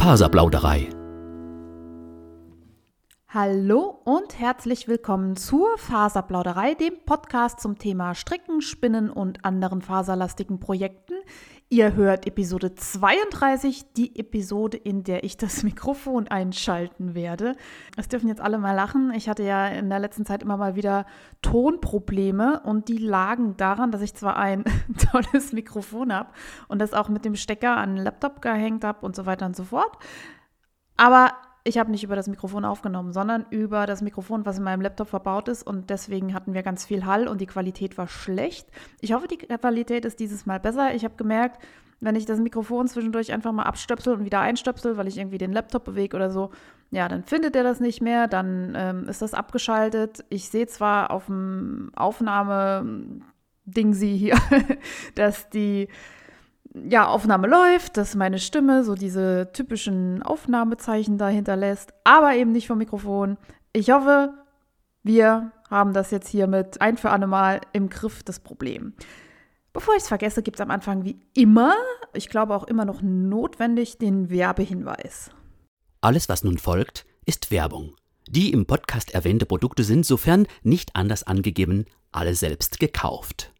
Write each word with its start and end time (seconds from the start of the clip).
Faserplauderei. 0.00 0.88
Hallo 3.28 4.00
und 4.06 4.38
herzlich 4.38 4.88
willkommen 4.88 5.36
zur 5.36 5.76
Faserplauderei, 5.76 6.72
dem 6.72 6.94
Podcast 7.04 7.60
zum 7.60 7.76
Thema 7.76 8.14
Stricken, 8.14 8.62
Spinnen 8.62 9.10
und 9.10 9.44
anderen 9.44 9.82
faserlastigen 9.82 10.58
Projekten. 10.58 11.12
Ihr 11.72 11.94
hört 11.94 12.26
Episode 12.26 12.74
32, 12.74 13.92
die 13.92 14.18
Episode, 14.18 14.76
in 14.76 15.04
der 15.04 15.22
ich 15.22 15.36
das 15.36 15.62
Mikrofon 15.62 16.26
einschalten 16.26 17.14
werde. 17.14 17.54
Es 17.96 18.08
dürfen 18.08 18.26
jetzt 18.26 18.40
alle 18.40 18.58
mal 18.58 18.72
lachen. 18.72 19.12
Ich 19.14 19.28
hatte 19.28 19.44
ja 19.44 19.68
in 19.68 19.88
der 19.88 20.00
letzten 20.00 20.26
Zeit 20.26 20.42
immer 20.42 20.56
mal 20.56 20.74
wieder 20.74 21.06
Tonprobleme 21.42 22.58
und 22.64 22.88
die 22.88 22.98
lagen 22.98 23.56
daran, 23.56 23.92
dass 23.92 24.02
ich 24.02 24.14
zwar 24.14 24.36
ein 24.36 24.64
tolles 25.12 25.52
Mikrofon 25.52 26.12
habe 26.12 26.30
und 26.66 26.80
das 26.80 26.92
auch 26.92 27.08
mit 27.08 27.24
dem 27.24 27.36
Stecker 27.36 27.76
an 27.76 27.94
den 27.94 28.04
Laptop 28.04 28.42
gehängt 28.42 28.82
habe 28.82 29.06
und 29.06 29.14
so 29.14 29.24
weiter 29.24 29.46
und 29.46 29.54
so 29.54 29.62
fort. 29.62 29.96
Aber 30.96 31.34
ich 31.70 31.78
habe 31.78 31.92
nicht 31.92 32.02
über 32.02 32.16
das 32.16 32.26
Mikrofon 32.26 32.64
aufgenommen, 32.64 33.12
sondern 33.12 33.46
über 33.50 33.86
das 33.86 34.02
Mikrofon, 34.02 34.44
was 34.44 34.58
in 34.58 34.64
meinem 34.64 34.80
Laptop 34.80 35.08
verbaut 35.08 35.46
ist. 35.46 35.62
Und 35.62 35.88
deswegen 35.88 36.34
hatten 36.34 36.52
wir 36.52 36.64
ganz 36.64 36.84
viel 36.84 37.06
Hall 37.06 37.28
und 37.28 37.40
die 37.40 37.46
Qualität 37.46 37.96
war 37.96 38.08
schlecht. 38.08 38.66
Ich 39.00 39.12
hoffe, 39.12 39.28
die 39.28 39.38
Qualität 39.38 40.04
ist 40.04 40.18
dieses 40.18 40.46
Mal 40.46 40.58
besser. 40.58 40.96
Ich 40.96 41.04
habe 41.04 41.14
gemerkt, 41.14 41.62
wenn 42.00 42.16
ich 42.16 42.26
das 42.26 42.40
Mikrofon 42.40 42.88
zwischendurch 42.88 43.32
einfach 43.32 43.52
mal 43.52 43.62
abstöpsel 43.62 44.14
und 44.14 44.24
wieder 44.24 44.40
einstöpsel, 44.40 44.96
weil 44.96 45.06
ich 45.06 45.16
irgendwie 45.16 45.38
den 45.38 45.52
Laptop 45.52 45.84
bewege 45.84 46.16
oder 46.16 46.30
so, 46.30 46.50
ja, 46.90 47.06
dann 47.06 47.22
findet 47.22 47.54
er 47.54 47.62
das 47.62 47.78
nicht 47.78 48.02
mehr, 48.02 48.26
dann 48.26 48.74
ähm, 48.76 49.08
ist 49.08 49.22
das 49.22 49.32
abgeschaltet. 49.32 50.24
Ich 50.28 50.48
sehe 50.48 50.66
zwar 50.66 51.12
auf 51.12 51.26
dem 51.26 51.92
Aufnahme-Ding 51.94 53.94
sie 53.94 54.16
hier, 54.16 54.36
dass 55.14 55.48
die 55.50 55.86
ja, 56.74 57.06
Aufnahme 57.06 57.48
läuft, 57.48 57.96
dass 57.96 58.14
meine 58.14 58.38
Stimme 58.38 58.84
so 58.84 58.94
diese 58.94 59.50
typischen 59.52 60.22
Aufnahmezeichen 60.22 61.18
dahinter 61.18 61.56
lässt, 61.56 61.92
aber 62.04 62.34
eben 62.34 62.52
nicht 62.52 62.66
vom 62.66 62.78
Mikrofon. 62.78 63.38
Ich 63.72 63.90
hoffe, 63.90 64.34
wir 65.02 65.52
haben 65.68 65.92
das 65.92 66.10
jetzt 66.10 66.28
hiermit 66.28 66.80
ein 66.80 66.96
für 66.96 67.10
alle 67.10 67.26
Mal 67.26 67.60
im 67.72 67.88
Griff, 67.88 68.22
das 68.22 68.40
Problem. 68.40 68.94
Bevor 69.72 69.94
ich 69.94 70.02
es 70.02 70.08
vergesse, 70.08 70.42
gibt 70.42 70.58
es 70.58 70.60
am 70.60 70.70
Anfang 70.70 71.04
wie 71.04 71.20
immer, 71.34 71.74
ich 72.12 72.28
glaube 72.28 72.54
auch 72.54 72.64
immer 72.64 72.84
noch 72.84 73.02
notwendig, 73.02 73.98
den 73.98 74.30
Werbehinweis. 74.30 75.30
Alles, 76.00 76.28
was 76.28 76.42
nun 76.42 76.58
folgt, 76.58 77.06
ist 77.24 77.50
Werbung. 77.50 77.94
Die 78.28 78.52
im 78.52 78.66
Podcast 78.66 79.14
erwähnte 79.14 79.46
Produkte 79.46 79.84
sind, 79.84 80.06
sofern 80.06 80.46
nicht 80.62 80.96
anders 80.96 81.22
angegeben, 81.24 81.84
alle 82.10 82.34
selbst 82.34 82.80
gekauft. 82.80 83.52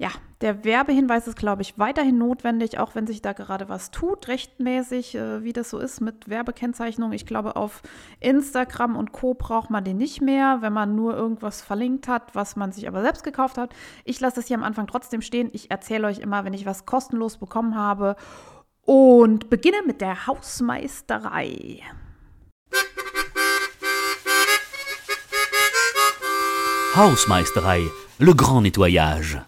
Ja, 0.00 0.10
der 0.42 0.62
Werbehinweis 0.62 1.26
ist, 1.26 1.36
glaube 1.36 1.62
ich, 1.62 1.76
weiterhin 1.76 2.18
notwendig, 2.18 2.78
auch 2.78 2.94
wenn 2.94 3.08
sich 3.08 3.20
da 3.20 3.32
gerade 3.32 3.68
was 3.68 3.90
tut, 3.90 4.28
rechtmäßig, 4.28 5.16
äh, 5.16 5.42
wie 5.42 5.52
das 5.52 5.70
so 5.70 5.80
ist 5.80 6.00
mit 6.00 6.28
Werbekennzeichnung. 6.28 7.10
Ich 7.10 7.26
glaube, 7.26 7.56
auf 7.56 7.82
Instagram 8.20 8.94
und 8.94 9.10
Co. 9.10 9.34
braucht 9.34 9.70
man 9.70 9.82
den 9.82 9.96
nicht 9.96 10.20
mehr, 10.20 10.58
wenn 10.60 10.72
man 10.72 10.94
nur 10.94 11.16
irgendwas 11.16 11.62
verlinkt 11.62 12.06
hat, 12.06 12.36
was 12.36 12.54
man 12.54 12.70
sich 12.70 12.86
aber 12.86 13.02
selbst 13.02 13.24
gekauft 13.24 13.58
hat. 13.58 13.74
Ich 14.04 14.20
lasse 14.20 14.36
das 14.36 14.46
hier 14.46 14.56
am 14.56 14.62
Anfang 14.62 14.86
trotzdem 14.86 15.20
stehen. 15.20 15.50
Ich 15.52 15.72
erzähle 15.72 16.06
euch 16.06 16.20
immer, 16.20 16.44
wenn 16.44 16.54
ich 16.54 16.64
was 16.64 16.86
kostenlos 16.86 17.38
bekommen 17.38 17.74
habe. 17.74 18.14
Und 18.82 19.50
beginne 19.50 19.78
mit 19.84 20.00
der 20.00 20.28
Hausmeisterei. 20.28 21.82
Hausmeisterei, 26.94 27.82
le 28.18 28.36
grand 28.36 28.62
nettoyage. 28.62 29.42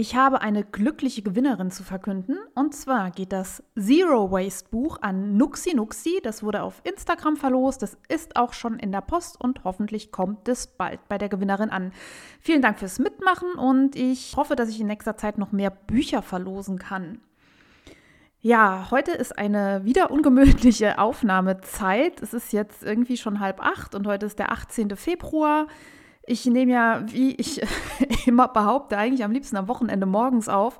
Ich 0.00 0.16
habe 0.16 0.40
eine 0.40 0.64
glückliche 0.64 1.20
Gewinnerin 1.20 1.70
zu 1.70 1.84
verkünden. 1.84 2.38
Und 2.54 2.74
zwar 2.74 3.10
geht 3.10 3.32
das 3.32 3.62
Zero 3.78 4.30
Waste 4.30 4.70
Buch 4.70 4.96
an 5.02 5.36
Nuxi 5.36 5.74
Nuxi. 5.74 6.20
Das 6.22 6.42
wurde 6.42 6.62
auf 6.62 6.80
Instagram 6.84 7.36
verlost. 7.36 7.82
Das 7.82 7.98
ist 8.08 8.34
auch 8.34 8.54
schon 8.54 8.78
in 8.78 8.92
der 8.92 9.02
Post 9.02 9.38
und 9.38 9.62
hoffentlich 9.62 10.10
kommt 10.10 10.48
es 10.48 10.68
bald 10.68 11.06
bei 11.10 11.18
der 11.18 11.28
Gewinnerin 11.28 11.68
an. 11.68 11.92
Vielen 12.40 12.62
Dank 12.62 12.78
fürs 12.78 12.98
Mitmachen 12.98 13.52
und 13.58 13.94
ich 13.94 14.38
hoffe, 14.38 14.56
dass 14.56 14.70
ich 14.70 14.80
in 14.80 14.86
nächster 14.86 15.18
Zeit 15.18 15.36
noch 15.36 15.52
mehr 15.52 15.68
Bücher 15.68 16.22
verlosen 16.22 16.78
kann. 16.78 17.20
Ja, 18.40 18.86
heute 18.90 19.10
ist 19.10 19.36
eine 19.36 19.84
wieder 19.84 20.10
ungemütliche 20.10 20.98
Aufnahmezeit. 20.98 22.22
Es 22.22 22.32
ist 22.32 22.54
jetzt 22.54 22.82
irgendwie 22.82 23.18
schon 23.18 23.38
halb 23.38 23.60
acht 23.62 23.94
und 23.94 24.06
heute 24.06 24.24
ist 24.24 24.38
der 24.38 24.50
18. 24.50 24.96
Februar. 24.96 25.66
Ich 26.30 26.46
nehme 26.46 26.70
ja, 26.72 27.02
wie 27.06 27.34
ich 27.34 27.60
immer 28.26 28.46
behaupte, 28.46 28.96
eigentlich 28.96 29.24
am 29.24 29.32
liebsten 29.32 29.56
am 29.56 29.66
Wochenende 29.66 30.06
morgens 30.06 30.48
auf. 30.48 30.78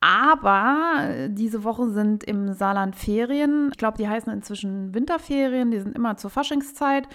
Aber 0.00 1.28
diese 1.28 1.64
Woche 1.64 1.88
sind 1.88 2.22
im 2.24 2.52
Saarland 2.52 2.94
Ferien. 2.94 3.70
Ich 3.72 3.78
glaube, 3.78 3.96
die 3.96 4.06
heißen 4.06 4.30
inzwischen 4.30 4.94
Winterferien. 4.94 5.70
Die 5.70 5.80
sind 5.80 5.96
immer 5.96 6.18
zur 6.18 6.28
Faschingszeit. 6.28 7.08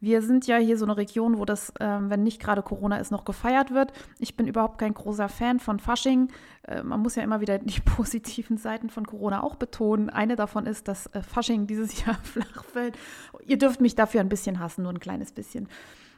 Wir 0.00 0.22
sind 0.22 0.46
ja 0.46 0.56
hier 0.56 0.78
so 0.78 0.86
eine 0.86 0.96
Region, 0.96 1.36
wo 1.36 1.44
das, 1.44 1.68
äh, 1.78 1.98
wenn 2.00 2.22
nicht 2.22 2.40
gerade 2.40 2.62
Corona 2.62 2.96
ist, 2.96 3.10
noch 3.10 3.26
gefeiert 3.26 3.70
wird. 3.70 3.92
Ich 4.18 4.34
bin 4.34 4.48
überhaupt 4.48 4.78
kein 4.78 4.94
großer 4.94 5.28
Fan 5.28 5.60
von 5.60 5.78
Fasching. 5.78 6.28
Äh, 6.62 6.82
man 6.82 7.00
muss 7.00 7.16
ja 7.16 7.22
immer 7.22 7.42
wieder 7.42 7.58
die 7.58 7.80
positiven 7.84 8.56
Seiten 8.56 8.88
von 8.88 9.06
Corona 9.06 9.42
auch 9.42 9.56
betonen. 9.56 10.08
Eine 10.08 10.36
davon 10.36 10.64
ist, 10.64 10.88
dass 10.88 11.08
äh, 11.08 11.20
Fasching 11.20 11.66
dieses 11.66 12.02
Jahr 12.06 12.16
flach 12.22 12.64
fällt. 12.64 12.96
Ihr 13.44 13.58
dürft 13.58 13.82
mich 13.82 13.94
dafür 13.94 14.22
ein 14.22 14.30
bisschen 14.30 14.58
hassen, 14.58 14.84
nur 14.84 14.92
ein 14.92 15.00
kleines 15.00 15.32
bisschen. 15.32 15.68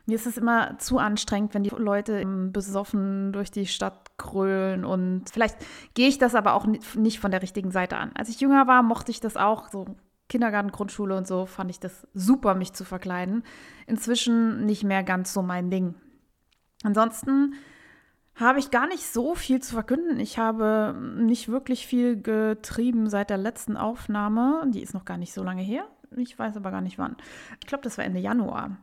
Mir 0.06 0.16
ist 0.16 0.26
es 0.26 0.36
immer 0.36 0.78
zu 0.78 0.98
anstrengend, 0.98 1.54
wenn 1.54 1.62
die 1.62 1.70
Leute 1.70 2.24
besoffen 2.52 3.32
durch 3.32 3.50
die 3.50 3.66
Stadt 3.66 4.16
krölen 4.18 4.84
und 4.84 5.30
vielleicht 5.30 5.56
gehe 5.94 6.08
ich 6.08 6.18
das 6.18 6.34
aber 6.34 6.54
auch 6.54 6.66
nicht 6.66 7.20
von 7.20 7.30
der 7.30 7.42
richtigen 7.42 7.70
Seite 7.70 7.96
an. 7.96 8.10
Als 8.14 8.28
ich 8.28 8.40
jünger 8.40 8.66
war, 8.66 8.82
mochte 8.82 9.10
ich 9.10 9.20
das 9.20 9.36
auch, 9.36 9.68
so 9.68 9.86
Kindergarten, 10.28 10.72
Grundschule 10.72 11.16
und 11.16 11.26
so, 11.26 11.46
fand 11.46 11.70
ich 11.70 11.78
das 11.78 12.06
super, 12.14 12.54
mich 12.54 12.72
zu 12.72 12.84
verkleiden. 12.84 13.44
Inzwischen 13.86 14.64
nicht 14.64 14.82
mehr 14.82 15.02
ganz 15.02 15.32
so 15.32 15.42
mein 15.42 15.70
Ding. 15.70 15.94
Ansonsten 16.82 17.54
habe 18.34 18.58
ich 18.58 18.70
gar 18.70 18.86
nicht 18.86 19.04
so 19.04 19.34
viel 19.34 19.60
zu 19.60 19.74
verkünden. 19.74 20.18
Ich 20.18 20.38
habe 20.38 20.96
nicht 21.18 21.48
wirklich 21.48 21.86
viel 21.86 22.20
getrieben 22.20 23.10
seit 23.10 23.30
der 23.30 23.36
letzten 23.36 23.76
Aufnahme. 23.76 24.64
Die 24.68 24.80
ist 24.80 24.94
noch 24.94 25.04
gar 25.04 25.18
nicht 25.18 25.34
so 25.34 25.42
lange 25.42 25.62
her. 25.62 25.84
Ich 26.16 26.38
weiß 26.38 26.56
aber 26.56 26.70
gar 26.70 26.80
nicht 26.80 26.98
wann. 26.98 27.16
Ich 27.60 27.66
glaube, 27.66 27.84
das 27.84 27.98
war 27.98 28.04
Ende 28.04 28.20
Januar. 28.20 28.78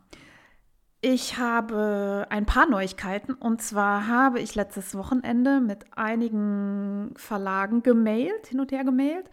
Ich 1.01 1.37
habe 1.37 2.27
ein 2.29 2.45
paar 2.45 2.67
Neuigkeiten 2.67 3.31
und 3.33 3.61
zwar 3.61 4.07
habe 4.07 4.41
ich 4.41 4.55
letztes 4.55 4.95
Wochenende 4.95 5.61
mit 5.61 5.85
einigen 5.95 7.13
Verlagen 7.15 7.83
gemailt, 7.83 8.47
hin 8.47 8.59
und 8.59 8.73
her 8.73 8.83
gemailt, 8.83 9.29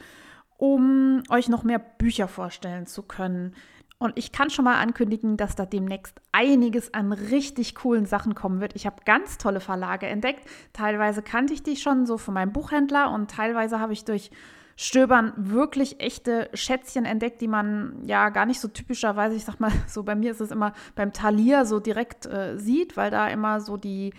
um 0.59 1.25
euch 1.29 1.49
noch 1.49 1.65
mehr 1.65 1.81
Bücher 1.81 2.29
vorstellen 2.29 2.87
zu 2.87 3.03
können. 3.03 3.57
Und 3.99 4.17
ich 4.17 4.31
kann 4.31 4.51
schon 4.51 4.65
mal 4.65 4.81
ankündigen, 4.81 5.37
dass 5.37 5.57
da 5.57 5.67
demnächst 5.67 6.21
einiges 6.31 6.95
an 6.95 7.13
richtig 7.13 7.75
coolen 7.75 8.07
Sachen 8.07 8.37
kommen 8.37 8.61
wird. 8.61 8.77
Ich 8.77 8.87
habe 8.87 9.03
ganz 9.05 9.37
tolle 9.37 9.59
Verlage 9.59 10.07
entdeckt. 10.07 10.49
Teilweise 10.73 11.21
kannte 11.21 11.53
ich 11.53 11.65
die 11.65 11.77
schon 11.77 12.07
so 12.07 12.17
von 12.17 12.35
meinem 12.35 12.53
Buchhändler 12.53 13.11
und 13.11 13.29
teilweise 13.29 13.81
habe 13.81 13.93
ich 13.93 14.05
durch 14.05 14.31
Stöbern 14.77 15.33
wirklich 15.37 16.01
echte 16.01 16.51
Schätzchen 16.53 17.07
entdeckt, 17.07 17.41
die 17.41 17.49
man 17.49 18.03
ja 18.05 18.29
gar 18.29 18.45
nicht 18.45 18.61
so 18.61 18.69
typischerweise, 18.69 19.35
ich 19.35 19.45
sag 19.45 19.59
mal, 19.59 19.73
so 19.87 20.03
bei 20.03 20.15
mir 20.15 20.31
ist 20.31 20.41
es 20.41 20.51
immer 20.51 20.75
beim 20.95 21.13
Talier 21.13 21.65
so 21.65 21.81
direkt 21.81 22.27
äh, 22.27 22.59
sieht, 22.59 22.97
weil 22.97 23.11
da 23.11 23.29
immer 23.29 23.61
so 23.61 23.77
die 23.77 24.13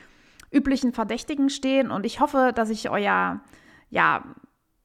üblichen 0.52 0.94
Verdächtigen 0.94 1.50
stehen. 1.50 1.92
Und 1.92 2.06
ich 2.06 2.20
hoffe, 2.20 2.52
dass 2.56 2.70
ich 2.70 2.90
euer 2.90 3.42
ja, 3.90 4.24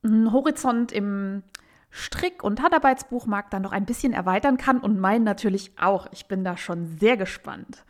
Horizont 0.04 0.92
im 0.92 1.42
Strick- 1.90 2.42
und 2.42 2.62
Handarbeitsbuchmarkt 2.62 3.52
dann 3.52 3.62
noch 3.62 3.72
ein 3.72 3.86
bisschen 3.86 4.12
erweitern 4.12 4.56
kann 4.56 4.78
und 4.78 4.98
meinen 4.98 5.24
natürlich 5.24 5.72
auch. 5.78 6.06
Ich 6.12 6.26
bin 6.26 6.44
da 6.44 6.56
schon 6.56 6.86
sehr 6.98 7.16
gespannt. 7.16 7.84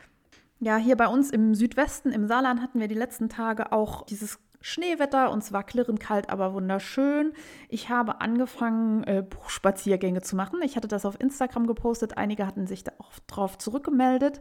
Ja, 0.60 0.76
hier 0.76 0.96
bei 0.96 1.08
uns 1.08 1.30
im 1.30 1.54
Südwesten, 1.54 2.10
im 2.10 2.26
Saarland, 2.26 2.60
hatten 2.60 2.78
wir 2.78 2.88
die 2.88 2.94
letzten 2.94 3.28
Tage 3.28 3.72
auch 3.72 4.06
dieses 4.06 4.38
Schneewetter 4.62 5.30
und 5.30 5.42
zwar 5.42 5.64
klirrend 5.64 6.00
kalt, 6.00 6.30
aber 6.30 6.54
wunderschön. 6.54 7.32
Ich 7.68 7.90
habe 7.90 8.20
angefangen, 8.20 9.04
äh, 9.04 9.22
Buchspaziergänge 9.22 10.22
zu 10.22 10.36
machen. 10.36 10.60
Ich 10.62 10.76
hatte 10.76 10.88
das 10.88 11.04
auf 11.04 11.20
Instagram 11.20 11.66
gepostet. 11.66 12.16
Einige 12.16 12.46
hatten 12.46 12.66
sich 12.66 12.84
da 12.84 12.92
auch 12.98 13.12
drauf 13.26 13.58
zurückgemeldet. 13.58 14.40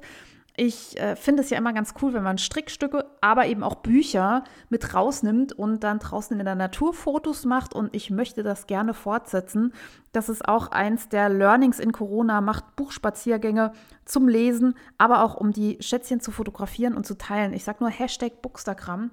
Ich 0.57 0.99
äh, 0.99 1.15
finde 1.15 1.43
es 1.43 1.49
ja 1.49 1.57
immer 1.57 1.71
ganz 1.71 1.93
cool, 2.01 2.13
wenn 2.13 2.23
man 2.23 2.37
Strickstücke, 2.37 3.05
aber 3.21 3.47
eben 3.47 3.63
auch 3.63 3.75
Bücher 3.75 4.43
mit 4.69 4.93
rausnimmt 4.93 5.53
und 5.53 5.81
dann 5.81 5.99
draußen 5.99 6.37
in 6.37 6.45
der 6.45 6.55
Natur 6.55 6.93
Fotos 6.93 7.45
macht. 7.45 7.73
Und 7.73 7.95
ich 7.95 8.09
möchte 8.09 8.43
das 8.43 8.67
gerne 8.67 8.93
fortsetzen. 8.93 9.73
Das 10.11 10.27
ist 10.27 10.45
auch 10.45 10.67
eins 10.67 11.07
der 11.07 11.29
Learnings 11.29 11.79
in 11.79 11.93
Corona, 11.93 12.41
macht 12.41 12.75
Buchspaziergänge 12.75 13.71
zum 14.03 14.27
Lesen, 14.27 14.75
aber 14.97 15.23
auch 15.23 15.35
um 15.35 15.53
die 15.53 15.77
Schätzchen 15.79 16.19
zu 16.19 16.31
fotografieren 16.31 16.95
und 16.95 17.05
zu 17.05 17.17
teilen. 17.17 17.53
Ich 17.53 17.63
sage 17.63 17.77
nur 17.79 17.89
Hashtag 17.89 18.41
Bookstagram. 18.41 19.11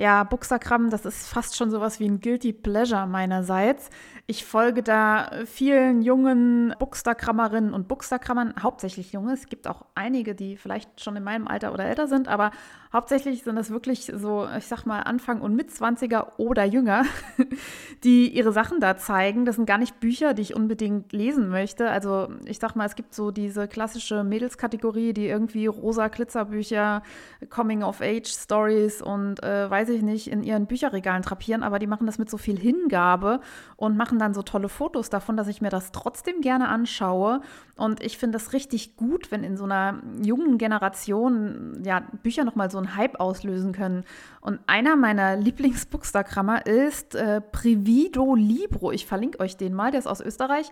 Ja, 0.00 0.22
Bookstagram, 0.22 0.90
das 0.90 1.04
ist 1.04 1.26
fast 1.26 1.56
schon 1.56 1.72
sowas 1.72 1.98
wie 1.98 2.08
ein 2.08 2.20
Guilty 2.20 2.52
Pleasure 2.52 3.08
meinerseits. 3.08 3.90
Ich 4.28 4.44
folge 4.44 4.84
da 4.84 5.28
vielen 5.44 6.02
jungen 6.02 6.72
Bookstagrammerinnen 6.78 7.74
und 7.74 7.88
Bookstagrammern, 7.88 8.54
hauptsächlich 8.62 9.12
junge. 9.12 9.32
Es 9.32 9.46
gibt 9.46 9.66
auch 9.66 9.86
einige, 9.96 10.36
die 10.36 10.56
vielleicht 10.56 11.00
schon 11.00 11.16
in 11.16 11.24
meinem 11.24 11.48
Alter 11.48 11.72
oder 11.72 11.84
älter 11.86 12.06
sind, 12.06 12.28
aber 12.28 12.52
hauptsächlich 12.92 13.42
sind 13.42 13.56
das 13.56 13.70
wirklich 13.70 14.12
so, 14.14 14.46
ich 14.56 14.66
sag 14.68 14.86
mal, 14.86 15.00
Anfang 15.00 15.40
und 15.40 15.56
Mitzwanziger 15.56 16.38
oder 16.38 16.64
jünger, 16.64 17.04
die 18.04 18.28
ihre 18.28 18.52
Sachen 18.52 18.78
da 18.80 18.96
zeigen. 18.96 19.46
Das 19.46 19.56
sind 19.56 19.66
gar 19.66 19.78
nicht 19.78 19.98
Bücher, 19.98 20.32
die 20.32 20.42
ich 20.42 20.54
unbedingt 20.54 21.12
lesen 21.12 21.48
möchte. 21.48 21.90
Also 21.90 22.28
ich 22.44 22.60
sag 22.60 22.76
mal, 22.76 22.86
es 22.86 22.94
gibt 22.94 23.14
so 23.14 23.32
diese 23.32 23.66
klassische 23.66 24.22
Mädelskategorie, 24.22 25.12
die 25.12 25.26
irgendwie 25.26 25.66
rosa 25.66 26.06
Glitzerbücher, 26.06 27.02
Coming-of-Age-Stories 27.50 29.02
und 29.02 29.42
äh, 29.42 29.68
weiß 29.68 29.87
weiß 29.88 29.96
ich 29.96 30.02
nicht, 30.02 30.28
in 30.28 30.42
ihren 30.42 30.66
Bücherregalen 30.66 31.22
trapieren, 31.22 31.62
aber 31.62 31.78
die 31.78 31.86
machen 31.86 32.06
das 32.06 32.18
mit 32.18 32.28
so 32.28 32.36
viel 32.36 32.58
Hingabe 32.58 33.40
und 33.76 33.96
machen 33.96 34.18
dann 34.18 34.34
so 34.34 34.42
tolle 34.42 34.68
Fotos 34.68 35.10
davon, 35.10 35.36
dass 35.36 35.48
ich 35.48 35.60
mir 35.60 35.70
das 35.70 35.92
trotzdem 35.92 36.40
gerne 36.40 36.68
anschaue. 36.68 37.40
Und 37.76 38.02
ich 38.02 38.18
finde 38.18 38.38
das 38.38 38.52
richtig 38.52 38.96
gut, 38.96 39.30
wenn 39.30 39.44
in 39.44 39.56
so 39.56 39.64
einer 39.64 40.02
jungen 40.22 40.58
Generation 40.58 41.82
ja, 41.84 42.02
Bücher 42.22 42.44
nochmal 42.44 42.70
so 42.70 42.78
einen 42.78 42.96
Hype 42.96 43.20
auslösen 43.20 43.72
können. 43.72 44.04
Und 44.40 44.60
einer 44.66 44.96
meiner 44.96 45.36
Lieblingsbookstagrammer 45.36 46.66
ist 46.66 47.14
äh, 47.14 47.40
Privido 47.40 48.34
Libro. 48.34 48.92
Ich 48.92 49.06
verlinke 49.06 49.40
euch 49.40 49.56
den 49.56 49.74
mal, 49.74 49.90
der 49.90 50.00
ist 50.00 50.06
aus 50.06 50.20
Österreich. 50.20 50.70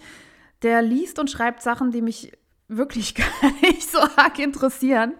Der 0.62 0.82
liest 0.82 1.18
und 1.18 1.30
schreibt 1.30 1.62
Sachen, 1.62 1.90
die 1.90 2.02
mich 2.02 2.32
wirklich 2.68 3.14
gar 3.14 3.52
nicht 3.62 3.90
so 3.90 3.98
arg 3.98 4.38
interessieren. 4.38 5.14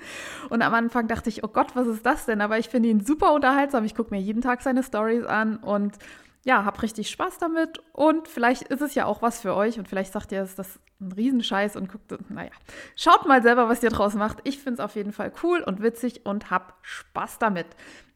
Und 0.51 0.63
am 0.63 0.75
Anfang 0.75 1.09
dachte 1.09 1.29
ich, 1.29 1.45
oh 1.45 1.49
Gott, 1.49 1.75
was 1.75 1.87
ist 1.87 2.05
das 2.05 2.27
denn? 2.27 2.41
Aber 2.41 2.59
ich 2.59 2.69
finde 2.69 2.89
ihn 2.89 3.05
super 3.05 3.33
unterhaltsam. 3.33 3.85
Ich 3.85 3.95
gucke 3.95 4.15
mir 4.15 4.21
jeden 4.21 4.43
Tag 4.43 4.63
seine 4.63 4.83
Stories 4.83 5.25
an 5.25 5.57
und 5.59 5.97
ja, 6.45 6.65
habe 6.65 6.81
richtig 6.83 7.11
Spaß 7.11 7.39
damit. 7.39 7.83
Und 7.93 8.29
vielleicht 8.29 8.63
ist 8.63 8.81
es 8.81 8.95
ja 8.95 9.07
auch 9.07 9.21
was 9.21 9.41
für 9.41 9.55
euch 9.57 9.79
und 9.79 9.89
vielleicht 9.89 10.13
sagt 10.13 10.31
ihr, 10.31 10.43
ist 10.43 10.59
das 10.59 10.79
ein 11.01 11.11
Riesenscheiß 11.13 11.77
und 11.77 11.91
guckt, 11.91 12.31
naja, 12.31 12.53
schaut 12.95 13.27
mal 13.27 13.43
selber, 13.43 13.69
was 13.69 13.83
ihr 13.83 13.91
draus 13.91 14.15
macht. 14.15 14.39
Ich 14.45 14.59
finde 14.59 14.75
es 14.75 14.81
auf 14.81 14.95
jeden 14.95 15.13
Fall 15.13 15.33
cool 15.43 15.61
und 15.61 15.83
witzig 15.83 16.25
und 16.25 16.51
habe 16.51 16.73
Spaß 16.83 17.41
damit. 17.41 17.67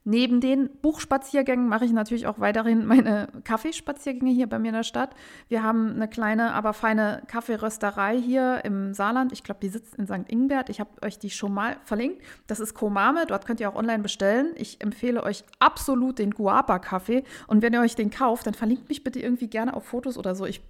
Neben 0.04 0.40
den 0.40 0.70
Buchspaziergängen 0.80 1.68
mache 1.68 1.84
ich 1.84 1.92
natürlich 1.92 2.26
auch 2.26 2.40
weiterhin 2.40 2.86
meine 2.86 3.28
Kaffeespaziergänge 3.44 4.32
hier 4.32 4.48
bei 4.48 4.58
mir 4.58 4.68
in 4.68 4.74
der 4.74 4.82
Stadt. 4.82 5.14
Wir 5.48 5.62
haben 5.62 5.92
eine 5.94 6.08
kleine, 6.08 6.54
aber 6.54 6.72
feine 6.72 7.22
Kaffeerösterei 7.26 8.18
hier 8.18 8.64
im 8.64 8.94
Saarland. 8.94 9.32
Ich 9.32 9.44
glaube, 9.44 9.60
die 9.60 9.68
sitzt 9.68 9.96
in 9.96 10.06
St. 10.06 10.28
Ingbert. 10.28 10.70
Ich 10.70 10.80
habe 10.80 10.90
euch 11.02 11.18
die 11.18 11.30
schon 11.30 11.52
mal 11.52 11.76
verlinkt. 11.84 12.22
Das 12.46 12.60
ist 12.60 12.72
Komame. 12.72 13.26
Dort 13.26 13.44
könnt 13.46 13.60
ihr 13.60 13.68
auch 13.68 13.76
online 13.76 14.02
bestellen. 14.02 14.52
Ich 14.56 14.80
empfehle 14.80 15.22
euch 15.22 15.44
absolut 15.58 16.18
den 16.18 16.30
Guapa-Kaffee. 16.30 17.24
Und 17.46 17.60
wenn 17.60 17.74
ihr 17.74 17.80
euch 17.80 17.94
den 17.94 18.10
kauft, 18.10 18.46
dann 18.46 18.54
verlinkt 18.54 18.88
mich 18.88 19.04
bitte 19.04 19.20
irgendwie 19.20 19.48
gerne 19.48 19.74
auf 19.74 19.84
Fotos 19.84 20.16
oder 20.16 20.34
so. 20.34 20.46
Ich 20.46 20.62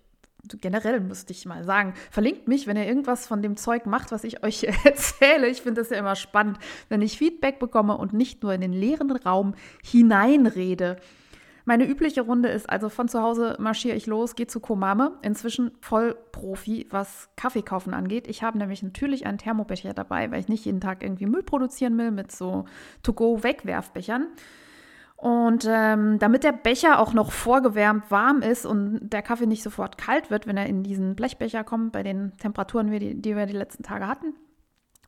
generell 0.58 1.00
müsste 1.00 1.32
ich 1.32 1.46
mal 1.46 1.64
sagen, 1.64 1.94
verlinkt 2.10 2.48
mich, 2.48 2.66
wenn 2.66 2.76
ihr 2.76 2.86
irgendwas 2.86 3.26
von 3.26 3.42
dem 3.42 3.56
Zeug 3.56 3.86
macht, 3.86 4.12
was 4.12 4.24
ich 4.24 4.42
euch 4.42 4.64
erzähle. 4.84 5.48
Ich 5.48 5.62
finde 5.62 5.82
das 5.82 5.90
ja 5.90 5.98
immer 5.98 6.16
spannend, 6.16 6.58
wenn 6.88 7.02
ich 7.02 7.18
Feedback 7.18 7.58
bekomme 7.58 7.96
und 7.96 8.12
nicht 8.12 8.42
nur 8.42 8.52
in 8.52 8.60
den 8.60 8.72
leeren 8.72 9.10
Raum 9.10 9.54
hineinrede. 9.82 10.96
Meine 11.64 11.86
übliche 11.86 12.22
Runde 12.22 12.48
ist 12.48 12.68
also 12.68 12.88
von 12.88 13.08
zu 13.08 13.22
Hause 13.22 13.56
marschiere 13.58 13.96
ich 13.96 14.06
los, 14.06 14.34
gehe 14.34 14.46
zu 14.46 14.60
Komame, 14.60 15.18
inzwischen 15.22 15.70
voll 15.80 16.16
Profi, 16.32 16.86
was 16.90 17.28
Kaffee 17.36 17.62
kaufen 17.62 17.94
angeht. 17.94 18.26
Ich 18.28 18.42
habe 18.42 18.58
nämlich 18.58 18.82
natürlich 18.82 19.26
einen 19.26 19.38
Thermobecher 19.38 19.94
dabei, 19.94 20.30
weil 20.30 20.40
ich 20.40 20.48
nicht 20.48 20.64
jeden 20.64 20.80
Tag 20.80 21.02
irgendwie 21.02 21.26
Müll 21.26 21.42
produzieren 21.42 21.96
will 21.98 22.10
mit 22.10 22.32
so 22.32 22.64
To-Go-Wegwerfbechern. 23.02 24.28
Und 25.20 25.66
ähm, 25.68 26.18
damit 26.18 26.44
der 26.44 26.52
Becher 26.52 26.98
auch 26.98 27.12
noch 27.12 27.30
vorgewärmt 27.30 28.10
warm 28.10 28.40
ist 28.40 28.64
und 28.64 29.10
der 29.10 29.20
Kaffee 29.20 29.44
nicht 29.44 29.62
sofort 29.62 29.98
kalt 29.98 30.30
wird, 30.30 30.46
wenn 30.46 30.56
er 30.56 30.64
in 30.64 30.82
diesen 30.82 31.14
Blechbecher 31.14 31.62
kommt, 31.62 31.92
bei 31.92 32.02
den 32.02 32.34
Temperaturen, 32.38 32.90
die, 32.90 33.20
die 33.20 33.36
wir 33.36 33.44
die 33.44 33.52
letzten 33.52 33.82
Tage 33.82 34.06
hatten, 34.06 34.32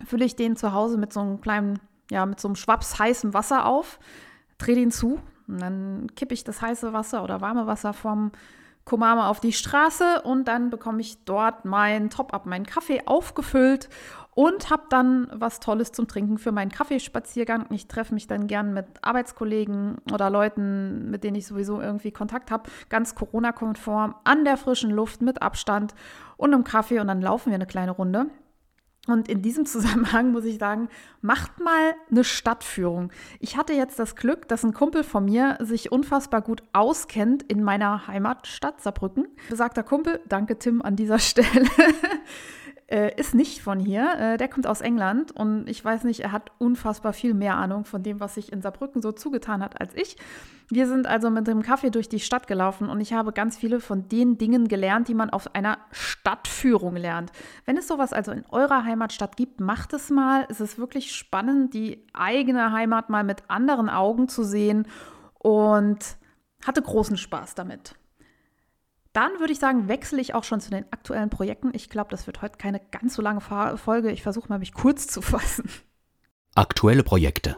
fülle 0.04 0.26
ich 0.26 0.36
den 0.36 0.54
zu 0.54 0.74
Hause 0.74 0.98
mit 0.98 1.14
so 1.14 1.20
einem 1.20 1.40
kleinen, 1.40 1.78
ja, 2.10 2.26
mit 2.26 2.40
so 2.40 2.48
einem 2.48 2.56
Schwaps 2.56 2.98
heißem 2.98 3.32
Wasser 3.32 3.64
auf, 3.64 3.98
drehe 4.58 4.74
den 4.74 4.90
zu 4.90 5.18
und 5.48 5.62
dann 5.62 6.08
kippe 6.14 6.34
ich 6.34 6.44
das 6.44 6.60
heiße 6.60 6.92
Wasser 6.92 7.24
oder 7.24 7.40
warme 7.40 7.66
Wasser 7.66 7.94
vom 7.94 8.32
Komama 8.84 9.28
auf 9.28 9.40
die 9.40 9.52
Straße 9.52 10.20
und 10.24 10.46
dann 10.46 10.68
bekomme 10.68 11.00
ich 11.00 11.24
dort 11.24 11.64
meinen 11.64 12.10
Top-Up, 12.10 12.44
meinen 12.44 12.66
Kaffee 12.66 13.02
aufgefüllt 13.06 13.88
und 14.34 14.70
habe 14.70 14.84
dann 14.88 15.28
was 15.32 15.60
Tolles 15.60 15.92
zum 15.92 16.08
Trinken 16.08 16.38
für 16.38 16.52
meinen 16.52 16.70
Kaffeespaziergang. 16.70 17.66
Ich 17.70 17.86
treffe 17.86 18.14
mich 18.14 18.26
dann 18.26 18.46
gern 18.46 18.72
mit 18.72 18.86
Arbeitskollegen 19.02 19.98
oder 20.12 20.30
Leuten, 20.30 21.10
mit 21.10 21.22
denen 21.22 21.36
ich 21.36 21.46
sowieso 21.46 21.80
irgendwie 21.80 22.12
Kontakt 22.12 22.50
habe, 22.50 22.70
ganz 22.88 23.14
Corona-konform, 23.14 24.14
an 24.24 24.44
der 24.44 24.56
frischen 24.56 24.90
Luft, 24.90 25.20
mit 25.20 25.42
Abstand 25.42 25.94
und 26.36 26.54
einem 26.54 26.64
Kaffee 26.64 27.00
und 27.00 27.08
dann 27.08 27.20
laufen 27.20 27.50
wir 27.50 27.56
eine 27.56 27.66
kleine 27.66 27.92
Runde. 27.92 28.26
Und 29.08 29.28
in 29.28 29.42
diesem 29.42 29.66
Zusammenhang 29.66 30.32
muss 30.32 30.44
ich 30.44 30.58
sagen, 30.58 30.88
macht 31.20 31.60
mal 31.60 31.94
eine 32.10 32.24
Stadtführung. 32.24 33.12
Ich 33.40 33.56
hatte 33.56 33.72
jetzt 33.72 33.98
das 33.98 34.16
Glück, 34.16 34.48
dass 34.48 34.64
ein 34.64 34.72
Kumpel 34.72 35.04
von 35.04 35.24
mir 35.24 35.58
sich 35.60 35.92
unfassbar 35.92 36.40
gut 36.40 36.62
auskennt 36.72 37.42
in 37.42 37.62
meiner 37.62 38.06
Heimatstadt 38.06 38.80
Saarbrücken. 38.80 39.26
Besagter 39.50 39.82
Kumpel, 39.82 40.20
danke 40.28 40.58
Tim 40.58 40.80
an 40.82 40.96
dieser 40.96 41.18
Stelle, 41.20 41.68
äh, 42.92 43.18
ist 43.18 43.34
nicht 43.34 43.62
von 43.62 43.80
hier. 43.80 44.12
Äh, 44.18 44.36
der 44.36 44.48
kommt 44.48 44.66
aus 44.66 44.82
England 44.82 45.32
und 45.32 45.66
ich 45.66 45.82
weiß 45.82 46.04
nicht, 46.04 46.20
er 46.20 46.30
hat 46.30 46.52
unfassbar 46.58 47.14
viel 47.14 47.32
mehr 47.32 47.56
Ahnung 47.56 47.86
von 47.86 48.02
dem, 48.02 48.20
was 48.20 48.34
sich 48.34 48.52
in 48.52 48.60
Saarbrücken 48.60 49.00
so 49.00 49.12
zugetan 49.12 49.62
hat 49.62 49.80
als 49.80 49.94
ich. 49.94 50.16
Wir 50.68 50.86
sind 50.86 51.06
also 51.06 51.30
mit 51.30 51.46
dem 51.46 51.62
Kaffee 51.62 51.90
durch 51.90 52.10
die 52.10 52.20
Stadt 52.20 52.46
gelaufen 52.46 52.90
und 52.90 53.00
ich 53.00 53.14
habe 53.14 53.32
ganz 53.32 53.56
viele 53.56 53.80
von 53.80 54.08
den 54.08 54.36
Dingen 54.36 54.68
gelernt, 54.68 55.08
die 55.08 55.14
man 55.14 55.30
auf 55.30 55.54
einer 55.54 55.78
Stadtführung 55.90 56.96
lernt. 56.96 57.32
Wenn 57.64 57.78
es 57.78 57.88
sowas 57.88 58.12
also 58.12 58.30
in 58.30 58.44
eurer 58.50 58.84
Heimatstadt 58.84 59.36
gibt, 59.38 59.60
macht 59.60 59.94
es 59.94 60.10
mal. 60.10 60.46
Es 60.50 60.60
ist 60.60 60.78
wirklich 60.78 61.14
spannend, 61.16 61.72
die 61.72 62.06
eigene 62.12 62.72
Heimat 62.72 63.08
mal 63.08 63.24
mit 63.24 63.44
anderen 63.48 63.88
Augen 63.88 64.28
zu 64.28 64.44
sehen 64.44 64.86
und 65.38 65.98
hatte 66.64 66.82
großen 66.82 67.16
Spaß 67.16 67.54
damit. 67.54 67.94
Dann 69.12 69.38
würde 69.38 69.52
ich 69.52 69.58
sagen, 69.58 69.88
wechsle 69.88 70.20
ich 70.20 70.34
auch 70.34 70.44
schon 70.44 70.60
zu 70.60 70.70
den 70.70 70.84
aktuellen 70.90 71.28
Projekten. 71.28 71.70
Ich 71.74 71.90
glaube, 71.90 72.10
das 72.10 72.26
wird 72.26 72.40
heute 72.40 72.56
keine 72.56 72.80
ganz 72.80 73.14
so 73.14 73.22
lange 73.22 73.40
Folge. 73.40 74.10
Ich 74.10 74.22
versuche 74.22 74.48
mal, 74.48 74.58
mich 74.58 74.72
kurz 74.72 75.06
zu 75.06 75.20
fassen. 75.22 75.68
Aktuelle 76.54 77.02
Projekte. 77.02 77.56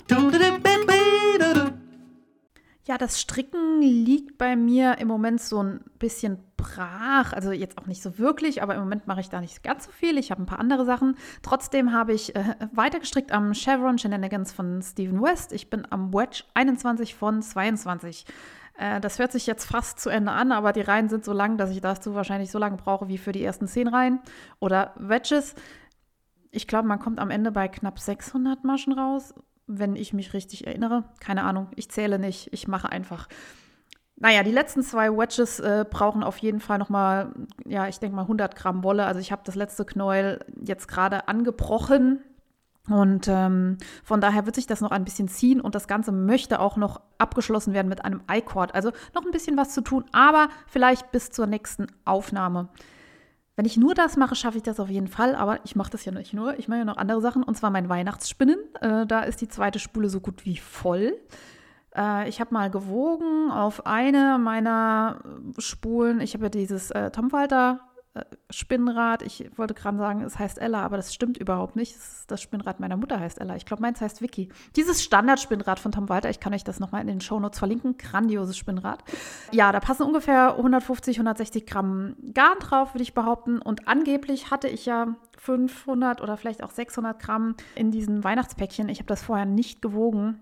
Ja, 2.86 2.98
das 2.98 3.18
Stricken 3.18 3.80
liegt 3.80 4.36
bei 4.36 4.56
mir 4.56 4.98
im 4.98 5.08
Moment 5.08 5.40
so 5.40 5.62
ein 5.62 5.80
bisschen 5.98 6.38
brach. 6.58 7.32
Also 7.32 7.50
jetzt 7.50 7.78
auch 7.78 7.86
nicht 7.86 8.02
so 8.02 8.18
wirklich, 8.18 8.62
aber 8.62 8.74
im 8.74 8.80
Moment 8.80 9.06
mache 9.06 9.20
ich 9.20 9.30
da 9.30 9.40
nicht 9.40 9.62
ganz 9.62 9.86
so 9.86 9.90
viel. 9.90 10.18
Ich 10.18 10.30
habe 10.30 10.42
ein 10.42 10.46
paar 10.46 10.58
andere 10.58 10.84
Sachen. 10.84 11.16
Trotzdem 11.40 11.92
habe 11.92 12.12
ich 12.12 12.36
äh, 12.36 12.56
weitergestrickt 12.72 13.32
am 13.32 13.54
Chevron 13.54 13.96
Shenanigans 13.96 14.52
von 14.52 14.82
Stephen 14.82 15.22
West. 15.22 15.52
Ich 15.52 15.70
bin 15.70 15.90
am 15.90 16.12
Wedge 16.12 16.44
21 16.52 17.14
von 17.14 17.40
22. 17.40 18.26
Äh, 18.76 19.00
das 19.00 19.18
hört 19.18 19.32
sich 19.32 19.46
jetzt 19.46 19.64
fast 19.64 20.00
zu 20.00 20.10
Ende 20.10 20.32
an, 20.32 20.52
aber 20.52 20.72
die 20.72 20.80
Reihen 20.80 21.08
sind 21.08 21.24
so 21.24 21.32
lang, 21.32 21.58
dass 21.58 21.70
ich 21.70 21.80
dazu 21.80 22.14
wahrscheinlich 22.14 22.50
so 22.50 22.58
lange 22.58 22.76
brauche 22.76 23.08
wie 23.08 23.18
für 23.18 23.32
die 23.32 23.44
ersten 23.44 23.66
zehn 23.66 23.88
Reihen. 23.88 24.20
Oder 24.60 24.92
Wedges. 24.96 25.54
Ich 26.50 26.66
glaube, 26.66 26.88
man 26.88 26.98
kommt 26.98 27.18
am 27.18 27.30
Ende 27.30 27.50
bei 27.50 27.68
knapp 27.68 27.98
600 27.98 28.64
Maschen 28.64 28.92
raus 28.92 29.34
wenn 29.66 29.96
ich 29.96 30.12
mich 30.12 30.32
richtig 30.34 30.66
erinnere. 30.66 31.04
Keine 31.20 31.44
Ahnung, 31.44 31.68
ich 31.76 31.90
zähle 31.90 32.18
nicht, 32.18 32.52
ich 32.52 32.68
mache 32.68 32.90
einfach. 32.90 33.28
Naja, 34.16 34.42
die 34.42 34.52
letzten 34.52 34.82
zwei 34.82 35.10
Wedges 35.10 35.58
äh, 35.58 35.84
brauchen 35.88 36.22
auf 36.22 36.38
jeden 36.38 36.60
Fall 36.60 36.78
nochmal, 36.78 37.34
ja, 37.64 37.88
ich 37.88 37.98
denke 37.98 38.14
mal 38.14 38.22
100 38.22 38.54
Gramm 38.54 38.84
Wolle. 38.84 39.06
Also 39.06 39.20
ich 39.20 39.32
habe 39.32 39.42
das 39.44 39.56
letzte 39.56 39.84
Knäuel 39.84 40.44
jetzt 40.60 40.86
gerade 40.86 41.26
angebrochen. 41.26 42.20
Und 42.90 43.28
ähm, 43.28 43.78
von 44.02 44.20
daher 44.20 44.44
wird 44.44 44.56
sich 44.56 44.66
das 44.66 44.82
noch 44.82 44.90
ein 44.90 45.04
bisschen 45.04 45.28
ziehen 45.28 45.60
und 45.60 45.74
das 45.74 45.88
Ganze 45.88 46.12
möchte 46.12 46.60
auch 46.60 46.76
noch 46.76 47.00
abgeschlossen 47.16 47.72
werden 47.72 47.88
mit 47.88 48.04
einem 48.04 48.20
I-Cord. 48.30 48.74
Also 48.74 48.92
noch 49.14 49.24
ein 49.24 49.30
bisschen 49.30 49.56
was 49.56 49.72
zu 49.72 49.80
tun, 49.80 50.04
aber 50.12 50.48
vielleicht 50.66 51.10
bis 51.10 51.30
zur 51.30 51.46
nächsten 51.46 51.86
Aufnahme. 52.04 52.68
Wenn 53.56 53.64
ich 53.64 53.76
nur 53.76 53.94
das 53.94 54.16
mache, 54.16 54.34
schaffe 54.34 54.58
ich 54.58 54.64
das 54.64 54.80
auf 54.80 54.90
jeden 54.90 55.08
Fall, 55.08 55.34
aber 55.34 55.60
ich 55.64 55.76
mache 55.76 55.92
das 55.92 56.04
ja 56.04 56.12
nicht 56.12 56.34
nur. 56.34 56.58
Ich 56.58 56.68
mache 56.68 56.80
ja 56.80 56.84
noch 56.84 56.96
andere 56.96 57.20
Sachen 57.20 57.42
und 57.42 57.56
zwar 57.56 57.70
mein 57.70 57.88
Weihnachtsspinnen. 57.88 58.58
Äh, 58.80 59.06
da 59.06 59.20
ist 59.20 59.40
die 59.40 59.48
zweite 59.48 59.78
Spule 59.78 60.10
so 60.10 60.20
gut 60.20 60.44
wie 60.44 60.56
voll. 60.56 61.16
Äh, 61.96 62.28
ich 62.28 62.40
habe 62.40 62.52
mal 62.52 62.68
gewogen 62.68 63.50
auf 63.50 63.86
eine 63.86 64.38
meiner 64.38 65.20
Spulen. 65.58 66.20
Ich 66.20 66.34
habe 66.34 66.44
ja 66.44 66.50
dieses 66.50 66.90
äh, 66.90 67.10
Tom 67.12 67.32
Walter 67.32 67.80
äh, 67.80 67.93
Spinnrad. 68.48 69.22
Ich 69.22 69.50
wollte 69.56 69.74
gerade 69.74 69.98
sagen, 69.98 70.22
es 70.22 70.38
heißt 70.38 70.58
Ella, 70.58 70.82
aber 70.82 70.96
das 70.96 71.12
stimmt 71.12 71.36
überhaupt 71.36 71.74
nicht. 71.74 71.96
Das 72.28 72.40
Spinnrad 72.40 72.78
meiner 72.78 72.96
Mutter 72.96 73.18
heißt 73.18 73.40
Ella. 73.40 73.56
Ich 73.56 73.66
glaube, 73.66 73.82
meins 73.82 74.00
heißt 74.00 74.22
Vicky. 74.22 74.50
Dieses 74.76 75.02
Standardspinnrad 75.02 75.80
von 75.80 75.90
Tom 75.90 76.08
Walter, 76.08 76.30
ich 76.30 76.38
kann 76.38 76.54
euch 76.54 76.62
das 76.62 76.78
nochmal 76.78 77.00
in 77.00 77.08
den 77.08 77.20
Shownotes 77.20 77.58
verlinken. 77.58 77.98
Grandioses 77.98 78.56
Spinnrad. 78.56 79.02
Ja, 79.50 79.72
da 79.72 79.80
passen 79.80 80.04
ungefähr 80.04 80.56
150, 80.56 81.16
160 81.16 81.66
Gramm 81.66 82.14
Garn 82.32 82.58
drauf, 82.60 82.94
würde 82.94 83.02
ich 83.02 83.14
behaupten. 83.14 83.60
Und 83.60 83.88
angeblich 83.88 84.50
hatte 84.50 84.68
ich 84.68 84.86
ja 84.86 85.16
500 85.38 86.20
oder 86.20 86.36
vielleicht 86.36 86.62
auch 86.62 86.70
600 86.70 87.20
Gramm 87.20 87.56
in 87.74 87.90
diesen 87.90 88.22
Weihnachtspäckchen. 88.22 88.88
Ich 88.88 88.98
habe 88.98 89.08
das 89.08 89.22
vorher 89.22 89.46
nicht 89.46 89.82
gewogen. 89.82 90.40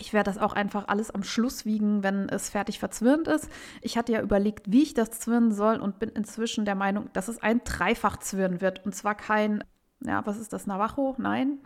Ich 0.00 0.12
werde 0.14 0.30
das 0.30 0.38
auch 0.38 0.54
einfach 0.54 0.88
alles 0.88 1.10
am 1.10 1.22
Schluss 1.22 1.66
wiegen, 1.66 2.02
wenn 2.02 2.28
es 2.28 2.48
fertig 2.48 2.78
verzwirnt 2.78 3.28
ist. 3.28 3.50
Ich 3.82 3.98
hatte 3.98 4.12
ja 4.12 4.22
überlegt, 4.22 4.72
wie 4.72 4.82
ich 4.82 4.94
das 4.94 5.10
zwirnen 5.10 5.52
soll 5.52 5.76
und 5.76 5.98
bin 5.98 6.08
inzwischen 6.08 6.64
der 6.64 6.74
Meinung, 6.74 7.10
dass 7.12 7.28
es 7.28 7.42
ein 7.42 7.60
Dreifach-Zwirn 7.64 8.60
wird. 8.60 8.84
Und 8.84 8.94
zwar 8.94 9.14
kein, 9.14 9.62
ja, 10.04 10.24
was 10.26 10.38
ist 10.38 10.52
das, 10.52 10.66
Navajo? 10.66 11.14
Nein. 11.18 11.58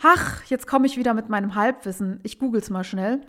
Ach, 0.00 0.44
jetzt 0.44 0.68
komme 0.68 0.86
ich 0.86 0.96
wieder 0.96 1.12
mit 1.12 1.28
meinem 1.28 1.56
Halbwissen. 1.56 2.20
Ich 2.22 2.38
google 2.38 2.60
es 2.60 2.70
mal 2.70 2.84
schnell. 2.84 3.22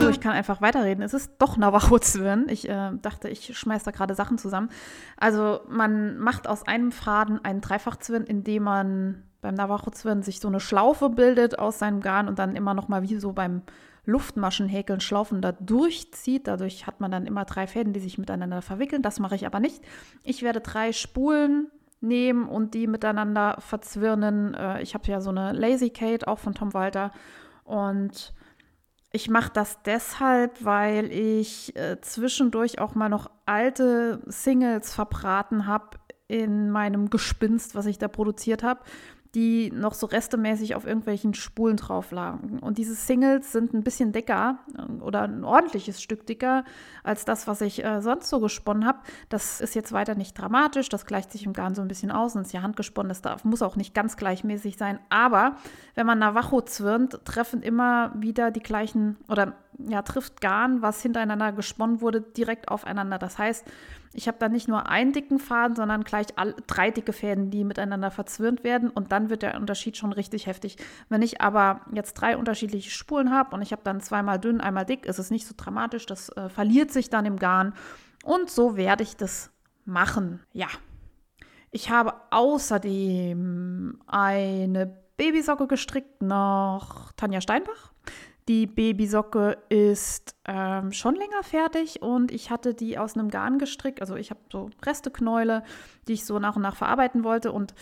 So, 0.00 0.08
ich 0.08 0.20
kann 0.20 0.32
einfach 0.32 0.60
weiterreden. 0.60 1.02
Es 1.02 1.14
ist 1.14 1.32
doch 1.38 1.56
Navajo-Zwirn. 1.56 2.48
Ich 2.48 2.68
äh, 2.68 2.90
dachte, 3.00 3.28
ich 3.28 3.56
schmeiße 3.56 3.84
da 3.84 3.92
gerade 3.92 4.16
Sachen 4.16 4.38
zusammen. 4.38 4.70
Also 5.16 5.60
man 5.68 6.18
macht 6.18 6.48
aus 6.48 6.66
einem 6.66 6.90
Faden 6.90 7.44
einen 7.44 7.60
Dreifach-Zwirn, 7.60 8.24
indem 8.24 8.64
man 8.64 9.22
beim 9.42 9.54
Navajo-Zwirn 9.54 10.22
sich 10.22 10.40
so 10.40 10.48
eine 10.48 10.60
Schlaufe 10.60 11.10
bildet 11.10 11.58
aus 11.58 11.80
seinem 11.80 12.00
Garn 12.00 12.28
und 12.28 12.38
dann 12.38 12.56
immer 12.56 12.72
noch 12.72 12.88
mal 12.88 13.02
wie 13.02 13.18
so 13.18 13.32
beim 13.32 13.62
Luftmaschenhäkeln 14.06 15.00
Schlaufen 15.00 15.42
da 15.42 15.52
durchzieht. 15.52 16.46
Dadurch 16.46 16.86
hat 16.86 17.00
man 17.00 17.10
dann 17.10 17.26
immer 17.26 17.44
drei 17.44 17.66
Fäden, 17.66 17.92
die 17.92 18.00
sich 18.00 18.18
miteinander 18.18 18.62
verwickeln. 18.62 19.02
Das 19.02 19.20
mache 19.20 19.34
ich 19.34 19.44
aber 19.44 19.60
nicht. 19.60 19.82
Ich 20.22 20.42
werde 20.42 20.60
drei 20.60 20.92
Spulen 20.92 21.70
nehmen 22.00 22.48
und 22.48 22.74
die 22.74 22.86
miteinander 22.86 23.56
verzwirnen. 23.58 24.54
Äh, 24.54 24.80
ich 24.82 24.94
habe 24.94 25.08
ja 25.08 25.20
so 25.20 25.30
eine 25.30 25.52
Lazy 25.52 25.90
Kate 25.90 26.26
auch 26.26 26.38
von 26.38 26.54
Tom 26.54 26.72
Walter 26.72 27.10
und 27.64 28.32
ich 29.12 29.28
mache 29.28 29.50
das 29.52 29.82
deshalb, 29.82 30.64
weil 30.64 31.12
ich 31.12 31.76
äh, 31.76 32.00
zwischendurch 32.00 32.78
auch 32.78 32.94
mal 32.94 33.08
noch 33.08 33.30
alte 33.44 34.22
Singles 34.26 34.94
verbraten 34.94 35.66
habe 35.66 35.98
in 36.28 36.70
meinem 36.70 37.10
Gespinst, 37.10 37.74
was 37.74 37.86
ich 37.86 37.98
da 37.98 38.08
produziert 38.08 38.62
habe 38.62 38.80
die 39.34 39.70
noch 39.70 39.94
so 39.94 40.06
restemäßig 40.06 40.74
auf 40.74 40.86
irgendwelchen 40.86 41.32
Spulen 41.32 41.78
drauf 41.78 42.10
lagen. 42.10 42.58
Und 42.58 42.76
diese 42.76 42.94
Singles 42.94 43.50
sind 43.50 43.72
ein 43.72 43.82
bisschen 43.82 44.12
dicker 44.12 44.58
äh, 44.76 45.02
oder 45.02 45.22
ein 45.22 45.44
ordentliches 45.44 46.02
Stück 46.02 46.26
dicker 46.26 46.64
als 47.02 47.24
das, 47.24 47.46
was 47.46 47.62
ich 47.62 47.82
äh, 47.82 48.02
sonst 48.02 48.28
so 48.28 48.40
gesponnen 48.40 48.86
habe. 48.86 48.98
Das 49.30 49.62
ist 49.62 49.74
jetzt 49.74 49.92
weiter 49.92 50.14
nicht 50.14 50.34
dramatisch, 50.34 50.90
das 50.90 51.06
gleicht 51.06 51.32
sich 51.32 51.46
im 51.46 51.54
Garn 51.54 51.74
so 51.74 51.80
ein 51.80 51.88
bisschen 51.88 52.10
aus 52.10 52.36
und 52.36 52.42
ist 52.42 52.52
ja 52.52 52.62
handgesponnen, 52.62 53.08
das 53.08 53.22
darf, 53.22 53.44
muss 53.44 53.62
auch 53.62 53.76
nicht 53.76 53.94
ganz 53.94 54.16
gleichmäßig 54.16 54.76
sein. 54.76 54.98
Aber 55.08 55.56
wenn 55.94 56.06
man 56.06 56.18
Navajo 56.18 56.60
zwirnt, 56.60 57.24
treffen 57.24 57.62
immer 57.62 58.12
wieder 58.14 58.50
die 58.50 58.60
gleichen 58.62 59.16
oder 59.28 59.54
ja, 59.78 60.02
trifft 60.02 60.42
Garn, 60.42 60.82
was 60.82 61.00
hintereinander 61.00 61.52
gesponnen 61.52 62.02
wurde, 62.02 62.20
direkt 62.20 62.68
aufeinander. 62.68 63.18
Das 63.18 63.38
heißt, 63.38 63.66
ich 64.14 64.28
habe 64.28 64.38
da 64.38 64.48
nicht 64.48 64.68
nur 64.68 64.88
einen 64.88 65.12
dicken 65.12 65.38
Faden, 65.38 65.74
sondern 65.74 66.04
gleich 66.04 66.26
all, 66.36 66.54
drei 66.66 66.90
dicke 66.90 67.12
Fäden, 67.12 67.50
die 67.50 67.64
miteinander 67.64 68.10
verzwirnt 68.10 68.62
werden. 68.64 68.90
Und 68.90 69.12
dann 69.12 69.30
wird 69.30 69.42
der 69.42 69.56
Unterschied 69.56 69.96
schon 69.96 70.12
richtig 70.12 70.46
heftig. 70.46 70.76
Wenn 71.08 71.22
ich 71.22 71.40
aber 71.40 71.80
jetzt 71.92 72.14
drei 72.14 72.36
unterschiedliche 72.36 72.90
Spulen 72.90 73.30
habe 73.30 73.54
und 73.54 73.62
ich 73.62 73.72
habe 73.72 73.82
dann 73.84 74.00
zweimal 74.00 74.38
dünn, 74.38 74.60
einmal 74.60 74.84
dick, 74.84 75.06
ist 75.06 75.18
es 75.18 75.30
nicht 75.30 75.46
so 75.46 75.54
dramatisch. 75.56 76.06
Das 76.06 76.28
äh, 76.30 76.48
verliert 76.48 76.90
sich 76.90 77.10
dann 77.10 77.26
im 77.26 77.38
Garn. 77.38 77.74
Und 78.24 78.50
so 78.50 78.76
werde 78.76 79.02
ich 79.02 79.16
das 79.16 79.50
machen. 79.84 80.40
Ja. 80.52 80.68
Ich 81.70 81.90
habe 81.90 82.14
außerdem 82.30 83.98
eine 84.06 84.86
Babysocke 85.16 85.66
gestrickt 85.66 86.20
nach 86.20 87.12
Tanja 87.12 87.40
Steinbach. 87.40 87.91
Die 88.52 88.66
Babysocke 88.66 89.56
ist 89.70 90.36
ähm, 90.44 90.92
schon 90.92 91.14
länger 91.14 91.42
fertig 91.42 92.02
und 92.02 92.30
ich 92.30 92.50
hatte 92.50 92.74
die 92.74 92.98
aus 92.98 93.14
einem 93.14 93.30
Garn 93.30 93.58
gestrickt. 93.58 94.02
Also 94.02 94.14
ich 94.14 94.28
habe 94.28 94.40
so 94.52 94.68
Resteknäule, 94.84 95.62
die 96.06 96.12
ich 96.12 96.26
so 96.26 96.38
nach 96.38 96.56
und 96.56 96.60
nach 96.60 96.76
verarbeiten 96.76 97.24
wollte 97.24 97.50
und 97.50 97.74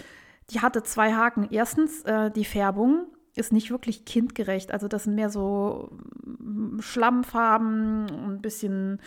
die 0.50 0.60
hatte 0.60 0.84
zwei 0.84 1.12
Haken. 1.12 1.48
Erstens, 1.50 2.02
äh, 2.02 2.30
die 2.30 2.44
Färbung 2.44 3.06
ist 3.34 3.52
nicht 3.52 3.72
wirklich 3.72 4.04
kindgerecht. 4.04 4.70
Also 4.70 4.86
das 4.86 5.04
sind 5.04 5.16
mehr 5.16 5.28
so 5.28 5.90
mm, 6.38 6.78
Schlammfarben, 6.78 8.06
ein 8.08 8.40
bisschen 8.40 9.00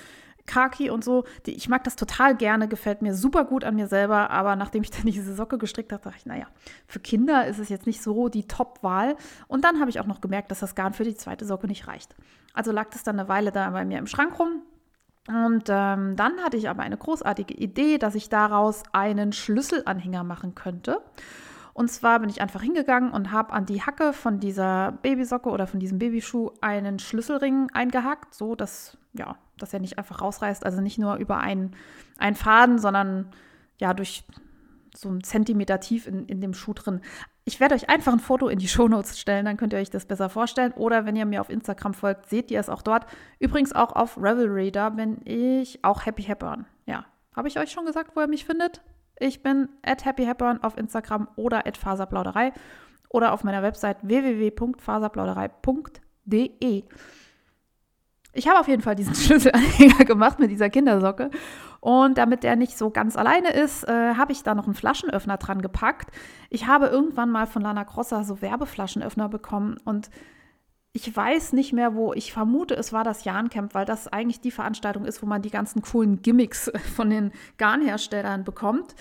Kaki 0.45 0.89
und 0.89 1.03
so. 1.03 1.23
Die, 1.45 1.51
ich 1.51 1.69
mag 1.69 1.83
das 1.83 1.95
total 1.95 2.35
gerne, 2.35 2.67
gefällt 2.67 3.01
mir 3.01 3.13
super 3.13 3.45
gut 3.45 3.63
an 3.63 3.75
mir 3.75 3.87
selber, 3.87 4.29
aber 4.29 4.55
nachdem 4.55 4.83
ich 4.83 4.91
dann 4.91 5.05
diese 5.05 5.33
Socke 5.33 5.57
gestrickt 5.57 5.91
habe, 5.91 6.03
dachte 6.03 6.17
ich, 6.19 6.25
naja, 6.25 6.47
für 6.87 6.99
Kinder 6.99 7.47
ist 7.47 7.59
es 7.59 7.69
jetzt 7.69 7.87
nicht 7.87 8.01
so 8.01 8.29
die 8.29 8.47
Top-Wahl. 8.47 9.15
Und 9.47 9.63
dann 9.63 9.79
habe 9.79 9.89
ich 9.89 9.99
auch 9.99 10.05
noch 10.05 10.21
gemerkt, 10.21 10.51
dass 10.51 10.59
das 10.59 10.75
Garn 10.75 10.93
für 10.93 11.03
die 11.03 11.15
zweite 11.15 11.45
Socke 11.45 11.67
nicht 11.67 11.87
reicht. 11.87 12.15
Also 12.53 12.71
lag 12.71 12.89
das 12.89 13.03
dann 13.03 13.19
eine 13.19 13.29
Weile 13.29 13.51
da 13.51 13.69
bei 13.69 13.85
mir 13.85 13.97
im 13.97 14.07
Schrank 14.07 14.39
rum. 14.39 14.61
Und 15.27 15.69
ähm, 15.69 16.15
dann 16.17 16.39
hatte 16.43 16.57
ich 16.57 16.69
aber 16.69 16.83
eine 16.83 16.97
großartige 16.97 17.53
Idee, 17.53 17.97
dass 17.97 18.13
ich 18.13 18.27
daraus 18.27 18.83
einen 18.91 19.31
Schlüsselanhänger 19.31 20.23
machen 20.23 20.53
könnte. 20.53 21.01
Und 21.73 21.89
zwar 21.89 22.19
bin 22.19 22.29
ich 22.29 22.41
einfach 22.41 22.61
hingegangen 22.61 23.11
und 23.11 23.31
habe 23.31 23.51
an 23.51 23.65
die 23.65 23.81
Hacke 23.81 24.13
von 24.13 24.39
dieser 24.39 24.91
Babysocke 25.01 25.49
oder 25.49 25.65
von 25.65 25.79
diesem 25.79 25.97
Babyschuh 25.97 26.51
einen 26.61 26.99
Schlüsselring 26.99 27.69
eingehackt, 27.73 28.35
so 28.35 28.55
dass 28.55 28.97
ja, 29.13 29.37
dass 29.57 29.73
er 29.73 29.79
nicht 29.79 29.97
einfach 29.97 30.21
rausreißt. 30.21 30.65
Also 30.65 30.81
nicht 30.81 30.97
nur 30.97 31.15
über 31.15 31.37
einen, 31.37 31.75
einen 32.17 32.35
Faden, 32.35 32.79
sondern 32.79 33.31
ja, 33.79 33.93
durch 33.93 34.23
so 34.95 35.09
einen 35.09 35.23
Zentimeter 35.23 35.79
tief 35.79 36.07
in, 36.07 36.25
in 36.25 36.41
dem 36.41 36.53
Schuh 36.53 36.73
drin. 36.73 37.01
Ich 37.45 37.59
werde 37.59 37.75
euch 37.75 37.89
einfach 37.89 38.13
ein 38.13 38.19
Foto 38.19 38.47
in 38.47 38.59
die 38.59 38.67
Shownotes 38.67 39.19
stellen, 39.19 39.45
dann 39.45 39.57
könnt 39.57 39.73
ihr 39.73 39.79
euch 39.79 39.89
das 39.89 40.05
besser 40.05 40.29
vorstellen. 40.29 40.71
Oder 40.73 41.05
wenn 41.05 41.15
ihr 41.15 41.25
mir 41.25 41.41
auf 41.41 41.49
Instagram 41.49 41.93
folgt, 41.93 42.29
seht 42.29 42.51
ihr 42.51 42.59
es 42.59 42.69
auch 42.69 42.81
dort. 42.81 43.05
Übrigens 43.39 43.73
auch 43.73 43.93
auf 43.93 44.17
Revelry, 44.17 44.71
da 44.71 44.89
bin 44.89 45.19
ich 45.25 45.83
auch 45.83 46.05
Happy 46.05 46.23
Hepburn. 46.23 46.65
Ja, 46.85 47.05
habe 47.35 47.47
ich 47.47 47.59
euch 47.59 47.71
schon 47.71 47.85
gesagt, 47.85 48.15
wo 48.15 48.21
ihr 48.21 48.27
mich 48.27 48.45
findet? 48.45 48.81
Ich 49.19 49.43
bin 49.43 49.69
at 49.83 50.05
Happy 50.05 50.25
Hepburn 50.25 50.63
auf 50.63 50.77
Instagram 50.77 51.27
oder 51.35 51.67
at 51.67 51.77
Faserplauderei 51.77 52.53
oder 53.09 53.33
auf 53.33 53.43
meiner 53.43 53.63
Website 53.63 53.97
www.faserplauderei.de. 54.01 56.83
Ich 58.35 58.47
habe 58.47 58.59
auf 58.59 58.67
jeden 58.67 58.81
Fall 58.81 58.95
diesen 58.95 59.13
Schlüsselanhänger 59.15 60.05
gemacht 60.05 60.39
mit 60.39 60.49
dieser 60.49 60.69
Kindersocke. 60.69 61.29
Und 61.79 62.17
damit 62.17 62.43
der 62.43 62.55
nicht 62.55 62.77
so 62.77 62.89
ganz 62.89 63.15
alleine 63.15 63.49
ist, 63.49 63.87
äh, 63.87 64.15
habe 64.15 64.31
ich 64.31 64.43
da 64.43 64.55
noch 64.55 64.65
einen 64.65 64.73
Flaschenöffner 64.73 65.37
dran 65.37 65.61
gepackt. 65.61 66.09
Ich 66.49 66.65
habe 66.65 66.87
irgendwann 66.87 67.29
mal 67.29 67.45
von 67.45 67.61
Lana 67.61 67.83
Grossa 67.83 68.23
so 68.23 68.41
Werbeflaschenöffner 68.41 69.29
bekommen 69.29 69.77
und 69.85 70.09
ich 70.93 71.15
weiß 71.15 71.53
nicht 71.53 71.73
mehr, 71.73 71.95
wo. 71.95 72.13
Ich 72.13 72.31
vermute, 72.31 72.75
es 72.75 72.93
war 72.93 73.03
das 73.03 73.23
Jahrencamp, 73.23 73.73
weil 73.73 73.85
das 73.85 74.07
eigentlich 74.07 74.41
die 74.41 74.51
Veranstaltung 74.51 75.05
ist, 75.05 75.23
wo 75.23 75.25
man 75.25 75.41
die 75.41 75.49
ganzen 75.49 75.81
coolen 75.81 76.21
Gimmicks 76.21 76.71
von 76.95 77.09
den 77.09 77.31
Garnherstellern 77.57 78.43
bekommt. 78.43 78.95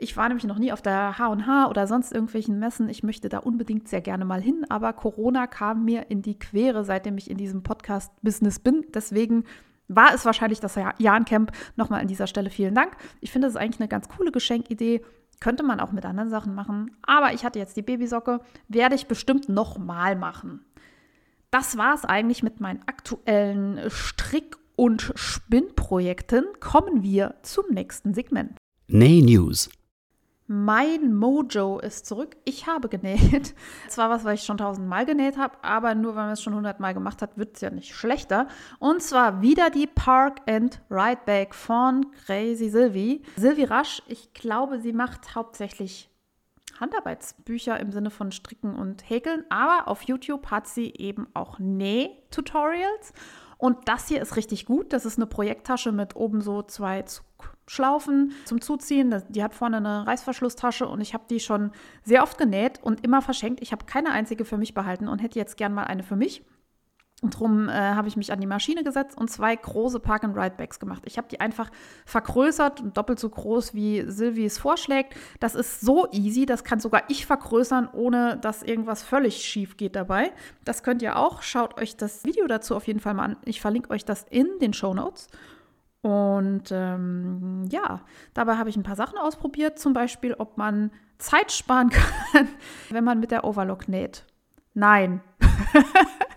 Ich 0.00 0.16
war 0.16 0.28
nämlich 0.28 0.46
noch 0.46 0.58
nie 0.58 0.72
auf 0.72 0.82
der 0.82 1.18
H&H 1.18 1.68
oder 1.68 1.86
sonst 1.86 2.12
irgendwelchen 2.12 2.58
Messen. 2.58 2.88
Ich 2.88 3.02
möchte 3.02 3.28
da 3.28 3.38
unbedingt 3.38 3.88
sehr 3.88 4.00
gerne 4.00 4.24
mal 4.24 4.40
hin, 4.40 4.64
aber 4.68 4.92
Corona 4.92 5.46
kam 5.46 5.84
mir 5.84 6.10
in 6.10 6.22
die 6.22 6.38
Quere, 6.38 6.84
seitdem 6.84 7.18
ich 7.18 7.30
in 7.30 7.36
diesem 7.36 7.62
Podcast-Business 7.62 8.60
bin. 8.60 8.86
Deswegen 8.94 9.44
war 9.88 10.14
es 10.14 10.24
wahrscheinlich 10.24 10.60
das 10.60 10.78
Jahrencamp. 10.98 11.52
Nochmal 11.76 12.00
an 12.00 12.08
dieser 12.08 12.26
Stelle 12.26 12.50
vielen 12.50 12.74
Dank. 12.74 12.96
Ich 13.20 13.32
finde, 13.32 13.46
das 13.46 13.54
ist 13.54 13.60
eigentlich 13.60 13.80
eine 13.80 13.88
ganz 13.88 14.08
coole 14.08 14.30
Geschenkidee. 14.30 15.02
Könnte 15.40 15.62
man 15.62 15.80
auch 15.80 15.92
mit 15.92 16.04
anderen 16.04 16.30
Sachen 16.30 16.54
machen. 16.54 16.96
Aber 17.02 17.32
ich 17.32 17.44
hatte 17.44 17.58
jetzt 17.58 17.76
die 17.76 17.82
Babysocke. 17.82 18.40
Werde 18.68 18.96
ich 18.96 19.06
bestimmt 19.06 19.48
nochmal 19.48 20.16
machen. 20.16 20.64
Das 21.50 21.78
war 21.78 21.94
es 21.94 22.04
eigentlich 22.04 22.42
mit 22.42 22.60
meinen 22.60 22.82
aktuellen 22.86 23.90
Strick- 23.90 24.58
und 24.76 25.12
Spinnprojekten. 25.14 26.44
Kommen 26.60 27.02
wir 27.02 27.36
zum 27.42 27.64
nächsten 27.70 28.12
Segment. 28.12 28.58
Nay 28.86 29.22
News. 29.22 29.70
Mein 30.46 31.14
Mojo 31.14 31.78
ist 31.78 32.06
zurück. 32.06 32.36
Ich 32.44 32.66
habe 32.66 32.88
genäht. 32.88 33.54
Zwar 33.88 34.08
was, 34.08 34.24
weil 34.24 34.34
ich 34.34 34.44
schon 34.44 34.58
tausendmal 34.58 35.04
genäht 35.04 35.36
habe, 35.36 35.56
aber 35.62 35.94
nur 35.94 36.16
weil 36.16 36.24
man 36.24 36.32
es 36.32 36.42
schon 36.42 36.54
hundertmal 36.54 36.94
gemacht 36.94 37.20
hat, 37.22 37.36
wird 37.36 37.56
es 37.56 37.60
ja 37.60 37.70
nicht 37.70 37.94
schlechter. 37.94 38.48
Und 38.78 39.02
zwar 39.02 39.42
wieder 39.42 39.70
die 39.70 39.86
Park 39.86 40.40
and 40.46 40.80
Ride 40.90 41.20
Bag 41.26 41.54
von 41.54 42.12
Crazy 42.24 42.70
Sylvie. 42.70 43.22
Sylvie 43.36 43.64
Rasch, 43.64 44.02
ich 44.06 44.32
glaube, 44.32 44.80
sie 44.80 44.92
macht 44.92 45.34
hauptsächlich 45.34 46.10
Handarbeitsbücher 46.80 47.78
im 47.80 47.92
Sinne 47.92 48.10
von 48.10 48.32
Stricken 48.32 48.74
und 48.74 49.08
Häkeln, 49.08 49.44
aber 49.48 49.88
auf 49.88 50.02
YouTube 50.02 50.50
hat 50.50 50.66
sie 50.66 50.92
eben 50.96 51.26
auch 51.34 51.58
Näh-Tutorials. 51.58 53.12
Und 53.58 53.88
das 53.88 54.06
hier 54.06 54.22
ist 54.22 54.36
richtig 54.36 54.66
gut. 54.66 54.92
Das 54.92 55.04
ist 55.04 55.18
eine 55.18 55.26
Projekttasche 55.26 55.90
mit 55.90 56.14
oben 56.14 56.40
so 56.40 56.62
zwei 56.62 57.04
Schlaufen 57.66 58.32
zum 58.44 58.60
Zuziehen. 58.60 59.22
Die 59.28 59.42
hat 59.42 59.54
vorne 59.54 59.78
eine 59.78 60.06
Reißverschlusstasche 60.06 60.86
und 60.86 61.00
ich 61.00 61.12
habe 61.12 61.24
die 61.28 61.40
schon 61.40 61.72
sehr 62.04 62.22
oft 62.22 62.38
genäht 62.38 62.80
und 62.82 63.04
immer 63.04 63.20
verschenkt. 63.20 63.60
Ich 63.60 63.72
habe 63.72 63.84
keine 63.84 64.12
einzige 64.12 64.44
für 64.44 64.56
mich 64.56 64.74
behalten 64.74 65.08
und 65.08 65.18
hätte 65.18 65.38
jetzt 65.38 65.56
gern 65.56 65.74
mal 65.74 65.84
eine 65.84 66.04
für 66.04 66.16
mich. 66.16 66.44
Und 67.20 67.34
darum 67.34 67.68
äh, 67.68 67.72
habe 67.72 68.06
ich 68.06 68.16
mich 68.16 68.32
an 68.32 68.40
die 68.40 68.46
Maschine 68.46 68.84
gesetzt 68.84 69.18
und 69.18 69.28
zwei 69.28 69.56
große 69.56 69.98
Park-and-Ride-Bags 69.98 70.78
gemacht. 70.78 71.02
Ich 71.04 71.18
habe 71.18 71.26
die 71.28 71.40
einfach 71.40 71.68
vergrößert, 72.06 72.96
doppelt 72.96 73.18
so 73.18 73.28
groß, 73.28 73.74
wie 73.74 74.04
Sylvie 74.08 74.44
es 74.44 74.58
vorschlägt. 74.58 75.16
Das 75.40 75.56
ist 75.56 75.80
so 75.80 76.06
easy, 76.12 76.46
das 76.46 76.62
kann 76.62 76.78
sogar 76.78 77.02
ich 77.08 77.26
vergrößern, 77.26 77.88
ohne 77.92 78.36
dass 78.36 78.62
irgendwas 78.62 79.02
völlig 79.02 79.44
schief 79.44 79.76
geht 79.76 79.96
dabei. 79.96 80.30
Das 80.64 80.84
könnt 80.84 81.02
ihr 81.02 81.16
auch. 81.16 81.42
Schaut 81.42 81.80
euch 81.80 81.96
das 81.96 82.24
Video 82.24 82.46
dazu 82.46 82.76
auf 82.76 82.86
jeden 82.86 83.00
Fall 83.00 83.14
mal 83.14 83.24
an. 83.24 83.36
Ich 83.44 83.60
verlinke 83.60 83.90
euch 83.90 84.04
das 84.04 84.24
in 84.30 84.46
den 84.60 84.72
Show 84.72 84.94
Notes. 84.94 85.26
Und 86.02 86.70
ähm, 86.70 87.64
ja, 87.68 88.02
dabei 88.32 88.58
habe 88.58 88.70
ich 88.70 88.76
ein 88.76 88.84
paar 88.84 88.94
Sachen 88.94 89.18
ausprobiert, 89.18 89.80
zum 89.80 89.92
Beispiel, 89.92 90.34
ob 90.34 90.56
man 90.56 90.92
Zeit 91.18 91.50
sparen 91.50 91.90
kann, 92.32 92.46
wenn 92.90 93.02
man 93.02 93.18
mit 93.18 93.32
der 93.32 93.42
Overlock 93.42 93.88
näht. 93.88 94.24
Nein. 94.74 95.20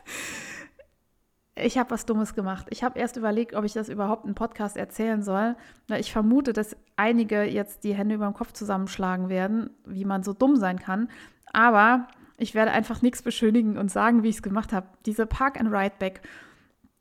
ich 1.63 1.77
habe 1.77 1.91
was 1.91 2.06
Dummes 2.06 2.36
gemacht. 2.36 2.68
Ich 2.70 2.84
habe 2.84 3.00
erst 3.00 3.18
überlegt, 3.18 3.56
ob 3.56 3.65
ich 3.65 3.74
das 3.74 3.89
überhaupt 3.89 4.25
im 4.25 4.36
Podcast 4.36 4.77
erzählen 4.77 5.24
soll. 5.24 5.56
Ich 5.98 6.12
vermute, 6.12 6.53
dass 6.53 6.75
einige 6.96 7.44
jetzt 7.44 7.84
die 7.84 7.94
Hände 7.94 8.15
über 8.15 8.25
dem 8.25 8.34
Kopf 8.34 8.53
zusammenschlagen 8.53 9.30
werden, 9.30 9.70
wie 9.86 10.06
man 10.06 10.24
so 10.24 10.34
dumm 10.34 10.56
sein 10.56 10.80
kann. 10.80 11.10
Aber 11.53 12.08
ich 12.38 12.56
werde 12.56 12.72
einfach 12.72 13.01
nichts 13.01 13.22
beschönigen 13.22 13.77
und 13.77 13.91
sagen, 13.91 14.24
wie 14.24 14.30
ich 14.30 14.38
es 14.38 14.41
gemacht 14.41 14.74
habe. 14.74 14.88
Diese 15.06 15.25
Park 15.25 15.60
and 15.60 15.72
Ride 15.72 15.96
Bag, 16.00 16.22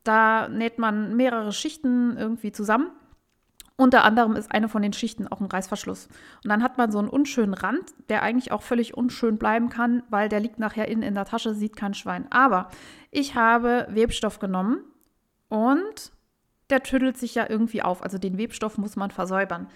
da 0.03 0.47
näht 0.47 0.77
man 0.77 1.15
mehrere 1.15 1.51
Schichten 1.51 2.15
irgendwie 2.17 2.51
zusammen. 2.51 2.91
Unter 3.81 4.03
anderem 4.03 4.35
ist 4.35 4.51
eine 4.51 4.69
von 4.69 4.83
den 4.83 4.93
Schichten 4.93 5.27
auch 5.27 5.41
ein 5.41 5.47
Reißverschluss. 5.47 6.05
Und 6.43 6.51
dann 6.51 6.61
hat 6.61 6.77
man 6.77 6.91
so 6.91 6.99
einen 6.99 7.09
unschönen 7.09 7.55
Rand, 7.55 7.95
der 8.09 8.21
eigentlich 8.21 8.51
auch 8.51 8.61
völlig 8.61 8.95
unschön 8.95 9.39
bleiben 9.39 9.69
kann, 9.69 10.03
weil 10.11 10.29
der 10.29 10.39
liegt 10.39 10.59
nachher 10.59 10.87
innen 10.87 11.01
in 11.01 11.15
der 11.15 11.25
Tasche, 11.25 11.55
sieht 11.55 11.75
kein 11.75 11.95
Schwein. 11.95 12.31
Aber 12.31 12.69
ich 13.09 13.33
habe 13.33 13.87
Webstoff 13.89 14.37
genommen 14.37 14.83
und 15.49 16.11
der 16.69 16.83
tüdelt 16.83 17.17
sich 17.17 17.33
ja 17.33 17.49
irgendwie 17.49 17.81
auf. 17.81 18.03
Also 18.03 18.19
den 18.19 18.37
Webstoff 18.37 18.77
muss 18.77 18.97
man 18.97 19.09
versäubern. 19.09 19.67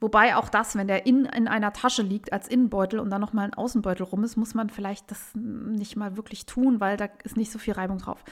Wobei 0.00 0.36
auch 0.36 0.50
das, 0.50 0.76
wenn 0.76 0.86
der 0.86 1.06
in, 1.06 1.24
in 1.24 1.48
einer 1.48 1.72
Tasche 1.72 2.02
liegt 2.02 2.34
als 2.34 2.48
Innenbeutel 2.48 3.00
und 3.00 3.08
dann 3.08 3.22
nochmal 3.22 3.46
ein 3.46 3.54
Außenbeutel 3.54 4.04
rum 4.04 4.22
ist, 4.22 4.36
muss 4.36 4.52
man 4.52 4.68
vielleicht 4.68 5.10
das 5.10 5.34
nicht 5.34 5.96
mal 5.96 6.18
wirklich 6.18 6.44
tun, 6.44 6.78
weil 6.78 6.98
da 6.98 7.08
ist 7.24 7.38
nicht 7.38 7.50
so 7.50 7.58
viel 7.58 7.72
Reibung 7.72 7.96
drauf. 7.96 8.22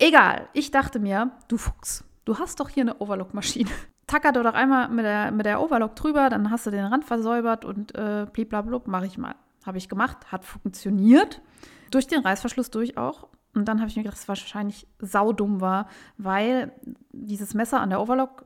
Egal, 0.00 0.48
ich 0.52 0.72
dachte 0.72 0.98
mir, 0.98 1.30
du 1.46 1.58
Fuchs, 1.58 2.02
du 2.24 2.40
hast 2.40 2.58
doch 2.58 2.70
hier 2.70 2.82
eine 2.82 2.98
Overlock-Maschine. 2.98 3.70
Tacker 4.14 4.30
du 4.30 4.44
doch 4.44 4.54
einmal 4.54 4.88
mit 4.90 5.04
der, 5.04 5.32
mit 5.32 5.44
der 5.44 5.60
Overlock 5.60 5.96
drüber, 5.96 6.30
dann 6.30 6.48
hast 6.52 6.66
du 6.66 6.70
den 6.70 6.84
Rand 6.84 7.04
versäubert 7.04 7.64
und 7.64 7.96
äh, 7.96 8.28
bliblablub, 8.32 8.86
mache 8.86 9.06
ich 9.06 9.18
mal. 9.18 9.34
Habe 9.66 9.76
ich 9.76 9.88
gemacht, 9.88 10.30
hat 10.30 10.44
funktioniert. 10.44 11.42
Durch 11.90 12.06
den 12.06 12.20
Reißverschluss 12.20 12.70
durch 12.70 12.96
auch. 12.96 13.26
Und 13.54 13.66
dann 13.66 13.80
habe 13.80 13.88
ich 13.88 13.96
mir 13.96 14.04
gedacht, 14.04 14.14
dass 14.14 14.22
es 14.22 14.28
wahrscheinlich 14.28 14.86
saudumm 15.00 15.60
war, 15.60 15.88
weil 16.16 16.70
dieses 17.10 17.54
Messer 17.54 17.80
an 17.80 17.90
der 17.90 18.00
Overlock, 18.00 18.44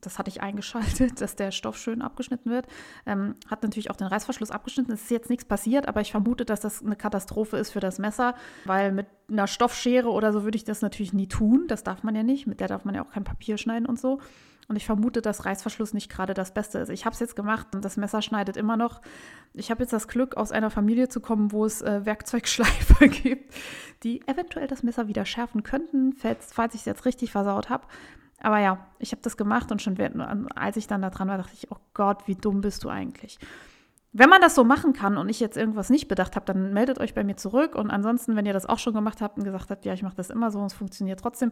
das 0.00 0.18
hatte 0.18 0.30
ich 0.30 0.42
eingeschaltet, 0.42 1.20
dass 1.20 1.36
der 1.36 1.52
Stoff 1.52 1.78
schön 1.78 2.02
abgeschnitten 2.02 2.50
wird, 2.50 2.66
ähm, 3.06 3.34
hat 3.48 3.62
natürlich 3.62 3.92
auch 3.92 3.96
den 3.96 4.08
Reißverschluss 4.08 4.50
abgeschnitten. 4.50 4.90
Es 4.90 5.02
ist 5.02 5.10
jetzt 5.12 5.30
nichts 5.30 5.44
passiert, 5.44 5.86
aber 5.86 6.00
ich 6.00 6.10
vermute, 6.10 6.44
dass 6.44 6.58
das 6.58 6.82
eine 6.82 6.96
Katastrophe 6.96 7.56
ist 7.56 7.70
für 7.70 7.80
das 7.80 8.00
Messer, 8.00 8.34
weil 8.64 8.90
mit 8.90 9.06
einer 9.30 9.46
Stoffschere 9.46 10.10
oder 10.10 10.32
so 10.32 10.42
würde 10.42 10.56
ich 10.56 10.64
das 10.64 10.82
natürlich 10.82 11.12
nie 11.12 11.28
tun. 11.28 11.66
Das 11.68 11.84
darf 11.84 12.02
man 12.02 12.16
ja 12.16 12.24
nicht. 12.24 12.48
Mit 12.48 12.58
der 12.58 12.66
darf 12.66 12.84
man 12.84 12.96
ja 12.96 13.04
auch 13.04 13.10
kein 13.10 13.22
Papier 13.22 13.58
schneiden 13.58 13.86
und 13.86 14.00
so. 14.00 14.18
Und 14.68 14.76
ich 14.76 14.86
vermute, 14.86 15.20
dass 15.20 15.44
Reißverschluss 15.44 15.92
nicht 15.92 16.10
gerade 16.10 16.32
das 16.32 16.54
Beste 16.54 16.78
ist. 16.78 16.88
Ich 16.88 17.04
habe 17.04 17.12
es 17.12 17.20
jetzt 17.20 17.36
gemacht 17.36 17.74
und 17.74 17.84
das 17.84 17.96
Messer 17.96 18.22
schneidet 18.22 18.56
immer 18.56 18.76
noch. 18.76 19.02
Ich 19.52 19.70
habe 19.70 19.82
jetzt 19.82 19.92
das 19.92 20.08
Glück, 20.08 20.36
aus 20.36 20.52
einer 20.52 20.70
Familie 20.70 21.08
zu 21.08 21.20
kommen, 21.20 21.52
wo 21.52 21.64
es 21.64 21.82
äh, 21.82 22.04
Werkzeugschleifer 22.04 23.08
gibt, 23.08 23.54
die 24.02 24.26
eventuell 24.26 24.66
das 24.66 24.82
Messer 24.82 25.06
wieder 25.06 25.26
schärfen 25.26 25.62
könnten, 25.62 26.14
falls, 26.14 26.52
falls 26.52 26.74
ich 26.74 26.80
es 26.80 26.86
jetzt 26.86 27.04
richtig 27.04 27.30
versaut 27.32 27.68
habe. 27.68 27.86
Aber 28.40 28.58
ja, 28.58 28.86
ich 28.98 29.12
habe 29.12 29.22
das 29.22 29.36
gemacht 29.36 29.70
und 29.72 29.80
schon 29.80 29.98
als 30.54 30.76
ich 30.76 30.86
dann 30.86 31.02
da 31.02 31.10
dran 31.10 31.28
war, 31.28 31.38
dachte 31.38 31.54
ich, 31.54 31.70
oh 31.70 31.78
Gott, 31.94 32.26
wie 32.26 32.34
dumm 32.34 32.60
bist 32.60 32.84
du 32.84 32.88
eigentlich. 32.88 33.38
Wenn 34.16 34.30
man 34.30 34.40
das 34.40 34.54
so 34.54 34.62
machen 34.62 34.92
kann 34.92 35.16
und 35.16 35.28
ich 35.28 35.40
jetzt 35.40 35.56
irgendwas 35.56 35.90
nicht 35.90 36.06
bedacht 36.06 36.36
habe, 36.36 36.46
dann 36.46 36.72
meldet 36.72 37.00
euch 37.00 37.14
bei 37.14 37.24
mir 37.24 37.36
zurück. 37.36 37.74
Und 37.74 37.90
ansonsten, 37.90 38.36
wenn 38.36 38.46
ihr 38.46 38.52
das 38.52 38.64
auch 38.64 38.78
schon 38.78 38.94
gemacht 38.94 39.20
habt 39.20 39.36
und 39.36 39.42
gesagt 39.42 39.70
habt, 39.70 39.84
ja, 39.84 39.92
ich 39.92 40.04
mache 40.04 40.14
das 40.14 40.30
immer 40.30 40.52
so 40.52 40.60
und 40.60 40.66
es 40.66 40.72
funktioniert 40.72 41.18
trotzdem, 41.18 41.50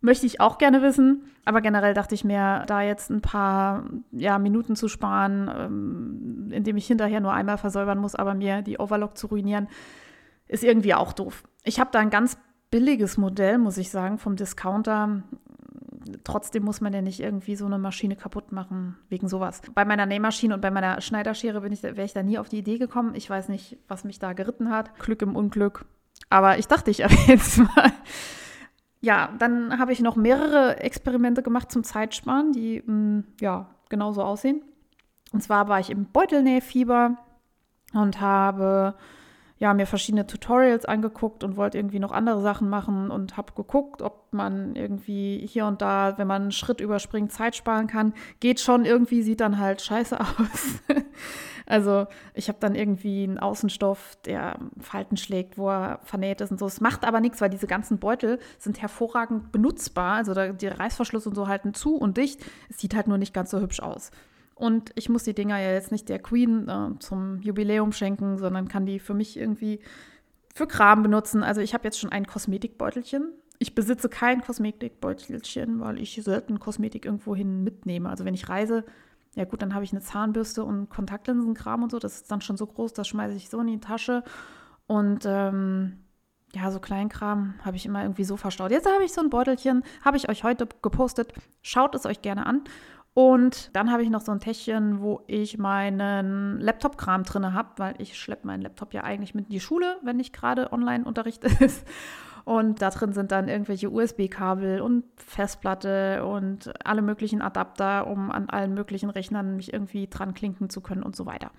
möchte 0.00 0.24
ich 0.24 0.40
auch 0.40 0.56
gerne 0.56 0.80
wissen. 0.80 1.26
Aber 1.44 1.60
generell 1.60 1.92
dachte 1.92 2.14
ich 2.14 2.24
mir, 2.24 2.64
da 2.66 2.80
jetzt 2.80 3.10
ein 3.10 3.20
paar 3.20 3.84
ja, 4.12 4.38
Minuten 4.38 4.76
zu 4.76 4.88
sparen, 4.88 5.50
ähm, 5.54 6.48
indem 6.52 6.78
ich 6.78 6.86
hinterher 6.86 7.20
nur 7.20 7.34
einmal 7.34 7.58
versäubern 7.58 7.98
muss, 7.98 8.14
aber 8.14 8.32
mir 8.32 8.62
die 8.62 8.78
Overlock 8.78 9.18
zu 9.18 9.26
ruinieren, 9.26 9.68
ist 10.48 10.64
irgendwie 10.64 10.94
auch 10.94 11.12
doof. 11.12 11.44
Ich 11.64 11.80
habe 11.80 11.90
da 11.92 11.98
ein 11.98 12.08
ganz 12.08 12.38
billiges 12.70 13.18
Modell, 13.18 13.58
muss 13.58 13.76
ich 13.76 13.90
sagen, 13.90 14.16
vom 14.16 14.36
Discounter. 14.36 15.22
Trotzdem 16.24 16.64
muss 16.64 16.80
man 16.80 16.92
ja 16.92 17.02
nicht 17.02 17.20
irgendwie 17.20 17.56
so 17.56 17.66
eine 17.66 17.78
Maschine 17.78 18.16
kaputt 18.16 18.52
machen, 18.52 18.96
wegen 19.08 19.28
sowas. 19.28 19.60
Bei 19.74 19.84
meiner 19.84 20.06
Nähmaschine 20.06 20.54
und 20.54 20.60
bei 20.60 20.70
meiner 20.70 21.00
Schneiderschere 21.00 21.66
ich, 21.68 21.82
wäre 21.82 22.04
ich 22.04 22.12
da 22.12 22.22
nie 22.22 22.38
auf 22.38 22.48
die 22.48 22.58
Idee 22.58 22.78
gekommen. 22.78 23.14
Ich 23.14 23.28
weiß 23.28 23.48
nicht, 23.48 23.78
was 23.88 24.04
mich 24.04 24.18
da 24.18 24.32
geritten 24.32 24.70
hat. 24.70 24.98
Glück 24.98 25.22
im 25.22 25.36
Unglück. 25.36 25.84
Aber 26.30 26.58
ich 26.58 26.68
dachte, 26.68 26.90
ich 26.90 27.00
erwähne 27.00 27.34
es 27.34 27.58
mal 27.58 27.92
ja, 29.00 29.32
dann 29.38 29.78
habe 29.78 29.92
ich 29.92 30.00
noch 30.00 30.16
mehrere 30.16 30.78
Experimente 30.80 31.42
gemacht 31.42 31.72
zum 31.72 31.84
Zeitsparen, 31.84 32.52
die 32.52 32.82
mh, 32.84 32.94
mm, 32.94 33.24
ja 33.40 33.70
genauso 33.88 34.22
aussehen. 34.22 34.62
Und 35.32 35.42
zwar 35.42 35.68
war 35.68 35.80
ich 35.80 35.90
im 35.90 36.06
Beutelnähfieber 36.06 37.16
und 37.94 38.20
habe 38.20 38.94
ja, 39.60 39.74
mir 39.74 39.86
verschiedene 39.86 40.26
Tutorials 40.26 40.86
angeguckt 40.86 41.44
und 41.44 41.58
wollte 41.58 41.76
irgendwie 41.76 41.98
noch 41.98 42.12
andere 42.12 42.40
Sachen 42.40 42.70
machen 42.70 43.10
und 43.10 43.36
habe 43.36 43.52
geguckt, 43.52 44.00
ob 44.00 44.32
man 44.32 44.74
irgendwie 44.74 45.46
hier 45.46 45.66
und 45.66 45.82
da, 45.82 46.16
wenn 46.16 46.26
man 46.26 46.42
einen 46.42 46.50
Schritt 46.50 46.80
überspringt, 46.80 47.30
Zeit 47.30 47.54
sparen 47.54 47.86
kann. 47.86 48.14
Geht 48.40 48.58
schon 48.60 48.86
irgendwie, 48.86 49.20
sieht 49.20 49.40
dann 49.40 49.58
halt 49.58 49.82
scheiße 49.82 50.18
aus. 50.20 50.80
also 51.66 52.06
ich 52.32 52.48
habe 52.48 52.56
dann 52.58 52.74
irgendwie 52.74 53.24
einen 53.24 53.38
Außenstoff, 53.38 54.16
der 54.24 54.58
Falten 54.78 55.18
schlägt, 55.18 55.58
wo 55.58 55.68
er 55.68 56.00
vernäht 56.04 56.40
ist 56.40 56.52
und 56.52 56.58
so. 56.58 56.64
Es 56.64 56.80
macht 56.80 57.04
aber 57.04 57.20
nichts, 57.20 57.42
weil 57.42 57.50
diese 57.50 57.66
ganzen 57.66 57.98
Beutel 57.98 58.38
sind 58.58 58.80
hervorragend 58.80 59.52
benutzbar. 59.52 60.14
Also 60.14 60.32
die 60.54 60.68
Reißverschluss 60.68 61.26
und 61.26 61.34
so 61.34 61.48
halten 61.48 61.74
zu 61.74 61.96
und 61.96 62.16
dicht. 62.16 62.40
Es 62.70 62.78
sieht 62.78 62.96
halt 62.96 63.08
nur 63.08 63.18
nicht 63.18 63.34
ganz 63.34 63.50
so 63.50 63.60
hübsch 63.60 63.80
aus. 63.80 64.10
Und 64.60 64.92
ich 64.94 65.08
muss 65.08 65.24
die 65.24 65.32
Dinger 65.32 65.58
ja 65.58 65.72
jetzt 65.72 65.90
nicht 65.90 66.10
der 66.10 66.18
Queen 66.18 66.68
äh, 66.68 66.98
zum 66.98 67.40
Jubiläum 67.40 67.92
schenken, 67.92 68.36
sondern 68.36 68.68
kann 68.68 68.84
die 68.84 69.00
für 69.00 69.14
mich 69.14 69.38
irgendwie 69.38 69.80
für 70.54 70.66
Kram 70.66 71.02
benutzen. 71.02 71.42
Also 71.42 71.62
ich 71.62 71.72
habe 71.72 71.84
jetzt 71.84 71.98
schon 71.98 72.12
ein 72.12 72.26
Kosmetikbeutelchen. 72.26 73.32
Ich 73.58 73.74
besitze 73.74 74.10
kein 74.10 74.42
Kosmetikbeutelchen, 74.42 75.80
weil 75.80 75.98
ich 75.98 76.20
selten 76.22 76.58
Kosmetik 76.58 77.06
irgendwohin 77.06 77.64
mitnehme. 77.64 78.10
Also 78.10 78.26
wenn 78.26 78.34
ich 78.34 78.50
reise, 78.50 78.84
ja 79.34 79.46
gut, 79.46 79.62
dann 79.62 79.74
habe 79.74 79.84
ich 79.84 79.92
eine 79.92 80.02
Zahnbürste 80.02 80.62
und 80.62 80.90
Kontaktlinsenkram 80.90 81.82
und 81.82 81.90
so. 81.90 81.98
Das 81.98 82.16
ist 82.16 82.30
dann 82.30 82.42
schon 82.42 82.58
so 82.58 82.66
groß, 82.66 82.92
das 82.92 83.08
schmeiße 83.08 83.36
ich 83.36 83.48
so 83.48 83.60
in 83.60 83.66
die 83.66 83.80
Tasche. 83.80 84.24
Und 84.86 85.24
ähm, 85.24 86.00
ja, 86.54 86.70
so 86.70 86.80
Kleinkram 86.80 87.54
habe 87.64 87.78
ich 87.78 87.86
immer 87.86 88.02
irgendwie 88.02 88.24
so 88.24 88.36
verstaut. 88.36 88.72
Jetzt 88.72 88.86
habe 88.86 89.04
ich 89.04 89.12
so 89.14 89.22
ein 89.22 89.30
Beutelchen, 89.30 89.84
habe 90.04 90.18
ich 90.18 90.28
euch 90.28 90.44
heute 90.44 90.68
gepostet. 90.82 91.32
Schaut 91.62 91.94
es 91.94 92.04
euch 92.04 92.20
gerne 92.20 92.44
an. 92.44 92.64
Und 93.12 93.74
dann 93.74 93.90
habe 93.90 94.02
ich 94.02 94.10
noch 94.10 94.20
so 94.20 94.30
ein 94.30 94.40
Täschchen, 94.40 95.00
wo 95.00 95.22
ich 95.26 95.58
meinen 95.58 96.60
Laptop-Kram 96.60 97.24
drin 97.24 97.52
habe, 97.52 97.70
weil 97.76 97.94
ich 97.98 98.18
schleppe 98.18 98.46
meinen 98.46 98.62
Laptop 98.62 98.94
ja 98.94 99.02
eigentlich 99.02 99.34
mit 99.34 99.46
in 99.46 99.50
die 99.50 99.60
Schule, 99.60 99.96
wenn 100.02 100.16
nicht 100.16 100.32
gerade 100.32 100.72
Online-Unterricht 100.72 101.44
ist. 101.60 101.86
Und 102.44 102.80
da 102.82 102.90
drin 102.90 103.12
sind 103.12 103.32
dann 103.32 103.48
irgendwelche 103.48 103.90
USB-Kabel 103.90 104.80
und 104.80 105.04
Festplatte 105.16 106.24
und 106.24 106.72
alle 106.86 107.02
möglichen 107.02 107.42
Adapter, 107.42 108.06
um 108.06 108.30
an 108.30 108.48
allen 108.48 108.74
möglichen 108.74 109.10
Rechnern 109.10 109.56
mich 109.56 109.72
irgendwie 109.72 110.08
dran 110.08 110.32
klinken 110.32 110.70
zu 110.70 110.80
können 110.80 111.02
und 111.02 111.14
so 111.14 111.26
weiter. 111.26 111.50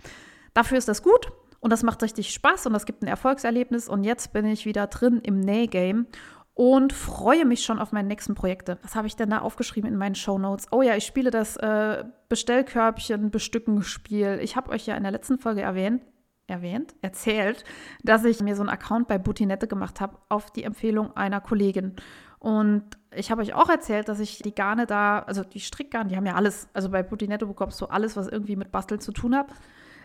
Dafür 0.54 0.78
ist 0.78 0.88
das 0.88 1.04
gut 1.04 1.32
und 1.60 1.72
das 1.72 1.84
macht 1.84 2.02
richtig 2.02 2.32
Spaß 2.34 2.66
und 2.66 2.74
das 2.74 2.86
gibt 2.86 3.04
ein 3.04 3.08
Erfolgserlebnis. 3.08 3.88
Und 3.88 4.04
jetzt 4.04 4.34
bin 4.34 4.46
ich 4.46 4.66
wieder 4.66 4.88
drin 4.88 5.20
im 5.24 5.40
Nähgame 5.40 6.08
und 6.54 6.94
freue 6.94 7.46
mich 7.46 7.64
schon 7.64 7.80
auf 7.80 7.92
meine 7.92 8.08
nächsten 8.08 8.36
Projekte. 8.36 8.78
Was 8.82 8.96
habe 8.96 9.08
ich 9.08 9.16
denn 9.16 9.30
da 9.30 9.40
aufgeschrieben 9.40 9.90
in 9.90 9.98
meinen 9.98 10.16
Show 10.16 10.38
Notes? 10.38 10.68
Oh 10.72 10.82
ja, 10.82 10.96
ich 10.96 11.06
spiele 11.06 11.32
das 11.32 11.58
äh, 11.58 12.04
Bestellkörbchen 12.30 13.32
bestücken 13.32 13.84
Spiel. 13.84 14.40
Ich 14.42 14.56
habe 14.56 14.72
euch 14.72 14.86
ja 14.86 14.96
in 14.96 15.04
der 15.04 15.12
letzten 15.12 15.40
Folge 15.40 15.62
erwähnt, 15.62 16.04
erwähnt, 16.48 16.94
erzählt, 17.02 17.64
dass 18.04 18.26
ich 18.26 18.42
mir 18.42 18.56
so 18.56 18.62
einen 18.62 18.70
Account 18.70 19.08
bei 19.08 19.18
Butinette 19.18 19.68
gemacht 19.68 20.02
habe 20.02 20.18
auf 20.30 20.52
die 20.52 20.64
Empfehlung 20.64 21.16
einer 21.16 21.40
Kollegin. 21.40 21.96
Und 22.40 22.84
ich 23.16 23.32
habe 23.32 23.42
euch 23.42 23.54
auch 23.54 23.70
erzählt, 23.70 24.10
dass 24.10 24.20
ich 24.20 24.40
die 24.40 24.56
Garne 24.56 24.88
da, 24.88 25.20
also 25.20 25.44
die 25.44 25.60
Strickgarne, 25.60 26.10
die 26.10 26.18
haben 26.18 26.26
ja 26.26 26.36
alles. 26.36 26.68
Also 26.74 26.90
bei 26.90 27.04
Butinette 27.04 27.46
bekommst 27.46 27.80
du 27.80 27.86
alles, 27.86 28.18
was 28.18 28.28
irgendwie 28.28 28.56
mit 28.56 28.72
Basteln 28.72 29.00
zu 29.00 29.12
tun 29.12 29.36
hat. 29.36 29.48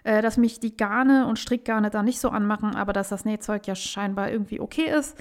Äh, 0.07 0.23
dass 0.23 0.37
mich 0.37 0.61
die 0.61 0.77
Garne 0.77 1.27
und 1.27 1.37
Strickgarne 1.37 1.91
da 1.91 2.05
nicht 2.05 2.21
so 2.21 2.29
anmachen, 2.29 2.77
aber 2.77 2.93
dass 2.93 3.09
das 3.09 3.25
Nähzeug 3.25 3.67
ja 3.67 3.75
scheinbar 3.75 4.31
irgendwie 4.31 4.61
okay 4.61 4.89
ist. 4.89 5.17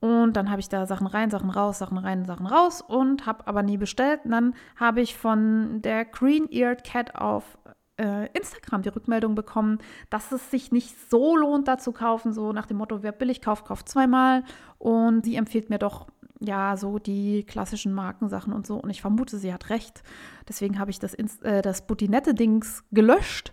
Und 0.00 0.34
dann 0.34 0.50
habe 0.50 0.60
ich 0.60 0.68
da 0.68 0.86
Sachen 0.86 1.06
rein, 1.06 1.30
Sachen 1.30 1.50
raus, 1.50 1.78
Sachen 1.78 1.98
rein, 1.98 2.24
Sachen 2.24 2.46
raus 2.46 2.82
und 2.82 3.26
habe 3.26 3.46
aber 3.46 3.62
nie 3.62 3.78
bestellt. 3.78 4.20
Und 4.24 4.30
dann 4.32 4.54
habe 4.76 5.00
ich 5.00 5.16
von 5.16 5.80
der 5.82 6.04
Green-Eared 6.04 6.84
Cat 6.84 7.14
auf 7.14 7.58
äh, 7.98 8.28
Instagram 8.34 8.82
die 8.82 8.90
Rückmeldung 8.90 9.34
bekommen, 9.34 9.78
dass 10.10 10.32
es 10.32 10.50
sich 10.50 10.70
nicht 10.70 10.94
so 11.10 11.36
lohnt, 11.36 11.66
da 11.66 11.78
zu 11.78 11.92
kaufen. 11.92 12.34
So 12.34 12.52
nach 12.52 12.66
dem 12.66 12.76
Motto, 12.76 13.02
wer 13.02 13.12
billig 13.12 13.40
kauft, 13.40 13.64
kauft 13.64 13.88
zweimal. 13.88 14.44
Und 14.78 15.24
sie 15.24 15.36
empfiehlt 15.36 15.70
mir 15.70 15.78
doch 15.78 16.06
ja, 16.40 16.76
so 16.76 16.98
die 16.98 17.44
klassischen 17.44 17.94
Markensachen 17.94 18.52
und 18.52 18.66
so. 18.66 18.76
Und 18.76 18.90
ich 18.90 19.00
vermute, 19.00 19.38
sie 19.38 19.52
hat 19.52 19.70
recht. 19.70 20.02
Deswegen 20.48 20.78
habe 20.78 20.90
ich 20.90 20.98
das, 20.98 21.14
äh, 21.14 21.62
das 21.62 21.86
Butinette-Dings 21.86 22.84
gelöscht 22.92 23.52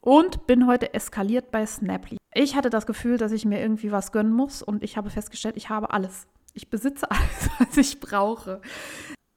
und 0.00 0.46
bin 0.46 0.66
heute 0.66 0.94
eskaliert 0.94 1.50
bei 1.50 1.66
Snaply. 1.66 2.16
Ich 2.34 2.56
hatte 2.56 2.68
das 2.68 2.86
Gefühl, 2.86 3.16
dass 3.16 3.30
ich 3.30 3.44
mir 3.44 3.60
irgendwie 3.60 3.92
was 3.92 4.10
gönnen 4.10 4.32
muss 4.32 4.60
und 4.62 4.82
ich 4.82 4.96
habe 4.96 5.08
festgestellt, 5.08 5.56
ich 5.56 5.70
habe 5.70 5.90
alles. 5.90 6.26
Ich 6.52 6.68
besitze 6.68 7.10
alles, 7.10 7.50
was 7.58 7.76
ich 7.76 8.00
brauche. 8.00 8.60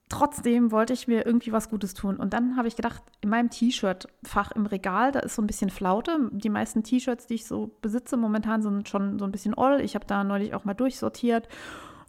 Trotzdem 0.09 0.71
wollte 0.71 0.93
ich 0.93 1.07
mir 1.07 1.25
irgendwie 1.25 1.51
was 1.51 1.69
Gutes 1.69 1.93
tun. 1.93 2.17
Und 2.17 2.33
dann 2.33 2.57
habe 2.57 2.67
ich 2.67 2.75
gedacht, 2.75 3.03
in 3.21 3.29
meinem 3.29 3.49
T-Shirt-Fach 3.49 4.51
im 4.53 4.65
Regal, 4.65 5.11
da 5.11 5.19
ist 5.19 5.35
so 5.35 5.41
ein 5.41 5.47
bisschen 5.47 5.69
Flaute. 5.69 6.29
Die 6.31 6.49
meisten 6.49 6.83
T-Shirts, 6.83 7.27
die 7.27 7.35
ich 7.35 7.45
so 7.45 7.77
besitze 7.81 8.17
momentan, 8.17 8.61
sind 8.61 8.89
schon 8.89 9.19
so 9.19 9.25
ein 9.25 9.31
bisschen 9.31 9.53
oll. 9.53 9.81
Ich 9.81 9.95
habe 9.95 10.05
da 10.05 10.23
neulich 10.23 10.55
auch 10.55 10.63
mal 10.63 10.73
durchsortiert 10.73 11.49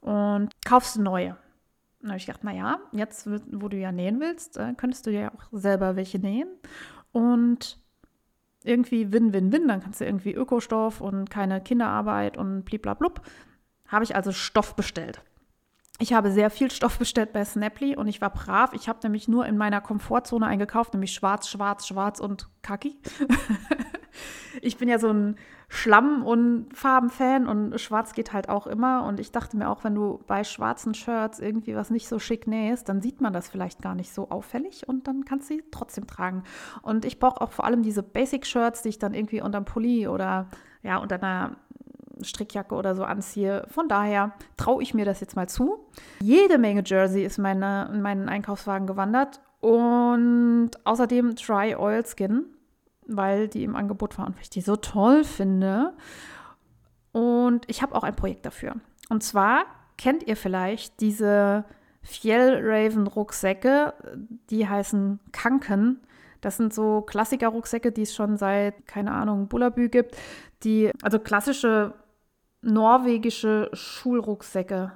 und 0.01 0.51
kaufst 0.65 0.97
neue. 0.97 1.37
Dann 2.01 2.11
habe 2.11 2.19
ich 2.19 2.27
gedacht, 2.27 2.45
naja, 2.45 2.79
jetzt, 2.93 3.29
wo 3.29 3.69
du 3.69 3.77
ja 3.77 3.91
nähen 3.91 4.21
willst, 4.21 4.57
äh, 4.57 4.73
könntest 4.75 5.07
du 5.07 5.11
ja 5.11 5.33
auch 5.35 5.49
selber 5.51 5.97
welche 5.97 6.21
nähen. 6.21 6.49
Und 7.11 7.79
irgendwie 8.69 9.13
Win-Win-Win, 9.13 9.67
dann 9.67 9.83
kannst 9.83 10.01
du 10.01 10.05
irgendwie 10.05 10.35
Ökostoff 10.35 11.01
und 11.01 11.31
keine 11.31 11.61
Kinderarbeit 11.61 12.37
und 12.37 12.65
bliblablub. 12.65 13.23
Habe 13.89 14.05
ich 14.05 14.15
also 14.15 14.33
Stoff 14.33 14.77
bestellt. 14.77 15.23
Ich 16.01 16.13
habe 16.13 16.31
sehr 16.31 16.51
viel 16.51 16.71
Stoff 16.71 16.99
bestellt 16.99 17.33
bei 17.33 17.45
Snaply 17.45 17.97
und 17.97 18.07
ich 18.07 18.21
war 18.21 18.31
brav. 18.31 18.73
Ich 18.73 18.89
habe 18.89 19.01
nämlich 19.03 19.27
nur 19.27 19.47
in 19.47 19.57
meiner 19.57 19.81
Komfortzone 19.81 20.47
eingekauft, 20.47 20.93
nämlich 20.93 21.13
schwarz, 21.13 21.49
schwarz, 21.49 21.89
schwarz 21.89 22.21
und 22.21 22.49
kaki. 22.63 22.97
ich 24.63 24.77
bin 24.77 24.89
ja 24.89 25.01
so 25.01 25.09
ein 25.09 25.37
Schlamm- 25.71 26.25
und 26.25 26.67
Farbenfan 26.73 27.47
und 27.47 27.79
schwarz 27.79 28.15
geht 28.15 28.33
halt 28.33 28.49
auch 28.49 28.67
immer. 28.67 29.05
Und 29.05 29.21
ich 29.21 29.33
dachte 29.33 29.57
mir 29.57 29.69
auch, 29.69 29.85
wenn 29.85 29.95
du 29.95 30.21
bei 30.27 30.43
schwarzen 30.43 30.95
Shirts 30.95 31.39
irgendwie 31.39 31.77
was 31.77 31.91
nicht 31.91 32.09
so 32.09 32.19
schick 32.19 32.47
nähst, 32.47 32.89
dann 32.89 33.03
sieht 33.03 33.21
man 33.21 33.35
das 33.35 33.49
vielleicht 33.49 33.83
gar 33.83 33.95
nicht 33.95 34.13
so 34.13 34.31
auffällig 34.31 34.89
und 34.89 35.07
dann 35.07 35.27
kannst 35.27 35.51
du 35.51 35.55
sie 35.55 35.65
trotzdem 35.71 36.07
tragen. 36.07 36.43
Und 36.81 37.05
ich 37.05 37.19
brauche 37.19 37.43
auch 37.43 37.53
vor 37.53 37.67
allem 37.67 37.83
diese 37.83 38.03
Basic-Shirts, 38.03 38.83
die 38.83 38.89
ich 38.89 38.99
dann 38.99 39.13
irgendwie 39.13 39.43
unterm 39.43 39.67
Pulli 39.67 40.09
oder 40.09 40.47
ja, 40.83 40.97
unter 40.97 41.17
einer 41.17 41.57
Strickjacke 42.23 42.75
oder 42.75 42.95
so 42.95 43.05
anziehe. 43.05 43.67
Von 43.69 43.89
daher 43.89 44.33
traue 44.57 44.83
ich 44.83 44.95
mir 44.95 45.05
das 45.05 45.21
jetzt 45.21 45.37
mal 45.37 45.49
zu. 45.49 45.87
Jede 46.21 46.59
Menge 46.59 46.83
Jersey 46.85 47.25
ist 47.25 47.39
meine, 47.39 47.91
in 47.93 48.01
meinen 48.01 48.29
Einkaufswagen 48.29 48.87
gewandert 48.87 49.41
und 49.61 50.71
außerdem 50.85 51.35
Dry 51.35 51.77
Oil 51.77 52.05
Skin, 52.07 52.47
weil 53.09 53.49
die 53.49 53.65
im 53.65 53.75
Angebot 53.75 54.19
waren 54.19 54.29
und 54.29 54.35
weil 54.37 54.43
ich 54.43 54.51
die 54.51 54.61
so 54.61 54.77
toll 54.77 55.25
finde. 55.25 55.95
Und 57.13 57.69
ich 57.69 57.83
habe 57.83 57.95
auch 57.95 58.05
ein 58.05 58.15
Projekt 58.15 58.47
dafür. 58.47 58.77
Und 59.09 59.23
zwar 59.23 59.65
kennt 59.97 60.23
ihr 60.23 60.37
vielleicht 60.37 61.01
diese 61.01 61.65
Fjellraven 62.03 63.07
Rucksäcke, 63.07 63.95
die 64.51 64.69
heißen 64.69 65.19
Kanken. 65.33 66.01
Das 66.41 66.57
sind 66.57 66.73
so 66.73 67.03
Klassiker-Rucksäcke, 67.03 67.91
die 67.91 68.03
es 68.03 68.15
schon 68.15 68.37
seit, 68.37 68.87
keine 68.87 69.13
Ahnung, 69.13 69.49
Bullabü 69.49 69.89
gibt. 69.89 70.17
Die, 70.63 70.93
also 71.03 71.19
klassische 71.19 71.95
norwegische 72.63 73.71
Schulrucksäcke 73.73 74.93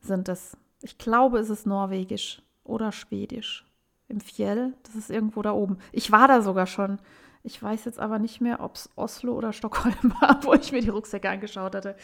sind 0.00 0.28
es. 0.28 0.56
Ich 0.82 0.98
glaube, 0.98 1.38
es 1.38 1.50
ist 1.50 1.66
norwegisch 1.66 2.42
oder 2.64 2.92
schwedisch. 2.92 3.64
Im 4.08 4.20
Fjell, 4.20 4.74
das 4.84 4.94
ist 4.94 5.10
irgendwo 5.10 5.42
da 5.42 5.52
oben. 5.52 5.78
Ich 5.92 6.12
war 6.12 6.28
da 6.28 6.42
sogar 6.42 6.66
schon. 6.66 6.98
Ich 7.46 7.62
weiß 7.62 7.84
jetzt 7.84 8.00
aber 8.00 8.18
nicht 8.18 8.40
mehr, 8.40 8.58
ob 8.58 8.74
es 8.74 8.90
Oslo 8.96 9.32
oder 9.32 9.52
Stockholm 9.52 9.94
war, 10.20 10.40
wo 10.42 10.52
ich 10.54 10.72
mir 10.72 10.80
die 10.80 10.88
Rucksäcke 10.88 11.30
angeschaut 11.30 11.76
hatte. 11.76 11.94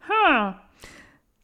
Hm. 0.00 0.54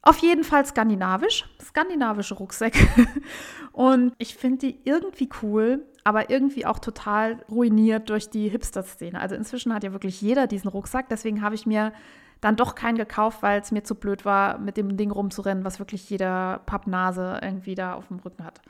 Auf 0.00 0.18
jeden 0.18 0.44
Fall 0.44 0.64
skandinavisch, 0.64 1.46
skandinavische 1.62 2.34
Rucksäcke. 2.34 2.86
Und 3.72 4.14
ich 4.16 4.34
finde 4.34 4.66
die 4.66 4.80
irgendwie 4.84 5.28
cool, 5.42 5.84
aber 6.04 6.30
irgendwie 6.30 6.64
auch 6.64 6.78
total 6.78 7.44
ruiniert 7.50 8.08
durch 8.08 8.30
die 8.30 8.48
Hipster-Szene. 8.48 9.20
Also 9.20 9.34
inzwischen 9.34 9.74
hat 9.74 9.84
ja 9.84 9.92
wirklich 9.92 10.22
jeder 10.22 10.46
diesen 10.46 10.68
Rucksack. 10.68 11.10
Deswegen 11.10 11.42
habe 11.42 11.54
ich 11.54 11.66
mir 11.66 11.92
dann 12.40 12.56
doch 12.56 12.74
keinen 12.74 12.96
gekauft, 12.96 13.42
weil 13.42 13.60
es 13.60 13.72
mir 13.72 13.84
zu 13.84 13.94
blöd 13.94 14.24
war, 14.24 14.56
mit 14.58 14.78
dem 14.78 14.96
Ding 14.96 15.10
rumzurennen, 15.10 15.64
was 15.64 15.78
wirklich 15.78 16.08
jeder 16.08 16.62
Pappnase 16.64 17.40
irgendwie 17.42 17.74
da 17.74 17.92
auf 17.92 18.08
dem 18.08 18.20
Rücken 18.20 18.44
hat. 18.44 18.62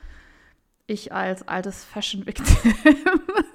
Ich 0.88 1.12
als 1.12 1.46
altes 1.46 1.84
Fashion-Victim. 1.84 2.74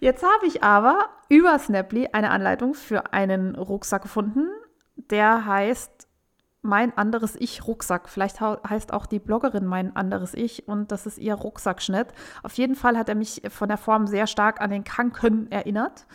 Jetzt 0.00 0.22
habe 0.22 0.46
ich 0.46 0.62
aber 0.62 1.08
über 1.28 1.58
Snaply 1.58 2.08
eine 2.12 2.30
Anleitung 2.30 2.74
für 2.74 3.12
einen 3.12 3.54
Rucksack 3.56 4.02
gefunden, 4.02 4.48
der 4.96 5.46
heißt 5.46 6.08
Mein 6.62 6.96
anderes 6.96 7.36
Ich 7.36 7.66
Rucksack. 7.66 8.08
Vielleicht 8.08 8.40
heißt 8.40 8.92
auch 8.92 9.06
die 9.06 9.18
Bloggerin 9.18 9.66
Mein 9.66 9.96
anderes 9.96 10.34
Ich 10.34 10.68
und 10.68 10.92
das 10.92 11.06
ist 11.06 11.18
ihr 11.18 11.34
Rucksackschnitt. 11.34 12.08
Auf 12.42 12.54
jeden 12.54 12.74
Fall 12.74 12.96
hat 12.98 13.08
er 13.08 13.14
mich 13.14 13.42
von 13.48 13.68
der 13.68 13.78
Form 13.78 14.06
sehr 14.06 14.26
stark 14.26 14.60
an 14.60 14.70
den 14.70 14.84
Kanken 14.84 15.50
erinnert, 15.50 16.06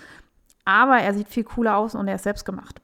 aber 0.65 0.98
er 0.98 1.13
sieht 1.13 1.28
viel 1.28 1.44
cooler 1.44 1.78
aus 1.78 1.96
und 1.96 2.08
er 2.08 2.15
ist 2.15 2.24
selbst 2.24 2.46
gemacht. 2.46 2.82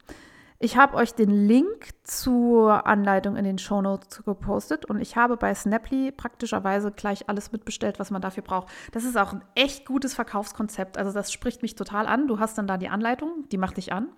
Ich 0.60 0.76
habe 0.76 0.96
euch 0.96 1.14
den 1.14 1.30
Link 1.30 1.90
zur 2.02 2.88
Anleitung 2.88 3.36
in 3.36 3.44
den 3.44 3.60
Show 3.60 3.80
Notes 3.80 4.24
gepostet 4.24 4.86
und 4.86 5.00
ich 5.00 5.16
habe 5.16 5.38
bei 5.38 5.54
Snaply 5.54 6.12
praktischerweise 6.12 6.92
gleich 6.92 7.30
alles 7.30 7.52
mitbestellt, 7.52 8.00
was 8.00 8.10
man 8.10 8.24
dafür 8.24 8.42
braucht. 8.42 8.70
Das 8.92 9.04
ist 9.04 9.18
auch 9.18 9.34
ein 9.34 9.44
echt 9.54 9.86
gutes 9.86 10.16
Verkaufskonzept. 10.16 10.98
Also 10.98 11.12
das 11.14 11.32
spricht 11.32 11.62
mich 11.62 11.76
total 11.76 12.08
an. 12.08 12.28
Du 12.28 12.40
hast 12.40 12.58
dann 12.58 12.66
da 12.66 12.78
die 12.78 12.90
Anleitung, 12.90 13.48
die 13.52 13.60
macht 13.60 13.78
dich 13.78 13.94
an 13.94 14.10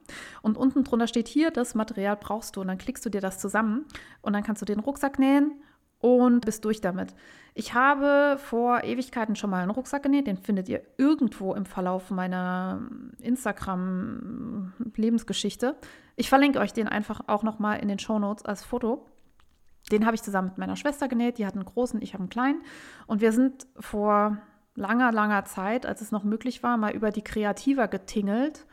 und 0.41 0.57
unten 0.57 0.85
drunter 0.85 1.07
steht 1.07 1.27
hier, 1.27 1.51
das 1.51 1.75
Material 1.75 2.15
brauchst 2.15 2.55
du 2.55 2.61
und 2.61 2.67
dann 2.67 2.77
klickst 2.77 3.05
du 3.05 3.09
dir 3.09 3.21
das 3.21 3.37
zusammen 3.39 3.85
und 4.21 4.31
dann 4.31 4.43
kannst 4.43 4.61
du 4.61 4.65
den 4.65 4.79
Rucksack 4.79 5.19
nähen 5.19 5.61
und 5.99 6.45
bist 6.45 6.63
durch 6.63 6.79
damit. 6.79 7.13
Ich 7.59 7.73
habe 7.73 8.37
vor 8.39 8.85
Ewigkeiten 8.85 9.35
schon 9.35 9.49
mal 9.49 9.61
einen 9.61 9.71
Rucksack 9.71 10.03
genäht, 10.03 10.27
den 10.27 10.37
findet 10.37 10.69
ihr 10.69 10.81
irgendwo 10.95 11.53
im 11.53 11.65
Verlauf 11.65 12.09
meiner 12.09 12.79
Instagram-Lebensgeschichte. 13.19 15.75
Ich 16.15 16.29
verlinke 16.29 16.59
euch 16.59 16.71
den 16.71 16.87
einfach 16.87 17.19
auch 17.27 17.43
nochmal 17.43 17.81
in 17.81 17.89
den 17.89 17.99
Show 17.99 18.17
Notes 18.17 18.45
als 18.45 18.63
Foto. 18.63 19.05
Den 19.91 20.05
habe 20.05 20.15
ich 20.15 20.23
zusammen 20.23 20.47
mit 20.47 20.57
meiner 20.57 20.77
Schwester 20.77 21.09
genäht, 21.09 21.37
die 21.37 21.45
hat 21.45 21.55
einen 21.55 21.65
großen, 21.65 22.01
ich 22.01 22.13
habe 22.13 22.21
einen 22.21 22.29
kleinen. 22.29 22.61
Und 23.07 23.19
wir 23.19 23.33
sind 23.33 23.67
vor 23.77 24.37
langer, 24.75 25.11
langer 25.11 25.43
Zeit, 25.43 25.85
als 25.85 25.99
es 25.99 26.13
noch 26.13 26.23
möglich 26.23 26.63
war, 26.63 26.77
mal 26.77 26.95
über 26.95 27.11
die 27.11 27.25
Kreativer 27.25 27.89
getingelt 27.89 28.67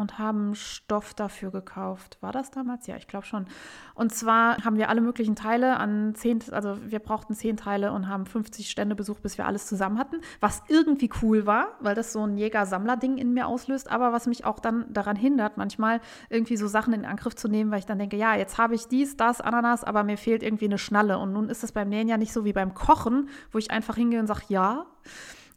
und 0.00 0.18
haben 0.18 0.54
Stoff 0.54 1.14
dafür 1.14 1.50
gekauft. 1.50 2.16
War 2.22 2.32
das 2.32 2.50
damals? 2.50 2.86
Ja, 2.86 2.96
ich 2.96 3.06
glaube 3.06 3.26
schon. 3.26 3.46
Und 3.94 4.14
zwar 4.14 4.56
haben 4.64 4.76
wir 4.76 4.88
alle 4.88 5.02
möglichen 5.02 5.36
Teile 5.36 5.76
an 5.76 6.14
zehn, 6.14 6.40
also 6.52 6.78
wir 6.90 7.00
brauchten 7.00 7.34
zehn 7.34 7.56
Teile 7.56 7.92
und 7.92 8.08
haben 8.08 8.24
50 8.24 8.70
Stände 8.70 8.94
besucht, 8.94 9.22
bis 9.22 9.36
wir 9.36 9.46
alles 9.46 9.66
zusammen 9.66 9.98
hatten. 9.98 10.16
Was 10.40 10.62
irgendwie 10.68 11.10
cool 11.22 11.44
war, 11.44 11.68
weil 11.80 11.94
das 11.94 12.12
so 12.12 12.24
ein 12.26 12.38
Jäger-Sammler-Ding 12.38 13.18
in 13.18 13.34
mir 13.34 13.46
auslöst, 13.46 13.90
aber 13.90 14.12
was 14.12 14.26
mich 14.26 14.46
auch 14.46 14.58
dann 14.58 14.90
daran 14.92 15.16
hindert, 15.16 15.58
manchmal 15.58 16.00
irgendwie 16.30 16.56
so 16.56 16.66
Sachen 16.66 16.94
in 16.94 17.04
Angriff 17.04 17.36
zu 17.36 17.48
nehmen, 17.48 17.70
weil 17.70 17.80
ich 17.80 17.86
dann 17.86 17.98
denke, 17.98 18.16
ja, 18.16 18.34
jetzt 18.34 18.56
habe 18.56 18.74
ich 18.74 18.88
dies, 18.88 19.18
das, 19.18 19.42
Ananas, 19.42 19.84
aber 19.84 20.02
mir 20.02 20.16
fehlt 20.16 20.42
irgendwie 20.42 20.64
eine 20.64 20.78
Schnalle. 20.78 21.18
Und 21.18 21.34
nun 21.34 21.50
ist 21.50 21.62
es 21.62 21.72
beim 21.72 21.90
Nähen 21.90 22.08
ja 22.08 22.16
nicht 22.16 22.32
so 22.32 22.46
wie 22.46 22.54
beim 22.54 22.72
Kochen, 22.72 23.28
wo 23.52 23.58
ich 23.58 23.70
einfach 23.70 23.96
hingehe 23.96 24.20
und 24.20 24.26
sage, 24.26 24.44
ja 24.48 24.86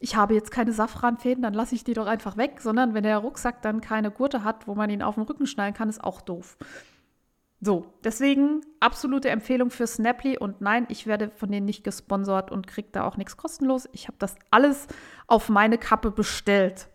ich 0.03 0.17
habe 0.17 0.33
jetzt 0.33 0.51
keine 0.51 0.73
Safranfäden, 0.73 1.41
dann 1.41 1.53
lasse 1.53 1.75
ich 1.75 1.85
die 1.85 1.93
doch 1.93 2.07
einfach 2.07 2.35
weg, 2.35 2.59
sondern 2.59 2.93
wenn 2.93 3.03
der 3.03 3.19
Rucksack 3.19 3.61
dann 3.61 3.79
keine 3.79 4.11
Gurte 4.11 4.43
hat, 4.43 4.67
wo 4.67 4.75
man 4.75 4.89
ihn 4.89 5.01
auf 5.01 5.15
den 5.15 5.23
Rücken 5.23 5.47
schnallen 5.47 5.73
kann, 5.73 5.87
ist 5.87 6.03
auch 6.03 6.19
doof. 6.19 6.57
So, 7.61 7.85
deswegen 8.03 8.59
absolute 8.81 9.29
Empfehlung 9.29 9.69
für 9.69 9.87
Snaply 9.87 10.37
und 10.37 10.59
nein, 10.59 10.87
ich 10.89 11.07
werde 11.07 11.29
von 11.29 11.49
denen 11.49 11.65
nicht 11.65 11.85
gesponsert 11.85 12.51
und 12.51 12.67
kriege 12.67 12.89
da 12.91 13.05
auch 13.05 13.15
nichts 13.15 13.37
kostenlos. 13.37 13.87
Ich 13.93 14.07
habe 14.07 14.17
das 14.19 14.35
alles 14.51 14.87
auf 15.27 15.47
meine 15.47 15.77
Kappe 15.77 16.11
bestellt. 16.11 16.89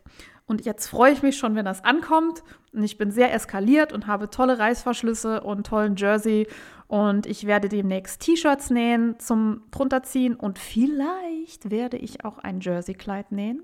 Und 0.44 0.66
jetzt 0.66 0.88
freue 0.88 1.12
ich 1.12 1.23
mich 1.23 1.38
schon, 1.38 1.55
wenn 1.55 1.64
das 1.64 1.85
ankommt. 1.85 2.42
Und 2.75 2.83
ich 2.83 2.99
bin 2.99 3.11
sehr 3.11 3.33
eskaliert 3.33 3.94
und 3.94 4.07
habe 4.07 4.29
tolle 4.29 4.59
Reißverschlüsse 4.59 5.40
und 5.40 5.66
tollen 5.66 5.97
Jersey. 5.97 6.47
Und 6.88 7.27
ich 7.27 7.46
werde 7.46 7.68
demnächst 7.68 8.22
T-Shirts 8.22 8.70
nähen 8.70 9.20
zum 9.20 9.62
drunterziehen. 9.70 10.35
Und 10.35 10.59
vielleicht 10.59 11.70
werde 11.70 11.98
ich 11.98 12.24
auch 12.24 12.38
ein 12.38 12.61
Jersey-Kleid 12.61 13.31
nähen. 13.31 13.62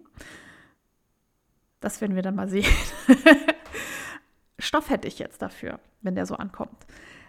Das 1.81 2.01
werden 2.01 2.15
wir 2.15 2.23
dann 2.23 2.37
mal 2.37 2.49
sehen. 2.49 2.71
Stoff 4.59 4.91
hätte 4.91 5.09
ich 5.09 5.19
jetzt 5.19 5.41
dafür, 5.43 5.81
wenn 6.03 6.15
der 6.15 6.27
so 6.27 6.37
ankommt. 6.37 6.87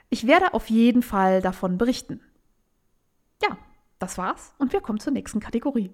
Ich 0.09 0.27
werde 0.27 0.53
auf 0.53 0.69
jeden 0.69 1.01
Fall 1.01 1.41
davon 1.41 1.77
berichten. 1.77 2.19
Ja, 3.41 3.57
das 3.97 4.17
war's 4.17 4.53
und 4.57 4.73
wir 4.73 4.81
kommen 4.81 4.99
zur 4.99 5.13
nächsten 5.13 5.39
Kategorie. 5.39 5.91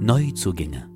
Neuzugänge. 0.00 0.88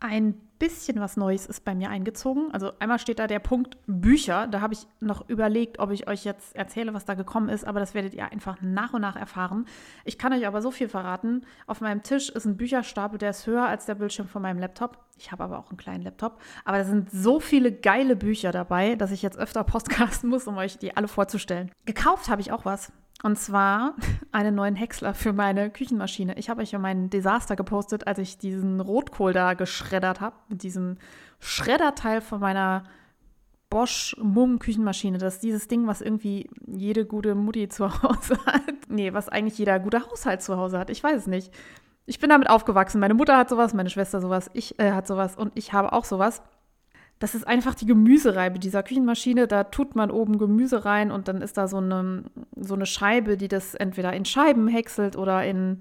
Ein 0.00 0.43
bisschen 0.64 0.98
was 0.98 1.18
Neues 1.18 1.44
ist 1.44 1.62
bei 1.62 1.74
mir 1.74 1.90
eingezogen. 1.90 2.50
Also 2.52 2.72
einmal 2.78 2.98
steht 2.98 3.18
da 3.18 3.26
der 3.26 3.38
Punkt 3.38 3.76
Bücher. 3.86 4.46
Da 4.46 4.62
habe 4.62 4.72
ich 4.72 4.86
noch 4.98 5.28
überlegt, 5.28 5.78
ob 5.78 5.90
ich 5.90 6.08
euch 6.08 6.24
jetzt 6.24 6.56
erzähle, 6.56 6.94
was 6.94 7.04
da 7.04 7.12
gekommen 7.12 7.50
ist, 7.50 7.66
aber 7.66 7.80
das 7.80 7.92
werdet 7.92 8.14
ihr 8.14 8.32
einfach 8.32 8.56
nach 8.62 8.94
und 8.94 9.02
nach 9.02 9.14
erfahren. 9.14 9.66
Ich 10.06 10.16
kann 10.16 10.32
euch 10.32 10.46
aber 10.46 10.62
so 10.62 10.70
viel 10.70 10.88
verraten. 10.88 11.44
Auf 11.66 11.82
meinem 11.82 12.02
Tisch 12.02 12.30
ist 12.30 12.46
ein 12.46 12.56
Bücherstapel, 12.56 13.18
der 13.18 13.30
ist 13.30 13.46
höher 13.46 13.66
als 13.66 13.84
der 13.84 13.96
Bildschirm 13.96 14.26
von 14.26 14.40
meinem 14.40 14.58
Laptop. 14.58 14.96
Ich 15.18 15.32
habe 15.32 15.44
aber 15.44 15.58
auch 15.58 15.68
einen 15.68 15.76
kleinen 15.76 16.02
Laptop. 16.02 16.40
Aber 16.64 16.78
da 16.78 16.84
sind 16.84 17.10
so 17.10 17.40
viele 17.40 17.70
geile 17.70 18.16
Bücher 18.16 18.50
dabei, 18.50 18.94
dass 18.96 19.10
ich 19.10 19.20
jetzt 19.20 19.38
öfter 19.38 19.64
podcasten 19.64 20.30
muss, 20.30 20.46
um 20.46 20.56
euch 20.56 20.78
die 20.78 20.96
alle 20.96 21.08
vorzustellen. 21.08 21.70
Gekauft 21.84 22.30
habe 22.30 22.40
ich 22.40 22.52
auch 22.52 22.64
was. 22.64 22.90
Und 23.22 23.38
zwar 23.38 23.94
einen 24.32 24.54
neuen 24.54 24.76
Häcksler 24.76 25.14
für 25.14 25.32
meine 25.32 25.70
Küchenmaschine. 25.70 26.36
Ich 26.36 26.50
habe 26.50 26.62
euch 26.62 26.72
ja 26.72 26.78
meinen 26.78 27.10
Desaster 27.10 27.56
gepostet, 27.56 28.06
als 28.06 28.18
ich 28.18 28.38
diesen 28.38 28.80
Rotkohl 28.80 29.32
da 29.32 29.54
geschreddert 29.54 30.20
habe, 30.20 30.36
mit 30.48 30.62
diesem 30.62 30.98
Schredderteil 31.40 32.20
von 32.20 32.40
meiner 32.40 32.84
Bosch 33.70 34.16
Mumm 34.20 34.58
Küchenmaschine. 34.58 35.18
Das 35.18 35.34
ist 35.34 35.42
dieses 35.42 35.68
Ding, 35.68 35.86
was 35.86 36.00
irgendwie 36.00 36.48
jede 36.66 37.04
gute 37.06 37.34
Mutti 37.34 37.68
zu 37.70 38.02
Hause 38.02 38.38
hat. 38.46 38.62
Nee, 38.88 39.12
was 39.12 39.28
eigentlich 39.28 39.58
jeder 39.58 39.80
gute 39.80 40.06
Haushalt 40.06 40.42
zu 40.42 40.56
Hause 40.56 40.78
hat. 40.78 40.90
Ich 40.90 41.02
weiß 41.02 41.22
es 41.22 41.26
nicht. 41.26 41.52
Ich 42.06 42.18
bin 42.18 42.30
damit 42.30 42.50
aufgewachsen. 42.50 43.00
Meine 43.00 43.14
Mutter 43.14 43.36
hat 43.38 43.48
sowas, 43.48 43.72
meine 43.72 43.88
Schwester 43.88 44.20
sowas, 44.20 44.50
ich 44.52 44.78
äh, 44.78 44.92
hat 44.92 45.06
sowas 45.06 45.36
und 45.36 45.52
ich 45.54 45.72
habe 45.72 45.92
auch 45.92 46.04
sowas. 46.04 46.42
Das 47.24 47.34
ist 47.34 47.48
einfach 47.48 47.74
die 47.74 47.86
Gemüsereibe 47.86 48.58
dieser 48.58 48.82
Küchenmaschine. 48.82 49.48
Da 49.48 49.64
tut 49.64 49.96
man 49.96 50.10
oben 50.10 50.36
Gemüse 50.36 50.84
rein 50.84 51.10
und 51.10 51.26
dann 51.26 51.40
ist 51.40 51.56
da 51.56 51.68
so 51.68 51.78
eine, 51.78 52.24
so 52.54 52.74
eine 52.74 52.84
Scheibe, 52.84 53.38
die 53.38 53.48
das 53.48 53.74
entweder 53.74 54.12
in 54.12 54.26
Scheiben 54.26 54.68
häckselt 54.68 55.16
oder 55.16 55.42
in, 55.42 55.80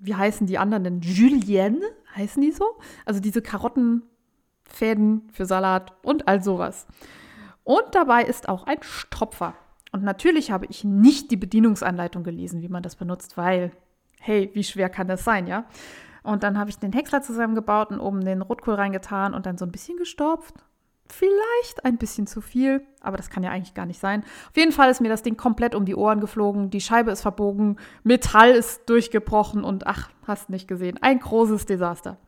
wie 0.00 0.16
heißen 0.16 0.48
die 0.48 0.58
anderen 0.58 0.82
denn? 0.82 1.00
Julienne? 1.00 1.86
Heißen 2.16 2.42
die 2.42 2.50
so? 2.50 2.64
Also 3.04 3.20
diese 3.20 3.40
Karottenfäden 3.40 5.28
für 5.32 5.46
Salat 5.46 5.92
und 6.02 6.26
all 6.26 6.42
sowas. 6.42 6.88
Und 7.62 7.84
dabei 7.92 8.24
ist 8.24 8.48
auch 8.48 8.64
ein 8.64 8.78
Stopfer. 8.80 9.54
Und 9.92 10.02
natürlich 10.02 10.50
habe 10.50 10.66
ich 10.68 10.82
nicht 10.82 11.30
die 11.30 11.36
Bedienungsanleitung 11.36 12.24
gelesen, 12.24 12.62
wie 12.62 12.68
man 12.68 12.82
das 12.82 12.96
benutzt, 12.96 13.36
weil, 13.36 13.70
hey, 14.18 14.50
wie 14.54 14.64
schwer 14.64 14.88
kann 14.88 15.06
das 15.06 15.22
sein, 15.22 15.46
ja? 15.46 15.66
Und 16.28 16.42
dann 16.42 16.58
habe 16.58 16.68
ich 16.68 16.78
den 16.78 16.92
Häcksler 16.92 17.22
zusammengebaut 17.22 17.90
und 17.90 18.00
oben 18.00 18.22
den 18.22 18.42
Rotkohl 18.42 18.74
reingetan 18.74 19.32
und 19.32 19.46
dann 19.46 19.56
so 19.56 19.64
ein 19.64 19.72
bisschen 19.72 19.96
gestopft. 19.96 20.54
Vielleicht 21.10 21.86
ein 21.86 21.96
bisschen 21.96 22.26
zu 22.26 22.42
viel, 22.42 22.82
aber 23.00 23.16
das 23.16 23.30
kann 23.30 23.42
ja 23.42 23.50
eigentlich 23.50 23.72
gar 23.72 23.86
nicht 23.86 23.98
sein. 23.98 24.22
Auf 24.50 24.56
jeden 24.56 24.72
Fall 24.72 24.90
ist 24.90 25.00
mir 25.00 25.08
das 25.08 25.22
Ding 25.22 25.38
komplett 25.38 25.74
um 25.74 25.86
die 25.86 25.94
Ohren 25.94 26.20
geflogen. 26.20 26.68
Die 26.68 26.82
Scheibe 26.82 27.10
ist 27.12 27.22
verbogen, 27.22 27.78
Metall 28.02 28.50
ist 28.50 28.90
durchgebrochen 28.90 29.64
und 29.64 29.86
ach, 29.86 30.10
hast 30.26 30.50
nicht 30.50 30.68
gesehen. 30.68 30.98
Ein 31.00 31.18
großes 31.18 31.64
Desaster. 31.64 32.18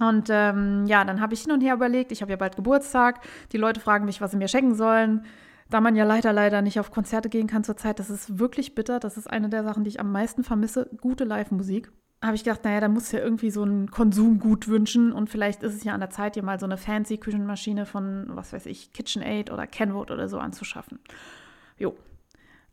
Und 0.00 0.28
ähm, 0.30 0.86
ja, 0.86 1.04
dann 1.04 1.20
habe 1.20 1.34
ich 1.34 1.42
hin 1.42 1.52
und 1.52 1.60
her 1.60 1.74
überlegt. 1.74 2.12
Ich 2.12 2.22
habe 2.22 2.30
ja 2.30 2.38
bald 2.38 2.56
Geburtstag. 2.56 3.20
Die 3.52 3.58
Leute 3.58 3.80
fragen 3.80 4.06
mich, 4.06 4.22
was 4.22 4.30
sie 4.30 4.38
mir 4.38 4.48
schenken 4.48 4.74
sollen. 4.74 5.26
Da 5.68 5.82
man 5.82 5.96
ja 5.96 6.04
leider, 6.04 6.32
leider 6.32 6.62
nicht 6.62 6.80
auf 6.80 6.90
Konzerte 6.90 7.28
gehen 7.28 7.46
kann 7.46 7.62
zurzeit, 7.62 7.98
das 7.98 8.08
ist 8.08 8.38
wirklich 8.38 8.74
bitter. 8.74 9.00
Das 9.00 9.18
ist 9.18 9.28
eine 9.28 9.50
der 9.50 9.64
Sachen, 9.64 9.84
die 9.84 9.90
ich 9.90 10.00
am 10.00 10.12
meisten 10.12 10.44
vermisse. 10.44 10.88
Gute 11.02 11.24
Live-Musik 11.24 11.92
habe 12.22 12.34
ich 12.34 12.44
gedacht, 12.44 12.64
naja, 12.64 12.80
da 12.80 12.88
muss 12.88 13.12
ja 13.12 13.20
irgendwie 13.20 13.50
so 13.50 13.62
ein 13.62 13.90
Konsumgut 13.90 14.68
wünschen 14.68 15.12
und 15.12 15.28
vielleicht 15.28 15.62
ist 15.62 15.74
es 15.74 15.84
ja 15.84 15.92
an 15.92 16.00
der 16.00 16.10
Zeit, 16.10 16.36
dir 16.36 16.42
mal 16.42 16.58
so 16.58 16.66
eine 16.66 16.78
fancy 16.78 17.18
Küchenmaschine 17.18 17.86
von, 17.86 18.26
was 18.30 18.52
weiß 18.52 18.66
ich, 18.66 18.92
KitchenAid 18.92 19.50
oder 19.50 19.66
Kenwood 19.66 20.10
oder 20.10 20.28
so 20.28 20.38
anzuschaffen. 20.38 20.98
Jo. 21.78 21.96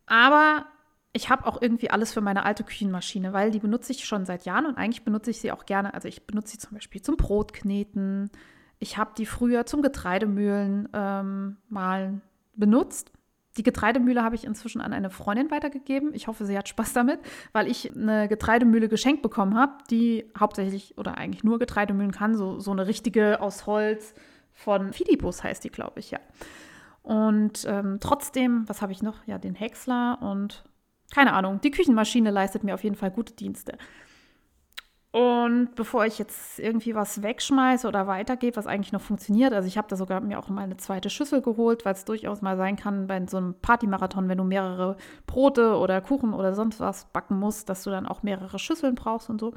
Aber 0.06 0.65
ich 1.12 1.29
habe 1.29 1.45
auch 1.45 1.62
irgendwie 1.62 1.91
alles 1.91 2.13
für 2.13 2.21
meine 2.21 2.45
alte 2.45 2.63
Küchenmaschine, 2.63 3.34
weil 3.34 3.51
die 3.51 3.60
benutze 3.60 3.91
ich 3.91 4.06
schon 4.06 4.25
seit 4.25 4.45
Jahren 4.45 4.65
und 4.65 4.77
eigentlich 4.77 5.03
benutze 5.03 5.29
ich 5.29 5.39
sie 5.39 5.51
auch 5.51 5.65
gerne. 5.65 5.93
Also 5.93 6.08
ich 6.08 6.25
benutze 6.25 6.53
sie 6.53 6.58
zum 6.58 6.73
Beispiel 6.73 7.01
zum 7.01 7.17
Brotkneten. 7.17 8.32
Ich 8.79 8.97
habe 8.97 9.12
die 9.17 9.25
früher 9.25 9.65
zum 9.65 9.82
Getreidemühlen 9.82 10.89
ähm, 10.93 11.58
malen 11.69 12.21
benutzt 12.56 13.12
die 13.57 13.63
Getreidemühle 13.63 14.23
habe 14.23 14.35
ich 14.35 14.45
inzwischen 14.45 14.81
an 14.81 14.93
eine 14.93 15.09
Freundin 15.09 15.51
weitergegeben. 15.51 16.13
Ich 16.13 16.27
hoffe, 16.27 16.45
sie 16.45 16.57
hat 16.57 16.67
Spaß 16.67 16.93
damit, 16.93 17.19
weil 17.51 17.67
ich 17.67 17.95
eine 17.95 18.27
Getreidemühle 18.27 18.89
geschenkt 18.89 19.21
bekommen 19.21 19.55
habe, 19.55 19.73
die 19.89 20.25
hauptsächlich 20.37 20.97
oder 20.97 21.17
eigentlich 21.17 21.43
nur 21.43 21.59
Getreidemühlen 21.59 22.11
kann. 22.11 22.35
So, 22.35 22.59
so 22.59 22.71
eine 22.71 22.87
richtige 22.87 23.41
aus 23.41 23.67
Holz 23.67 24.15
von 24.53 24.93
Philippus 24.93 25.43
heißt 25.43 25.63
die, 25.63 25.69
glaube 25.69 25.99
ich, 25.99 26.11
ja. 26.11 26.19
Und 27.03 27.65
ähm, 27.67 27.97
trotzdem, 27.99 28.67
was 28.67 28.81
habe 28.81 28.91
ich 28.91 29.03
noch? 29.03 29.27
Ja, 29.27 29.37
den 29.37 29.55
Häcksler 29.55 30.19
und 30.21 30.63
keine 31.13 31.33
Ahnung. 31.33 31.61
Die 31.61 31.69
Küchenmaschine 31.69 32.31
leistet 32.31 32.63
mir 32.63 32.73
auf 32.73 32.83
jeden 32.83 32.95
Fall 32.95 33.11
gute 33.11 33.33
Dienste. 33.33 33.77
Und 35.13 35.76
bevor 35.76 36.08
ich 36.08 36.17
jetzt 36.17 36.58
irgendwie 36.58 36.95
was 36.95 37.21
wegschmeiße 37.21 37.88
oder 37.88 38.08
weitergebe, 38.08 38.58
was 38.58 38.65
eigentlich 38.65 38.93
noch 38.93 39.02
funktioniert, 39.02 39.54
also 39.54 39.67
ich 39.67 39.78
habe 39.78 39.88
da 39.88 39.95
sogar 39.95 40.21
mir 40.21 40.39
auch 40.39 40.49
mal 40.49 40.63
eine 40.63 40.78
zweite 40.78 41.12
Schüssel 41.12 41.43
geholt, 41.43 41.86
weil 41.86 41.93
es 41.93 42.04
durchaus 42.04 42.41
mal 42.41 42.58
sein 42.58 42.78
kann 42.78 43.06
bei 43.06 43.23
so 43.28 43.38
einem 43.38 43.54
Partymarathon, 43.62 44.28
wenn 44.28 44.39
du 44.39 44.43
mehrere 44.43 44.97
Brote 45.28 45.78
oder 45.78 46.02
Kuchen 46.02 46.34
oder 46.34 46.56
sonst 46.56 46.80
was 46.80 47.06
backen 47.06 47.38
musst, 47.38 47.69
dass 47.69 47.84
du 47.84 47.91
dann 47.91 48.08
auch 48.08 48.23
mehrere 48.23 48.58
Schüsseln 48.58 48.95
brauchst 48.95 49.30
und 49.30 49.39
so. 49.39 49.54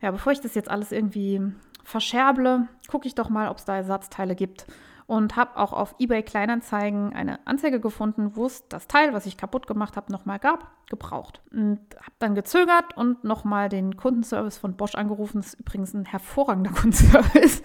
Ja, 0.00 0.12
bevor 0.12 0.30
ich 0.30 0.40
das 0.40 0.54
jetzt 0.54 0.70
alles 0.70 0.92
irgendwie 0.92 1.42
verscherble, 1.82 2.68
gucke 2.86 3.08
ich 3.08 3.16
doch 3.16 3.28
mal, 3.28 3.50
ob 3.50 3.58
es 3.58 3.64
da 3.64 3.74
Ersatzteile 3.74 4.36
gibt 4.36 4.66
und 5.06 5.36
habe 5.36 5.56
auch 5.56 5.72
auf 5.72 5.94
eBay 5.98 6.22
Kleinanzeigen 6.22 7.12
eine 7.14 7.38
Anzeige 7.46 7.80
gefunden, 7.80 8.32
wo 8.34 8.46
es 8.46 8.66
das 8.68 8.88
Teil, 8.88 9.12
was 9.12 9.26
ich 9.26 9.36
kaputt 9.36 9.66
gemacht 9.66 9.96
habe, 9.96 10.10
nochmal 10.10 10.38
gab, 10.38 10.66
gebraucht. 10.88 11.40
Und 11.52 11.78
habe 11.96 12.16
dann 12.18 12.34
gezögert 12.34 12.96
und 12.96 13.22
nochmal 13.22 13.68
den 13.68 13.96
Kundenservice 13.96 14.58
von 14.58 14.76
Bosch 14.76 14.96
angerufen. 14.96 15.38
Das 15.38 15.54
ist 15.54 15.60
übrigens 15.60 15.94
ein 15.94 16.06
hervorragender 16.06 16.70
Kundenservice. 16.74 17.62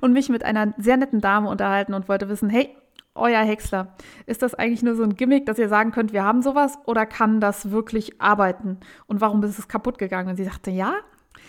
Und 0.00 0.12
mich 0.12 0.28
mit 0.28 0.44
einer 0.44 0.74
sehr 0.76 0.98
netten 0.98 1.20
Dame 1.20 1.48
unterhalten 1.48 1.94
und 1.94 2.08
wollte 2.08 2.28
wissen, 2.28 2.50
hey, 2.50 2.76
euer 3.14 3.40
Häcksler, 3.40 3.94
ist 4.26 4.42
das 4.42 4.54
eigentlich 4.54 4.82
nur 4.82 4.94
so 4.94 5.02
ein 5.02 5.14
Gimmick, 5.16 5.46
dass 5.46 5.58
ihr 5.58 5.68
sagen 5.68 5.92
könnt, 5.92 6.12
wir 6.12 6.24
haben 6.24 6.42
sowas 6.42 6.78
oder 6.86 7.04
kann 7.04 7.40
das 7.40 7.70
wirklich 7.70 8.20
arbeiten? 8.20 8.78
Und 9.06 9.20
warum 9.20 9.42
ist 9.42 9.58
es 9.58 9.68
kaputt 9.68 9.98
gegangen? 9.98 10.30
Und 10.30 10.36
sie 10.36 10.44
sagte, 10.44 10.70
ja, 10.70 10.94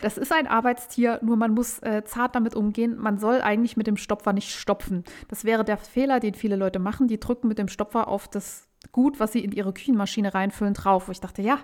das 0.01 0.17
ist 0.17 0.31
ein 0.31 0.47
Arbeitstier, 0.47 1.19
nur 1.21 1.37
man 1.37 1.53
muss 1.53 1.79
äh, 1.79 2.03
zart 2.03 2.35
damit 2.35 2.55
umgehen. 2.55 2.97
Man 2.97 3.17
soll 3.17 3.41
eigentlich 3.41 3.77
mit 3.77 3.87
dem 3.87 3.97
Stopfer 3.97 4.33
nicht 4.33 4.53
stopfen. 4.55 5.03
Das 5.29 5.45
wäre 5.45 5.63
der 5.63 5.77
Fehler, 5.77 6.19
den 6.19 6.33
viele 6.33 6.55
Leute 6.55 6.79
machen. 6.79 7.07
Die 7.07 7.19
drücken 7.19 7.47
mit 7.47 7.57
dem 7.57 7.67
Stopfer 7.67 8.07
auf 8.07 8.27
das 8.27 8.67
Gut, 8.91 9.19
was 9.19 9.31
sie 9.31 9.43
in 9.43 9.53
ihre 9.53 9.73
Küchenmaschine 9.73 10.33
reinfüllen, 10.33 10.73
drauf. 10.73 11.07
Wo 11.07 11.11
ich 11.11 11.21
dachte, 11.21 11.41
ja, 11.41 11.59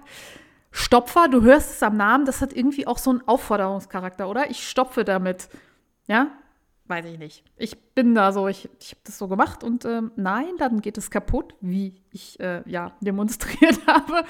Stopfer, 0.71 1.27
du 1.27 1.41
hörst 1.41 1.71
es 1.71 1.83
am 1.83 1.97
Namen, 1.97 2.25
das 2.25 2.41
hat 2.41 2.53
irgendwie 2.53 2.87
auch 2.87 2.97
so 2.97 3.09
einen 3.09 3.27
Aufforderungscharakter, 3.27 4.29
oder? 4.29 4.49
Ich 4.49 4.67
stopfe 4.67 5.03
damit. 5.03 5.49
Ja, 6.07 6.27
weiß 6.89 7.05
ich 7.05 7.19
nicht. 7.19 7.43
Ich 7.55 7.77
bin 7.93 8.15
da 8.15 8.31
so, 8.31 8.47
ich, 8.47 8.67
ich 8.79 8.91
habe 8.91 9.01
das 9.03 9.19
so 9.19 9.27
gemacht 9.27 9.63
und 9.63 9.85
ähm, 9.85 10.11
nein, 10.15 10.55
dann 10.57 10.81
geht 10.81 10.97
es 10.97 11.11
kaputt, 11.11 11.53
wie 11.61 12.01
ich 12.11 12.39
äh, 12.39 12.63
ja 12.65 12.93
demonstriert 12.99 13.79
habe. 13.87 14.23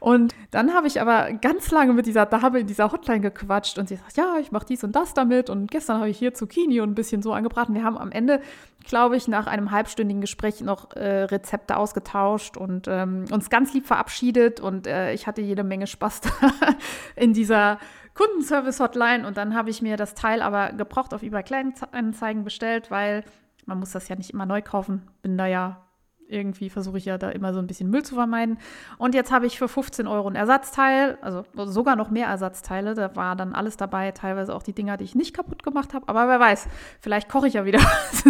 Und 0.00 0.34
dann 0.50 0.72
habe 0.72 0.86
ich 0.86 1.02
aber 1.02 1.32
ganz 1.34 1.70
lange 1.70 1.92
mit 1.92 2.06
dieser 2.06 2.24
Dame 2.24 2.60
in 2.60 2.66
dieser 2.66 2.90
Hotline 2.90 3.20
gequatscht 3.20 3.78
und 3.78 3.90
sie 3.90 3.96
sagt, 3.96 4.16
ja, 4.16 4.38
ich 4.40 4.52
mache 4.52 4.64
dies 4.66 4.82
und 4.84 4.96
das 4.96 5.12
damit 5.12 5.50
und 5.50 5.70
gestern 5.70 5.98
habe 5.98 6.08
ich 6.08 6.18
hier 6.18 6.32
Zucchini 6.32 6.80
und 6.80 6.92
ein 6.92 6.94
bisschen 6.94 7.20
so 7.20 7.34
angebraten. 7.34 7.74
Wir 7.74 7.84
haben 7.84 7.98
am 7.98 8.10
Ende, 8.10 8.40
glaube 8.84 9.16
ich, 9.18 9.28
nach 9.28 9.46
einem 9.46 9.70
halbstündigen 9.70 10.22
Gespräch 10.22 10.62
noch 10.62 10.96
äh, 10.96 11.24
Rezepte 11.24 11.76
ausgetauscht 11.76 12.56
und 12.56 12.88
ähm, 12.88 13.26
uns 13.30 13.50
ganz 13.50 13.74
lieb 13.74 13.86
verabschiedet 13.86 14.60
und 14.60 14.86
äh, 14.86 15.12
ich 15.12 15.26
hatte 15.26 15.42
jede 15.42 15.62
Menge 15.62 15.86
Spaß 15.86 16.22
in 17.16 17.34
dieser 17.34 17.78
Kundenservice-Hotline 18.18 19.26
und 19.26 19.36
dann 19.36 19.54
habe 19.54 19.70
ich 19.70 19.80
mir 19.80 19.96
das 19.96 20.14
Teil 20.14 20.42
aber 20.42 20.72
gebraucht 20.72 21.14
auf 21.14 21.22
eBay 21.22 21.44
Kleinanzeigen 21.44 22.42
bestellt, 22.42 22.90
weil 22.90 23.24
man 23.64 23.78
muss 23.78 23.92
das 23.92 24.08
ja 24.08 24.16
nicht 24.16 24.30
immer 24.30 24.44
neu 24.44 24.60
kaufen. 24.60 25.08
Bin 25.22 25.38
da 25.38 25.46
ja 25.46 25.84
irgendwie 26.26 26.68
versuche 26.68 26.98
ich 26.98 27.04
ja 27.04 27.16
da 27.16 27.30
immer 27.30 27.54
so 27.54 27.60
ein 27.60 27.68
bisschen 27.68 27.90
Müll 27.90 28.02
zu 28.02 28.16
vermeiden. 28.16 28.58
Und 28.98 29.14
jetzt 29.14 29.30
habe 29.30 29.46
ich 29.46 29.56
für 29.56 29.68
15 29.68 30.08
Euro 30.08 30.28
ein 30.28 30.34
Ersatzteil, 30.34 31.16
also 31.22 31.44
sogar 31.54 31.94
noch 31.94 32.10
mehr 32.10 32.26
Ersatzteile. 32.26 32.94
Da 32.94 33.14
war 33.14 33.36
dann 33.36 33.54
alles 33.54 33.76
dabei, 33.76 34.10
teilweise 34.10 34.54
auch 34.54 34.62
die 34.62 34.74
Dinger, 34.74 34.96
die 34.96 35.04
ich 35.04 35.14
nicht 35.14 35.32
kaputt 35.32 35.62
gemacht 35.62 35.94
habe. 35.94 36.08
Aber 36.08 36.28
wer 36.28 36.40
weiß, 36.40 36.66
vielleicht 37.00 37.28
koche 37.28 37.46
ich 37.46 37.54
ja 37.54 37.64
wieder 37.64 37.78
was. 37.82 38.24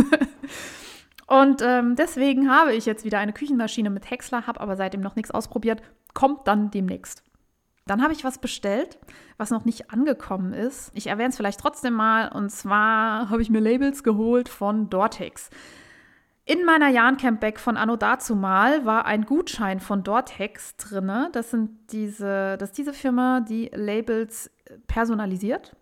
Und 1.26 1.62
ähm, 1.62 1.96
deswegen 1.96 2.50
habe 2.50 2.74
ich 2.74 2.86
jetzt 2.86 3.04
wieder 3.04 3.18
eine 3.18 3.32
Küchenmaschine 3.32 3.90
mit 3.90 4.10
Häcksler, 4.10 4.46
habe 4.46 4.60
aber 4.60 4.76
seitdem 4.76 5.00
noch 5.00 5.16
nichts 5.16 5.30
ausprobiert. 5.30 5.82
Kommt 6.14 6.46
dann 6.46 6.70
demnächst. 6.70 7.22
Dann 7.88 8.02
habe 8.02 8.12
ich 8.12 8.24
was 8.24 8.38
bestellt, 8.38 8.98
was 9.36 9.50
noch 9.50 9.64
nicht 9.64 9.90
angekommen 9.90 10.52
ist. 10.52 10.90
Ich 10.94 11.08
erwähne 11.08 11.30
es 11.30 11.36
vielleicht 11.36 11.60
trotzdem 11.60 11.94
mal. 11.94 12.28
Und 12.28 12.50
zwar 12.50 13.30
habe 13.30 13.42
ich 13.42 13.50
mir 13.50 13.60
Labels 13.60 14.02
geholt 14.02 14.48
von 14.48 14.90
Dortex. 14.90 15.50
In 16.44 16.64
meiner 16.64 16.88
Jahrencamp-Bag 16.88 17.58
von 17.58 17.76
Anno 17.76 17.96
dazumal 17.96 18.86
war 18.86 19.04
ein 19.04 19.26
Gutschein 19.26 19.80
von 19.80 20.02
Dortex 20.02 20.76
drin. 20.76 21.28
Das, 21.32 21.50
sind 21.50 21.70
diese, 21.92 22.56
das 22.58 22.70
ist 22.70 22.78
diese 22.78 22.94
Firma, 22.94 23.40
die 23.40 23.70
Labels 23.74 24.50
personalisiert. 24.86 25.76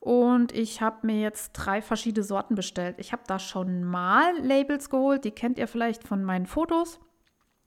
Und 0.00 0.52
ich 0.52 0.80
habe 0.80 1.06
mir 1.06 1.20
jetzt 1.20 1.52
drei 1.52 1.82
verschiedene 1.82 2.24
Sorten 2.24 2.54
bestellt. 2.54 2.96
Ich 2.98 3.12
habe 3.12 3.22
da 3.26 3.38
schon 3.38 3.84
mal 3.84 4.38
Labels 4.40 4.90
geholt, 4.90 5.24
die 5.24 5.30
kennt 5.30 5.58
ihr 5.58 5.68
vielleicht 5.68 6.06
von 6.06 6.24
meinen 6.24 6.46
Fotos. 6.46 7.00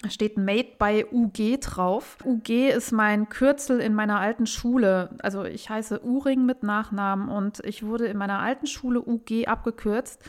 Steht 0.10 0.38
Made 0.38 0.70
by 0.80 1.06
UG 1.12 1.60
drauf. 1.62 2.18
UG 2.26 2.70
ist 2.70 2.92
mein 2.92 3.30
Kürzel 3.30 3.80
in 3.80 3.94
meiner 3.94 4.20
alten 4.20 4.48
Schule. 4.48 5.12
Also 5.22 5.44
ich 5.44 5.70
heiße 5.70 6.04
Uring 6.04 6.46
mit 6.46 6.64
Nachnamen 6.64 7.30
und 7.30 7.60
ich 7.64 7.86
wurde 7.86 8.08
in 8.08 8.18
meiner 8.18 8.40
alten 8.40 8.66
Schule 8.66 9.00
UG 9.00 9.46
abgekürzt. 9.46 10.24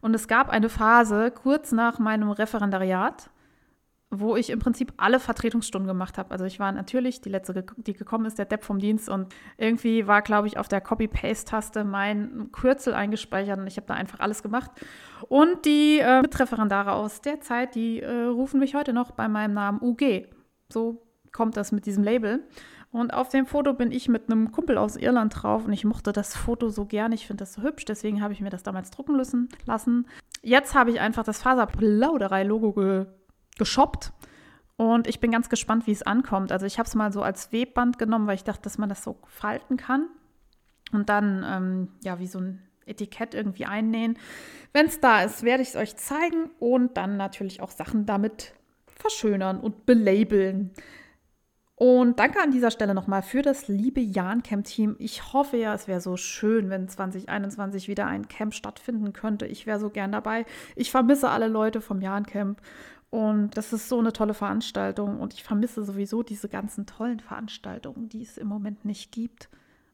Und 0.00 0.14
es 0.14 0.28
gab 0.28 0.48
eine 0.48 0.68
Phase 0.68 1.30
kurz 1.30 1.72
nach 1.72 1.98
meinem 1.98 2.30
Referendariat, 2.30 3.30
wo 4.10 4.36
ich 4.36 4.50
im 4.50 4.58
Prinzip 4.58 4.92
alle 4.96 5.20
Vertretungsstunden 5.20 5.86
gemacht 5.86 6.16
habe. 6.16 6.30
Also 6.30 6.46
ich 6.46 6.58
war 6.58 6.72
natürlich 6.72 7.20
die 7.20 7.28
letzte, 7.28 7.64
die 7.76 7.92
gekommen 7.92 8.24
ist, 8.24 8.38
der 8.38 8.46
Depp 8.46 8.64
vom 8.64 8.78
Dienst 8.78 9.08
und 9.08 9.34
irgendwie 9.58 10.06
war, 10.06 10.22
glaube 10.22 10.46
ich, 10.46 10.56
auf 10.56 10.66
der 10.66 10.80
Copy-Paste-Taste 10.80 11.84
mein 11.84 12.50
Kürzel 12.52 12.94
eingespeichert 12.94 13.58
und 13.58 13.66
ich 13.66 13.76
habe 13.76 13.86
da 13.86 13.94
einfach 13.94 14.20
alles 14.20 14.42
gemacht. 14.42 14.70
Und 15.28 15.66
die 15.66 15.98
äh, 15.98 16.22
Mitreferendare 16.22 16.92
aus 16.92 17.20
der 17.20 17.40
Zeit, 17.40 17.74
die 17.74 18.00
äh, 18.00 18.24
rufen 18.24 18.60
mich 18.60 18.74
heute 18.74 18.94
noch 18.94 19.10
bei 19.10 19.28
meinem 19.28 19.52
Namen 19.52 19.82
UG. 19.82 20.26
So 20.70 21.02
kommt 21.32 21.58
das 21.58 21.72
mit 21.72 21.84
diesem 21.84 22.02
Label. 22.02 22.42
Und 22.90 23.12
auf 23.12 23.28
dem 23.28 23.44
Foto 23.44 23.74
bin 23.74 23.92
ich 23.92 24.08
mit 24.08 24.30
einem 24.30 24.50
Kumpel 24.50 24.78
aus 24.78 24.96
Irland 24.96 25.34
drauf 25.42 25.66
und 25.66 25.74
ich 25.74 25.84
mochte 25.84 26.12
das 26.12 26.34
Foto 26.34 26.70
so 26.70 26.86
gern. 26.86 27.12
Ich 27.12 27.26
finde 27.26 27.42
das 27.42 27.52
so 27.52 27.62
hübsch, 27.62 27.84
deswegen 27.84 28.22
habe 28.22 28.32
ich 28.32 28.40
mir 28.40 28.48
das 28.48 28.62
damals 28.62 28.90
drucken 28.90 29.14
lassen. 29.66 30.06
Jetzt 30.42 30.74
habe 30.74 30.90
ich 30.90 31.00
einfach 31.00 31.24
das 31.24 31.42
Faserplauderei-Logo 31.42 33.06
geshoppt 33.58 34.12
und 34.76 35.06
ich 35.06 35.20
bin 35.20 35.30
ganz 35.30 35.48
gespannt, 35.48 35.86
wie 35.86 35.92
es 35.92 36.02
ankommt. 36.02 36.52
Also 36.52 36.64
ich 36.64 36.78
habe 36.78 36.86
es 36.86 36.94
mal 36.94 37.12
so 37.12 37.22
als 37.22 37.52
Webband 37.52 37.98
genommen, 37.98 38.26
weil 38.26 38.36
ich 38.36 38.44
dachte, 38.44 38.62
dass 38.62 38.78
man 38.78 38.88
das 38.88 39.02
so 39.02 39.18
falten 39.26 39.76
kann 39.76 40.08
und 40.92 41.08
dann 41.08 41.44
ähm, 41.46 41.88
ja 42.02 42.18
wie 42.18 42.26
so 42.26 42.38
ein 42.38 42.62
Etikett 42.86 43.34
irgendwie 43.34 43.66
einnähen. 43.66 44.18
Wenn 44.72 44.86
es 44.86 45.00
da 45.00 45.22
ist, 45.22 45.42
werde 45.42 45.62
ich 45.62 45.70
es 45.70 45.76
euch 45.76 45.96
zeigen 45.96 46.50
und 46.58 46.96
dann 46.96 47.16
natürlich 47.16 47.60
auch 47.60 47.70
Sachen 47.70 48.06
damit 48.06 48.54
verschönern 48.86 49.60
und 49.60 49.86
belabeln. 49.86 50.72
Und 51.74 52.18
danke 52.18 52.40
an 52.42 52.50
dieser 52.50 52.72
Stelle 52.72 52.92
nochmal 52.92 53.22
für 53.22 53.40
das 53.40 53.68
liebe 53.68 54.00
Jan-Camp-Team. 54.00 54.96
Ich 54.98 55.32
hoffe 55.32 55.56
ja, 55.56 55.72
es 55.74 55.86
wäre 55.86 56.00
so 56.00 56.16
schön, 56.16 56.70
wenn 56.70 56.88
2021 56.88 57.86
wieder 57.86 58.06
ein 58.06 58.26
Camp 58.26 58.52
stattfinden 58.52 59.12
könnte. 59.12 59.46
Ich 59.46 59.64
wäre 59.64 59.78
so 59.78 59.88
gern 59.88 60.10
dabei. 60.10 60.44
Ich 60.74 60.90
vermisse 60.90 61.28
alle 61.28 61.46
Leute 61.46 61.80
vom 61.80 62.00
Jan-Camp. 62.00 62.60
Und 63.10 63.56
das 63.56 63.72
ist 63.72 63.88
so 63.88 63.98
eine 63.98 64.12
tolle 64.12 64.34
Veranstaltung. 64.34 65.20
Und 65.20 65.34
ich 65.34 65.42
vermisse 65.42 65.84
sowieso 65.84 66.22
diese 66.22 66.48
ganzen 66.48 66.86
tollen 66.86 67.20
Veranstaltungen, 67.20 68.08
die 68.08 68.22
es 68.22 68.36
im 68.36 68.48
Moment 68.48 68.84
nicht 68.84 69.12
gibt. 69.12 69.48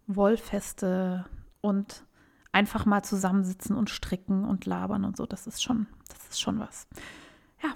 Wollfeste 0.06 1.24
und 1.60 2.04
einfach 2.52 2.86
mal 2.86 3.02
zusammensitzen 3.02 3.76
und 3.76 3.90
stricken 3.90 4.44
und 4.44 4.66
labern 4.66 5.04
und 5.04 5.16
so. 5.16 5.26
Das 5.26 5.46
ist 5.46 5.62
schon, 5.62 5.86
das 6.08 6.28
ist 6.28 6.40
schon 6.40 6.58
was. 6.58 6.86
Ja, 7.62 7.70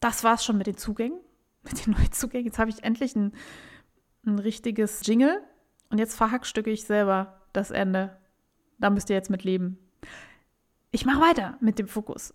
das 0.00 0.24
war's 0.24 0.44
schon 0.44 0.58
mit 0.58 0.66
den 0.66 0.76
Zugängen 0.76 1.18
mit 1.62 1.86
den 1.86 1.94
Neuzugängen. 1.94 2.46
Jetzt 2.46 2.58
habe 2.58 2.70
ich 2.70 2.84
endlich 2.84 3.16
ein, 3.16 3.32
ein 4.26 4.38
richtiges 4.38 5.06
Jingle 5.06 5.42
und 5.90 5.98
jetzt 5.98 6.16
verhackstücke 6.16 6.70
ich 6.70 6.84
selber 6.84 7.40
das 7.52 7.70
Ende. 7.70 8.16
Da 8.78 8.90
müsst 8.90 9.10
ihr 9.10 9.16
jetzt 9.16 9.30
mit 9.30 9.44
leben. 9.44 9.78
Ich 10.90 11.04
mache 11.04 11.20
weiter 11.20 11.56
mit 11.60 11.78
dem 11.78 11.88
Fokus. 11.88 12.32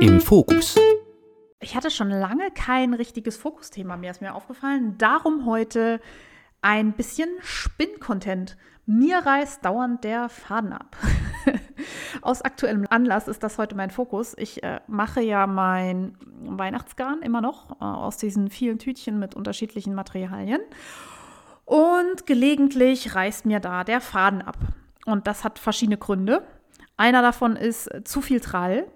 Im 0.00 0.20
Fokus. 0.20 0.78
Ich 1.58 1.74
hatte 1.74 1.90
schon 1.90 2.10
lange 2.10 2.52
kein 2.52 2.94
richtiges 2.94 3.36
Fokusthema 3.36 3.96
mehr, 3.96 4.12
ist 4.12 4.20
mir 4.20 4.34
aufgefallen. 4.34 4.96
Darum 4.96 5.44
heute 5.44 6.00
ein 6.62 6.92
bisschen 6.92 7.28
Spinn-Content. 7.40 8.56
Mir 8.86 9.18
reißt 9.18 9.64
dauernd 9.64 10.04
der 10.04 10.28
Faden 10.28 10.72
ab. 10.72 10.96
Aus 12.22 12.42
aktuellem 12.42 12.86
Anlass 12.88 13.26
ist 13.26 13.42
das 13.42 13.58
heute 13.58 13.74
mein 13.74 13.90
Fokus. 13.90 14.34
Ich 14.38 14.62
äh, 14.62 14.80
mache 14.86 15.20
ja 15.20 15.48
mein 15.48 16.16
Weihnachtsgarn 16.44 17.20
immer 17.22 17.40
noch 17.40 17.72
äh, 17.80 17.84
aus 17.84 18.18
diesen 18.18 18.50
vielen 18.50 18.78
Tütchen 18.78 19.18
mit 19.18 19.34
unterschiedlichen 19.34 19.94
Materialien. 19.94 20.60
Und 21.64 22.24
gelegentlich 22.24 23.16
reißt 23.16 23.46
mir 23.46 23.58
da 23.58 23.82
der 23.82 24.00
Faden 24.00 24.42
ab. 24.42 24.58
Und 25.06 25.26
das 25.26 25.42
hat 25.42 25.58
verschiedene 25.58 25.98
Gründe. 25.98 26.44
Einer 26.96 27.20
davon 27.20 27.56
ist 27.56 27.90
zu 28.04 28.20
viel 28.20 28.40
Trall. 28.40 28.86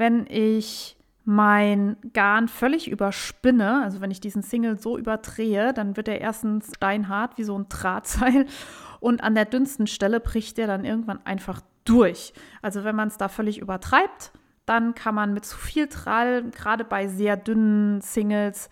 Wenn 0.00 0.24
ich 0.30 0.96
mein 1.26 1.98
Garn 2.14 2.48
völlig 2.48 2.90
überspinne, 2.90 3.82
also 3.82 4.00
wenn 4.00 4.10
ich 4.10 4.22
diesen 4.22 4.40
Single 4.40 4.78
so 4.78 4.96
überdrehe, 4.96 5.74
dann 5.74 5.94
wird 5.98 6.08
er 6.08 6.22
erstens 6.22 6.72
steinhart 6.74 7.36
wie 7.36 7.44
so 7.44 7.54
ein 7.58 7.68
Drahtseil 7.68 8.46
und 9.00 9.22
an 9.22 9.34
der 9.34 9.44
dünnsten 9.44 9.86
Stelle 9.86 10.18
bricht 10.18 10.56
der 10.56 10.66
dann 10.66 10.86
irgendwann 10.86 11.20
einfach 11.26 11.60
durch. 11.84 12.32
Also 12.62 12.82
wenn 12.82 12.96
man 12.96 13.08
es 13.08 13.18
da 13.18 13.28
völlig 13.28 13.58
übertreibt, 13.58 14.32
dann 14.64 14.94
kann 14.94 15.14
man 15.14 15.34
mit 15.34 15.44
zu 15.44 15.58
viel 15.58 15.86
Trall, 15.86 16.44
gerade 16.50 16.84
bei 16.84 17.06
sehr 17.06 17.36
dünnen 17.36 18.00
Singles, 18.00 18.70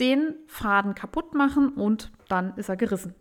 den 0.00 0.34
Faden 0.46 0.94
kaputt 0.94 1.34
machen 1.34 1.74
und 1.74 2.10
dann 2.28 2.54
ist 2.56 2.70
er 2.70 2.78
gerissen. 2.78 3.14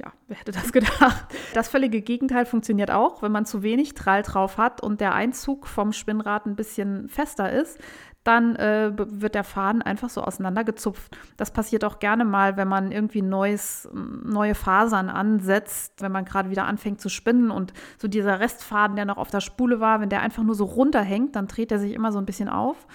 Ja, 0.00 0.12
wer 0.28 0.36
hätte 0.36 0.52
das 0.52 0.72
gedacht? 0.72 1.26
Das 1.54 1.68
völlige 1.68 2.02
Gegenteil 2.02 2.46
funktioniert 2.46 2.90
auch, 2.90 3.20
wenn 3.22 3.32
man 3.32 3.44
zu 3.44 3.62
wenig 3.62 3.94
Trall 3.94 4.22
drauf 4.22 4.56
hat 4.56 4.80
und 4.80 5.00
der 5.00 5.14
Einzug 5.14 5.66
vom 5.66 5.92
Spinnrad 5.92 6.46
ein 6.46 6.54
bisschen 6.54 7.08
fester 7.08 7.50
ist, 7.50 7.78
dann 8.22 8.56
äh, 8.56 8.92
wird 8.94 9.34
der 9.34 9.44
Faden 9.44 9.80
einfach 9.80 10.10
so 10.10 10.22
auseinandergezupft. 10.22 11.16
Das 11.36 11.50
passiert 11.50 11.84
auch 11.84 11.98
gerne 11.98 12.24
mal, 12.24 12.56
wenn 12.56 12.68
man 12.68 12.92
irgendwie 12.92 13.22
neues, 13.22 13.88
neue 13.92 14.54
Fasern 14.54 15.08
ansetzt, 15.08 16.02
wenn 16.02 16.12
man 16.12 16.26
gerade 16.26 16.50
wieder 16.50 16.66
anfängt 16.66 17.00
zu 17.00 17.08
spinnen 17.08 17.50
und 17.50 17.72
so 17.96 18.06
dieser 18.06 18.38
Restfaden, 18.38 18.96
der 18.96 19.06
noch 19.06 19.16
auf 19.16 19.30
der 19.30 19.40
Spule 19.40 19.80
war, 19.80 20.00
wenn 20.00 20.10
der 20.10 20.20
einfach 20.20 20.42
nur 20.42 20.54
so 20.54 20.66
runterhängt, 20.66 21.36
dann 21.36 21.48
dreht 21.48 21.72
er 21.72 21.78
sich 21.78 21.94
immer 21.94 22.12
so 22.12 22.18
ein 22.18 22.26
bisschen 22.26 22.50
auf. 22.50 22.86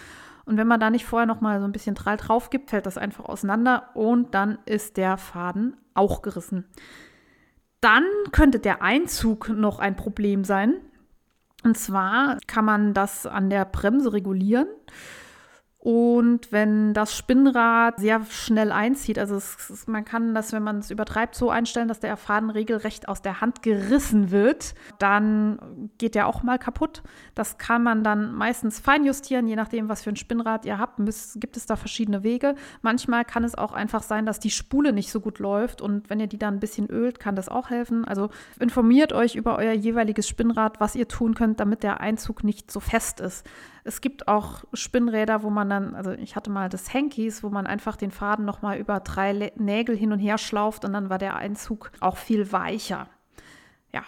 Und 0.45 0.57
wenn 0.57 0.67
man 0.67 0.79
da 0.79 0.89
nicht 0.89 1.05
vorher 1.05 1.25
noch 1.25 1.41
mal 1.41 1.59
so 1.59 1.65
ein 1.65 1.71
bisschen 1.71 1.95
Trall 1.95 2.17
drauf 2.17 2.49
gibt, 2.49 2.69
fällt 2.69 2.85
das 2.85 2.97
einfach 2.97 3.25
auseinander 3.25 3.89
und 3.93 4.33
dann 4.33 4.57
ist 4.65 4.97
der 4.97 5.17
Faden 5.17 5.77
auch 5.93 6.21
gerissen. 6.21 6.65
Dann 7.79 8.03
könnte 8.31 8.59
der 8.59 8.81
Einzug 8.81 9.49
noch 9.49 9.79
ein 9.79 9.95
Problem 9.95 10.43
sein. 10.43 10.75
Und 11.63 11.77
zwar 11.77 12.37
kann 12.47 12.65
man 12.65 12.93
das 12.93 13.25
an 13.25 13.49
der 13.49 13.65
Bremse 13.65 14.11
regulieren. 14.11 14.67
Und 15.83 16.53
wenn 16.53 16.93
das 16.93 17.13
Spinnrad 17.13 17.99
sehr 17.99 18.23
schnell 18.29 18.71
einzieht, 18.71 19.19
also 19.19 19.35
es, 19.35 19.85
man 19.85 20.05
kann 20.05 20.33
das, 20.33 20.53
wenn 20.53 20.63
man 20.63 20.77
es 20.77 20.91
übertreibt, 20.91 21.35
so 21.35 21.49
einstellen, 21.49 21.89
dass 21.89 21.99
der 21.99 22.15
Faden 22.15 22.49
regelrecht 22.49 23.09
aus 23.09 23.21
der 23.21 23.41
Hand 23.41 23.63
gerissen 23.63 24.31
wird, 24.31 24.75
dann 24.97 25.89
geht 25.97 26.15
der 26.15 26.27
auch 26.27 26.41
mal 26.41 26.57
kaputt. 26.57 27.03
Das 27.35 27.57
kann 27.57 27.83
man 27.83 28.01
dann 28.01 28.31
meistens 28.31 28.79
feinjustieren, 28.79 29.45
je 29.45 29.57
nachdem, 29.57 29.89
was 29.89 30.03
für 30.03 30.11
ein 30.11 30.15
Spinnrad 30.15 30.63
ihr 30.63 30.77
habt, 30.77 30.99
müsst, 30.99 31.41
gibt 31.41 31.57
es 31.57 31.65
da 31.65 31.75
verschiedene 31.75 32.23
Wege. 32.23 32.55
Manchmal 32.81 33.25
kann 33.25 33.43
es 33.43 33.53
auch 33.53 33.73
einfach 33.73 34.03
sein, 34.03 34.25
dass 34.25 34.39
die 34.39 34.51
Spule 34.51 34.93
nicht 34.93 35.11
so 35.11 35.19
gut 35.19 35.39
läuft 35.39 35.81
und 35.81 36.09
wenn 36.09 36.21
ihr 36.21 36.27
die 36.27 36.39
dann 36.39 36.53
ein 36.53 36.59
bisschen 36.61 36.89
ölt, 36.89 37.19
kann 37.19 37.35
das 37.35 37.49
auch 37.49 37.71
helfen. 37.71 38.05
Also 38.05 38.29
informiert 38.57 39.11
euch 39.11 39.35
über 39.35 39.57
euer 39.57 39.73
jeweiliges 39.73 40.29
Spinnrad, 40.29 40.79
was 40.79 40.95
ihr 40.95 41.09
tun 41.09 41.35
könnt, 41.35 41.59
damit 41.59 41.83
der 41.83 41.99
Einzug 41.99 42.45
nicht 42.45 42.71
so 42.71 42.79
fest 42.79 43.19
ist. 43.19 43.45
Es 43.85 43.99
gibt 43.99 44.27
auch 44.27 44.63
Spinnräder, 44.73 45.43
wo 45.43 45.49
man 45.49 45.69
dann, 45.69 45.95
also 45.95 46.11
ich 46.11 46.35
hatte 46.35 46.49
mal 46.49 46.69
das 46.69 46.93
Hankies, 46.93 47.43
wo 47.43 47.49
man 47.49 47.67
einfach 47.67 47.97
den 47.97 48.11
Faden 48.11 48.45
nochmal 48.45 48.77
über 48.77 48.99
drei 49.01 49.51
Nägel 49.57 49.97
hin 49.97 50.13
und 50.13 50.19
her 50.19 50.37
schlauft 50.37 50.85
und 50.85 50.93
dann 50.93 51.09
war 51.09 51.17
der 51.17 51.35
Einzug 51.35 51.91
auch 51.99 52.17
viel 52.17 52.51
weicher. 52.51 53.09
Ja, 53.91 54.03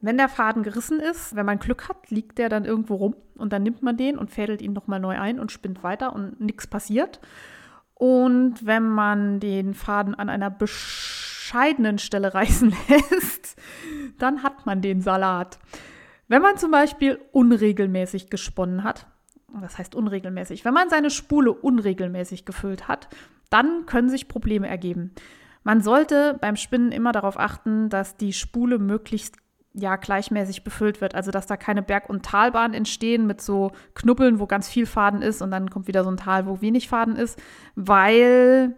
wenn 0.00 0.16
der 0.16 0.28
Faden 0.28 0.62
gerissen 0.62 0.98
ist, 0.98 1.36
wenn 1.36 1.46
man 1.46 1.58
Glück 1.58 1.88
hat, 1.88 2.10
liegt 2.10 2.38
der 2.38 2.48
dann 2.48 2.64
irgendwo 2.64 2.96
rum 2.96 3.16
und 3.36 3.52
dann 3.52 3.62
nimmt 3.62 3.82
man 3.82 3.96
den 3.96 4.18
und 4.18 4.30
fädelt 4.30 4.62
ihn 4.62 4.72
nochmal 4.72 5.00
neu 5.00 5.18
ein 5.18 5.38
und 5.38 5.52
spinnt 5.52 5.82
weiter 5.82 6.14
und 6.14 6.40
nichts 6.40 6.66
passiert. 6.66 7.20
Und 7.94 8.66
wenn 8.66 8.88
man 8.88 9.38
den 9.38 9.74
Faden 9.74 10.14
an 10.14 10.28
einer 10.28 10.50
bescheidenen 10.50 11.98
Stelle 11.98 12.34
reißen 12.34 12.74
lässt, 12.88 13.56
dann 14.18 14.42
hat 14.42 14.66
man 14.66 14.80
den 14.80 15.02
Salat. 15.02 15.58
Wenn 16.32 16.40
man 16.40 16.56
zum 16.56 16.70
Beispiel 16.70 17.20
unregelmäßig 17.32 18.30
gesponnen 18.30 18.84
hat, 18.84 19.06
das 19.60 19.76
heißt 19.76 19.94
unregelmäßig, 19.94 20.64
wenn 20.64 20.72
man 20.72 20.88
seine 20.88 21.10
Spule 21.10 21.52
unregelmäßig 21.52 22.46
gefüllt 22.46 22.88
hat, 22.88 23.10
dann 23.50 23.84
können 23.84 24.08
sich 24.08 24.28
Probleme 24.28 24.66
ergeben. 24.66 25.12
Man 25.62 25.82
sollte 25.82 26.38
beim 26.40 26.56
Spinnen 26.56 26.90
immer 26.90 27.12
darauf 27.12 27.38
achten, 27.38 27.90
dass 27.90 28.16
die 28.16 28.32
Spule 28.32 28.78
möglichst 28.78 29.36
ja 29.74 29.96
gleichmäßig 29.96 30.64
befüllt 30.64 31.02
wird, 31.02 31.14
also 31.14 31.30
dass 31.30 31.46
da 31.46 31.58
keine 31.58 31.82
Berg- 31.82 32.08
und 32.08 32.24
Talbahn 32.24 32.72
entstehen 32.72 33.26
mit 33.26 33.42
so 33.42 33.72
Knuppeln, 33.92 34.40
wo 34.40 34.46
ganz 34.46 34.70
viel 34.70 34.86
Faden 34.86 35.20
ist 35.20 35.42
und 35.42 35.50
dann 35.50 35.68
kommt 35.68 35.86
wieder 35.86 36.02
so 36.02 36.10
ein 36.10 36.16
Tal, 36.16 36.46
wo 36.46 36.62
wenig 36.62 36.88
Faden 36.88 37.14
ist, 37.14 37.38
weil 37.74 38.74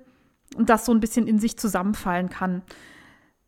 das 0.58 0.86
so 0.86 0.92
ein 0.92 0.98
bisschen 0.98 1.28
in 1.28 1.38
sich 1.38 1.56
zusammenfallen 1.56 2.30
kann. 2.30 2.62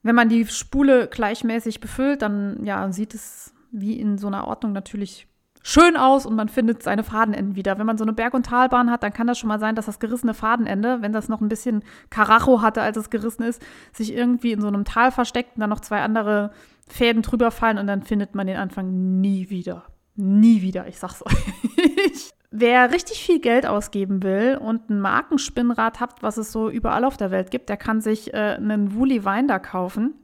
Wenn 0.05 0.15
man 0.15 0.29
die 0.29 0.47
Spule 0.47 1.09
gleichmäßig 1.09 1.81
befüllt, 1.81 2.23
dann 2.23 2.65
ja, 2.65 2.93
sieht 2.93 3.13
es 3.13 3.53
wie 3.81 3.99
in 3.99 4.19
so 4.19 4.27
einer 4.27 4.47
Ordnung 4.47 4.73
natürlich 4.73 5.27
schön 5.63 5.97
aus 5.97 6.27
und 6.27 6.37
man 6.37 6.49
findet 6.49 6.85
seine 6.85 7.03
Fadenenden 7.03 7.57
wieder. 7.57 7.77
Wenn 7.77 7.87
man 7.87 7.99
so 7.99 8.05
eine 8.05 8.13
Berg- 8.13 8.35
und 8.35 8.47
Talbahn 8.47 8.89
hat, 8.89 9.03
dann 9.03 9.13
kann 9.13 9.27
das 9.27 9.37
schon 9.37 9.49
mal 9.49 9.59
sein, 9.59 9.75
dass 9.75 9.87
das 9.87 9.99
gerissene 9.99 10.33
Fadenende, 10.33 11.03
wenn 11.03 11.13
das 11.13 11.29
noch 11.29 11.41
ein 11.41 11.49
bisschen 11.49 11.83
Karacho 12.09 12.63
hatte, 12.63 12.83
als 12.83 12.97
es 12.97 13.11
gerissen 13.11 13.43
ist, 13.43 13.61
sich 13.93 14.15
irgendwie 14.15 14.53
in 14.53 14.61
so 14.61 14.69
einem 14.69 14.85
Tal 14.85 15.11
versteckt 15.11 15.57
und 15.57 15.61
dann 15.63 15.71
noch 15.71 15.81
zwei 15.81 16.03
andere 16.03 16.53
Fäden 16.89 17.23
drüber 17.23 17.51
fallen 17.51 17.79
und 17.79 17.89
dann 17.89 18.03
findet 18.03 18.37
man 18.37 18.47
den 18.47 18.59
Anfang 18.59 19.21
nie 19.21 19.51
wieder. 19.51 19.85
Nie 20.15 20.63
wieder, 20.63 20.87
ich 20.87 21.01
sag's 21.01 21.23
euch. 21.27 22.31
Wer 22.53 22.93
richtig 22.93 23.25
viel 23.25 23.41
Geld 23.41 23.67
ausgeben 23.67 24.23
will 24.23 24.59
und 24.63 24.89
ein 24.89 25.01
Markenspinnrad 25.01 25.99
hat, 25.99 26.23
was 26.23 26.37
es 26.37 26.53
so 26.53 26.71
überall 26.71 27.05
auf 27.05 27.17
der 27.17 27.33
Welt 27.33 27.51
gibt, 27.51 27.69
der 27.69 27.77
kann 27.77 28.01
sich 28.01 28.33
äh, 28.33 28.55
einen 28.57 28.95
Woolly 28.95 29.25
Winder 29.25 29.59
kaufen. 29.59 30.15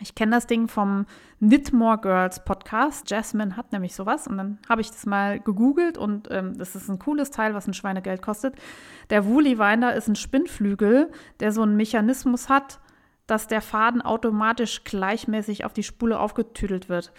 Ich 0.00 0.14
kenne 0.14 0.32
das 0.32 0.46
Ding 0.46 0.68
vom 0.68 1.06
Knitmore 1.38 1.98
Girls 1.98 2.44
Podcast. 2.44 3.10
Jasmine 3.10 3.56
hat 3.56 3.72
nämlich 3.72 3.94
sowas 3.94 4.26
und 4.26 4.36
dann 4.36 4.58
habe 4.68 4.82
ich 4.82 4.90
das 4.90 5.06
mal 5.06 5.40
gegoogelt 5.40 5.96
und 5.96 6.28
ähm, 6.30 6.56
das 6.58 6.76
ist 6.76 6.90
ein 6.90 6.98
cooles 6.98 7.30
Teil, 7.30 7.54
was 7.54 7.66
ein 7.66 7.72
Schweinegeld 7.74 8.20
kostet. 8.20 8.54
Der 9.08 9.24
Woolly 9.24 9.58
Winder 9.58 9.94
ist 9.94 10.08
ein 10.08 10.16
Spinnflügel, 10.16 11.10
der 11.40 11.50
so 11.52 11.62
einen 11.62 11.76
Mechanismus 11.76 12.50
hat, 12.50 12.78
dass 13.26 13.48
der 13.48 13.62
Faden 13.62 14.02
automatisch 14.02 14.84
gleichmäßig 14.84 15.64
auf 15.64 15.72
die 15.72 15.82
Spule 15.82 16.20
aufgetüdelt 16.20 16.90
wird. 16.90 17.12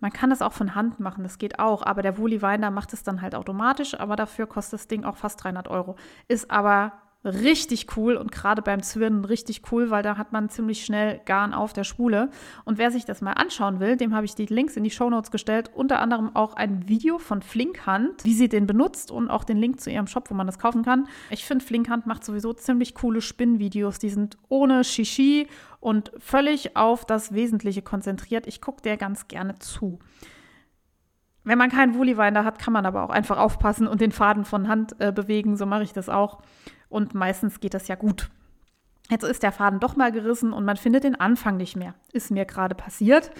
Man 0.00 0.12
kann 0.12 0.30
das 0.30 0.42
auch 0.42 0.52
von 0.52 0.74
Hand 0.74 0.98
machen, 0.98 1.22
das 1.22 1.38
geht 1.38 1.58
auch, 1.58 1.84
aber 1.84 2.02
der 2.02 2.16
Woolly 2.18 2.40
Winder 2.42 2.70
macht 2.70 2.92
es 2.92 3.02
dann 3.02 3.20
halt 3.20 3.34
automatisch, 3.34 4.00
aber 4.00 4.16
dafür 4.16 4.46
kostet 4.46 4.80
das 4.80 4.88
Ding 4.88 5.04
auch 5.04 5.16
fast 5.16 5.44
300 5.44 5.68
Euro. 5.68 5.96
Ist 6.26 6.50
aber 6.50 6.92
richtig 7.24 7.96
cool 7.96 8.16
und 8.16 8.32
gerade 8.32 8.62
beim 8.62 8.82
Zwirnen 8.82 9.24
richtig 9.24 9.62
cool, 9.70 9.90
weil 9.90 10.02
da 10.02 10.16
hat 10.16 10.32
man 10.32 10.48
ziemlich 10.48 10.84
schnell 10.84 11.20
Garn 11.24 11.54
auf 11.54 11.72
der 11.72 11.84
Spule. 11.84 12.30
Und 12.64 12.78
wer 12.78 12.90
sich 12.90 13.04
das 13.04 13.20
mal 13.20 13.32
anschauen 13.32 13.80
will, 13.80 13.96
dem 13.96 14.14
habe 14.14 14.24
ich 14.24 14.34
die 14.34 14.46
Links 14.46 14.76
in 14.76 14.84
die 14.84 14.90
Shownotes 14.90 15.30
gestellt. 15.30 15.70
Unter 15.74 16.00
anderem 16.00 16.34
auch 16.34 16.54
ein 16.54 16.88
Video 16.88 17.18
von 17.18 17.42
Flinkhand, 17.42 18.24
wie 18.24 18.34
sie 18.34 18.48
den 18.48 18.66
benutzt 18.66 19.10
und 19.10 19.30
auch 19.30 19.44
den 19.44 19.56
Link 19.56 19.80
zu 19.80 19.90
ihrem 19.90 20.06
Shop, 20.06 20.30
wo 20.30 20.34
man 20.34 20.46
das 20.46 20.58
kaufen 20.58 20.82
kann. 20.82 21.06
Ich 21.30 21.44
finde, 21.44 21.64
Flinkhand 21.64 22.06
macht 22.06 22.24
sowieso 22.24 22.52
ziemlich 22.52 22.94
coole 22.94 23.20
Spinnvideos. 23.20 23.98
Die 23.98 24.10
sind 24.10 24.36
ohne 24.48 24.82
Shishi 24.82 25.46
und 25.78 26.12
völlig 26.18 26.76
auf 26.76 27.04
das 27.04 27.34
Wesentliche 27.34 27.82
konzentriert. 27.82 28.46
Ich 28.46 28.60
gucke 28.60 28.82
der 28.82 28.96
ganz 28.96 29.28
gerne 29.28 29.58
zu. 29.60 30.00
Wenn 31.44 31.58
man 31.58 31.70
keinen 31.70 31.96
Woollywinder 31.96 32.44
hat, 32.44 32.58
kann 32.58 32.72
man 32.72 32.86
aber 32.86 33.02
auch 33.02 33.10
einfach 33.10 33.38
aufpassen 33.38 33.88
und 33.88 34.00
den 34.00 34.12
Faden 34.12 34.44
von 34.44 34.68
Hand 34.68 34.94
äh, 35.00 35.10
bewegen. 35.10 35.56
So 35.56 35.66
mache 35.66 35.82
ich 35.82 35.92
das 35.92 36.08
auch. 36.08 36.40
Und 36.92 37.14
meistens 37.14 37.58
geht 37.58 37.72
das 37.72 37.88
ja 37.88 37.94
gut. 37.94 38.28
Jetzt 39.08 39.24
ist 39.24 39.42
der 39.42 39.50
Faden 39.50 39.80
doch 39.80 39.96
mal 39.96 40.12
gerissen 40.12 40.52
und 40.52 40.64
man 40.66 40.76
findet 40.76 41.04
den 41.04 41.18
Anfang 41.18 41.56
nicht 41.56 41.74
mehr. 41.74 41.94
Ist 42.12 42.30
mir 42.30 42.44
gerade 42.44 42.74
passiert. 42.74 43.30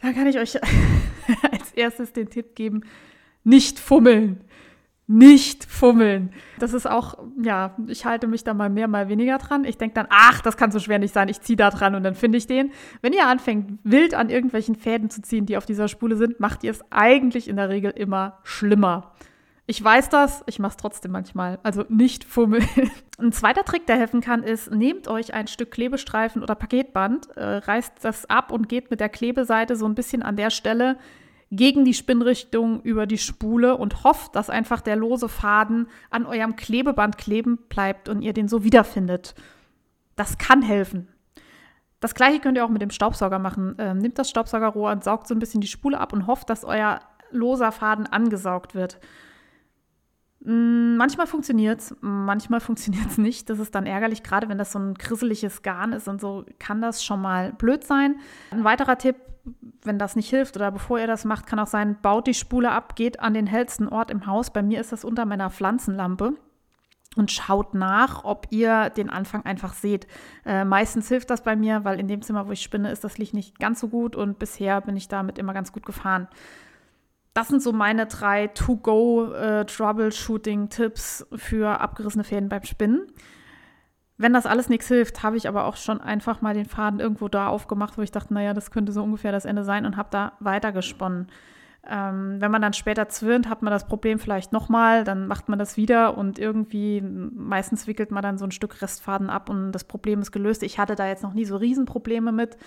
Da 0.00 0.12
kann 0.12 0.28
ich 0.28 0.38
euch 0.38 0.56
als 1.52 1.72
erstes 1.72 2.12
den 2.12 2.30
Tipp 2.30 2.54
geben, 2.54 2.82
nicht 3.42 3.80
fummeln. 3.80 4.44
Nicht 5.08 5.64
fummeln. 5.64 6.32
Das 6.60 6.72
ist 6.72 6.88
auch, 6.88 7.18
ja, 7.42 7.74
ich 7.88 8.06
halte 8.06 8.28
mich 8.28 8.44
da 8.44 8.54
mal 8.54 8.70
mehr, 8.70 8.86
mal 8.86 9.08
weniger 9.08 9.38
dran. 9.38 9.64
Ich 9.64 9.76
denke 9.76 9.94
dann, 9.94 10.06
ach, 10.08 10.40
das 10.40 10.56
kann 10.56 10.70
so 10.70 10.78
schwer 10.78 11.00
nicht 11.00 11.12
sein, 11.12 11.28
ich 11.28 11.40
ziehe 11.40 11.56
da 11.56 11.70
dran 11.70 11.96
und 11.96 12.04
dann 12.04 12.14
finde 12.14 12.38
ich 12.38 12.46
den. 12.46 12.70
Wenn 13.02 13.12
ihr 13.12 13.26
anfängt, 13.26 13.80
wild 13.82 14.14
an 14.14 14.30
irgendwelchen 14.30 14.76
Fäden 14.76 15.10
zu 15.10 15.20
ziehen, 15.20 15.46
die 15.46 15.56
auf 15.56 15.66
dieser 15.66 15.88
Spule 15.88 16.14
sind, 16.14 16.38
macht 16.38 16.62
ihr 16.62 16.70
es 16.70 16.84
eigentlich 16.90 17.48
in 17.48 17.56
der 17.56 17.70
Regel 17.70 17.90
immer 17.90 18.38
schlimmer. 18.44 19.10
Ich 19.70 19.84
weiß 19.84 20.08
das, 20.08 20.42
ich 20.46 20.58
mache 20.58 20.70
es 20.70 20.76
trotzdem 20.78 21.12
manchmal. 21.12 21.60
Also 21.62 21.84
nicht 21.88 22.24
fummeln. 22.24 22.66
Ein 23.20 23.30
zweiter 23.30 23.62
Trick, 23.62 23.86
der 23.86 23.98
helfen 23.98 24.20
kann, 24.20 24.42
ist, 24.42 24.68
nehmt 24.72 25.06
euch 25.06 25.32
ein 25.32 25.46
Stück 25.46 25.70
Klebestreifen 25.70 26.42
oder 26.42 26.56
Paketband, 26.56 27.36
äh, 27.36 27.58
reißt 27.58 27.92
das 28.02 28.28
ab 28.28 28.50
und 28.50 28.68
geht 28.68 28.90
mit 28.90 28.98
der 28.98 29.08
Klebeseite 29.08 29.76
so 29.76 29.86
ein 29.86 29.94
bisschen 29.94 30.24
an 30.24 30.34
der 30.34 30.50
Stelle 30.50 30.98
gegen 31.52 31.84
die 31.84 31.94
Spinnrichtung 31.94 32.80
über 32.82 33.06
die 33.06 33.16
Spule 33.16 33.76
und 33.76 34.02
hofft, 34.02 34.34
dass 34.34 34.50
einfach 34.50 34.80
der 34.80 34.96
lose 34.96 35.28
Faden 35.28 35.86
an 36.10 36.26
eurem 36.26 36.56
Klebeband 36.56 37.16
kleben 37.16 37.56
bleibt 37.68 38.08
und 38.08 38.22
ihr 38.22 38.32
den 38.32 38.48
so 38.48 38.64
wiederfindet. 38.64 39.36
Das 40.16 40.36
kann 40.36 40.62
helfen. 40.62 41.06
Das 42.00 42.16
gleiche 42.16 42.40
könnt 42.40 42.56
ihr 42.56 42.64
auch 42.64 42.70
mit 42.70 42.82
dem 42.82 42.90
Staubsauger 42.90 43.38
machen. 43.38 43.76
Ähm, 43.78 43.98
nehmt 43.98 44.18
das 44.18 44.30
Staubsaugerrohr 44.30 44.90
und 44.90 45.04
saugt 45.04 45.28
so 45.28 45.34
ein 45.36 45.38
bisschen 45.38 45.60
die 45.60 45.68
Spule 45.68 46.00
ab 46.00 46.12
und 46.12 46.26
hofft, 46.26 46.50
dass 46.50 46.64
euer 46.64 46.98
loser 47.30 47.70
Faden 47.70 48.08
angesaugt 48.08 48.74
wird. 48.74 48.98
Mm, 50.40 50.96
manchmal 50.96 51.26
funktioniert 51.26 51.80
es, 51.80 51.96
manchmal 52.00 52.60
funktioniert 52.60 53.06
es 53.06 53.18
nicht. 53.18 53.50
Das 53.50 53.58
ist 53.58 53.74
dann 53.74 53.86
ärgerlich, 53.86 54.22
gerade 54.22 54.48
wenn 54.48 54.58
das 54.58 54.72
so 54.72 54.78
ein 54.78 54.94
grisseliges 54.94 55.62
Garn 55.62 55.92
ist 55.92 56.08
und 56.08 56.20
so 56.20 56.44
kann 56.58 56.80
das 56.80 57.04
schon 57.04 57.20
mal 57.20 57.52
blöd 57.52 57.84
sein. 57.84 58.16
Ein 58.50 58.64
weiterer 58.64 58.98
Tipp, 58.98 59.16
wenn 59.82 59.98
das 59.98 60.16
nicht 60.16 60.28
hilft 60.28 60.56
oder 60.56 60.70
bevor 60.70 60.98
ihr 60.98 61.06
das 61.06 61.24
macht, 61.24 61.46
kann 61.46 61.58
auch 61.58 61.66
sein, 61.66 61.96
baut 62.00 62.26
die 62.26 62.34
Spule 62.34 62.70
ab, 62.70 62.96
geht 62.96 63.20
an 63.20 63.34
den 63.34 63.46
hellsten 63.46 63.88
Ort 63.88 64.10
im 64.10 64.26
Haus. 64.26 64.52
Bei 64.52 64.62
mir 64.62 64.80
ist 64.80 64.92
das 64.92 65.04
unter 65.04 65.24
meiner 65.24 65.50
Pflanzenlampe 65.50 66.34
und 67.16 67.30
schaut 67.30 67.74
nach, 67.74 68.24
ob 68.24 68.46
ihr 68.50 68.90
den 68.90 69.10
Anfang 69.10 69.44
einfach 69.44 69.74
seht. 69.74 70.06
Äh, 70.46 70.64
meistens 70.64 71.08
hilft 71.08 71.30
das 71.30 71.42
bei 71.42 71.56
mir, 71.56 71.84
weil 71.84 71.98
in 71.98 72.08
dem 72.08 72.22
Zimmer, 72.22 72.46
wo 72.46 72.52
ich 72.52 72.62
spinne, 72.62 72.90
ist 72.92 73.02
das 73.02 73.18
Licht 73.18 73.34
nicht 73.34 73.58
ganz 73.58 73.80
so 73.80 73.88
gut 73.88 74.14
und 74.14 74.38
bisher 74.38 74.80
bin 74.80 74.96
ich 74.96 75.08
damit 75.08 75.38
immer 75.38 75.52
ganz 75.52 75.72
gut 75.72 75.84
gefahren 75.84 76.28
das 77.40 77.48
sind 77.48 77.62
so 77.62 77.72
meine 77.72 78.04
drei 78.04 78.48
To-Go-Troubleshooting-Tipps 78.48 81.22
äh, 81.22 81.38
für 81.38 81.80
abgerissene 81.80 82.22
Fäden 82.22 82.50
beim 82.50 82.64
Spinnen. 82.64 83.06
Wenn 84.18 84.34
das 84.34 84.44
alles 84.44 84.68
nichts 84.68 84.88
hilft, 84.88 85.22
habe 85.22 85.38
ich 85.38 85.48
aber 85.48 85.64
auch 85.64 85.76
schon 85.76 86.02
einfach 86.02 86.42
mal 86.42 86.52
den 86.52 86.66
Faden 86.66 87.00
irgendwo 87.00 87.28
da 87.28 87.46
aufgemacht, 87.46 87.96
wo 87.96 88.02
ich 88.02 88.10
dachte, 88.10 88.34
naja, 88.34 88.52
das 88.52 88.70
könnte 88.70 88.92
so 88.92 89.02
ungefähr 89.02 89.32
das 89.32 89.46
Ende 89.46 89.64
sein 89.64 89.86
und 89.86 89.96
habe 89.96 90.10
da 90.10 90.34
weitergesponnen. 90.40 91.28
Ähm, 91.88 92.42
wenn 92.42 92.50
man 92.50 92.60
dann 92.60 92.74
später 92.74 93.08
zwirnt, 93.08 93.48
hat 93.48 93.62
man 93.62 93.70
das 93.70 93.86
Problem 93.86 94.18
vielleicht 94.18 94.52
nochmal, 94.52 95.04
dann 95.04 95.26
macht 95.26 95.48
man 95.48 95.58
das 95.58 95.78
wieder 95.78 96.18
und 96.18 96.38
irgendwie, 96.38 97.00
meistens 97.00 97.86
wickelt 97.86 98.10
man 98.10 98.22
dann 98.22 98.36
so 98.36 98.44
ein 98.44 98.50
Stück 98.50 98.82
Restfaden 98.82 99.30
ab 99.30 99.48
und 99.48 99.72
das 99.72 99.84
Problem 99.84 100.20
ist 100.20 100.30
gelöst. 100.30 100.62
Ich 100.62 100.78
hatte 100.78 100.94
da 100.94 101.08
jetzt 101.08 101.22
noch 101.22 101.32
nie 101.32 101.46
so 101.46 101.56
Riesenprobleme 101.56 102.32
mit. 102.32 102.58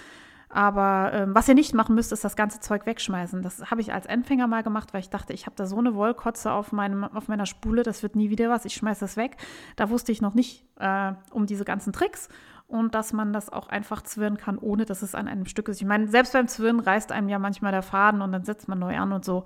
Aber 0.53 1.09
ähm, 1.13 1.33
was 1.33 1.47
ihr 1.47 1.55
nicht 1.55 1.73
machen 1.73 1.95
müsst, 1.95 2.11
ist 2.11 2.23
das 2.23 2.35
ganze 2.35 2.59
Zeug 2.59 2.85
wegschmeißen. 2.85 3.41
Das 3.41 3.71
habe 3.71 3.81
ich 3.81 3.91
als 3.91 4.05
Anfänger 4.05 4.45
mal 4.45 4.61
gemacht, 4.61 4.93
weil 4.93 5.01
ich 5.01 5.09
dachte, 5.09 5.33
ich 5.33 5.47
habe 5.47 5.55
da 5.55 5.65
so 5.65 5.79
eine 5.79 5.95
Wollkotze 5.95 6.51
auf, 6.51 6.71
meinem, 6.71 7.05
auf 7.05 7.27
meiner 7.27 7.47
Spule, 7.47 7.81
das 7.81 8.03
wird 8.03 8.15
nie 8.15 8.29
wieder 8.29 8.51
was, 8.51 8.63
ich 8.63 8.75
schmeiße 8.75 8.99
das 8.99 9.17
weg. 9.17 9.37
Da 9.77 9.89
wusste 9.89 10.11
ich 10.11 10.21
noch 10.21 10.35
nicht 10.35 10.63
äh, 10.77 11.13
um 11.31 11.47
diese 11.47 11.65
ganzen 11.65 11.91
Tricks 11.91 12.29
und 12.67 12.93
dass 12.93 13.13
man 13.13 13.33
das 13.33 13.51
auch 13.51 13.67
einfach 13.67 14.03
zwirren 14.03 14.37
kann, 14.37 14.59
ohne 14.59 14.85
dass 14.85 15.01
es 15.01 15.15
an 15.15 15.27
einem 15.27 15.47
Stück 15.47 15.69
ist. 15.69 15.81
Ich 15.81 15.87
meine, 15.87 16.07
selbst 16.07 16.33
beim 16.33 16.47
Zwirren 16.47 16.79
reißt 16.79 17.11
einem 17.11 17.29
ja 17.29 17.39
manchmal 17.39 17.71
der 17.71 17.81
Faden 17.81 18.21
und 18.21 18.31
dann 18.31 18.43
setzt 18.43 18.67
man 18.67 18.77
neu 18.77 18.95
an 18.95 19.11
und 19.11 19.25
so. 19.25 19.45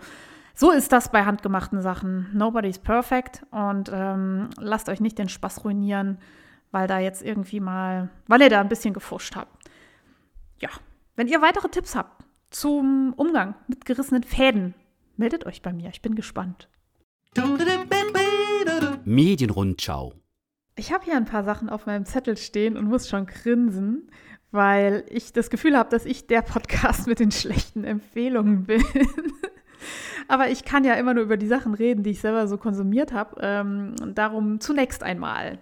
So 0.56 0.72
ist 0.72 0.92
das 0.92 1.10
bei 1.10 1.24
handgemachten 1.24 1.82
Sachen. 1.82 2.28
Nobody's 2.34 2.80
perfect 2.80 3.46
und 3.52 3.90
ähm, 3.94 4.50
lasst 4.58 4.90
euch 4.90 5.00
nicht 5.00 5.18
den 5.18 5.30
Spaß 5.30 5.64
ruinieren, 5.64 6.18
weil 6.72 6.88
da 6.88 7.00
jetzt 7.00 7.24
irgendwie 7.24 7.62
mal, 7.62 8.10
weil 8.28 8.42
ihr 8.42 8.50
da 8.50 8.60
ein 8.60 8.68
bisschen 8.68 8.94
gefuscht 8.94 9.38
habt. 9.38 9.70
Ja, 10.60 10.70
wenn 11.18 11.28
ihr 11.28 11.42
weitere 11.42 11.68
Tipps 11.68 11.96
habt 11.96 12.24
zum 12.52 13.14
Umgang 13.18 13.56
mit 13.68 13.86
gerissenen 13.86 14.24
Fäden, 14.24 14.76
meldet 15.18 15.46
euch 15.46 15.62
bei 15.62 15.74
mir. 15.74 15.90
Ich 15.90 16.02
bin 16.02 16.16
gespannt. 16.16 16.70
Medienrundschau. 19.04 20.14
Ich 20.76 20.94
habe 20.94 21.06
hier 21.06 21.18
ein 21.18 21.26
paar 21.26 21.44
Sachen 21.44 21.70
auf 21.70 21.88
meinem 21.88 22.06
Zettel 22.06 22.38
stehen 22.38 22.78
und 22.78 22.86
muss 22.86 23.10
schon 23.10 23.26
grinsen, 23.26 24.12
weil 24.52 25.06
ich 25.10 25.34
das 25.34 25.50
Gefühl 25.50 25.76
habe, 25.76 25.90
dass 25.90 26.06
ich 26.06 26.28
der 26.28 26.44
Podcast 26.44 27.08
mit 27.08 27.20
den 27.20 27.32
schlechten 27.32 27.84
Empfehlungen 27.84 28.66
bin. 28.66 28.84
Aber 30.28 30.50
ich 30.50 30.66
kann 30.66 30.84
ja 30.84 30.94
immer 30.94 31.16
nur 31.16 31.24
über 31.24 31.38
die 31.38 31.48
Sachen 31.48 31.74
reden, 31.74 32.04
die 32.04 32.12
ich 32.12 32.22
selber 32.22 32.48
so 32.48 32.58
konsumiert 32.58 33.12
habe. 33.12 33.38
Ähm, 33.42 33.96
darum 34.14 34.60
zunächst 34.60 35.02
einmal. 35.02 35.58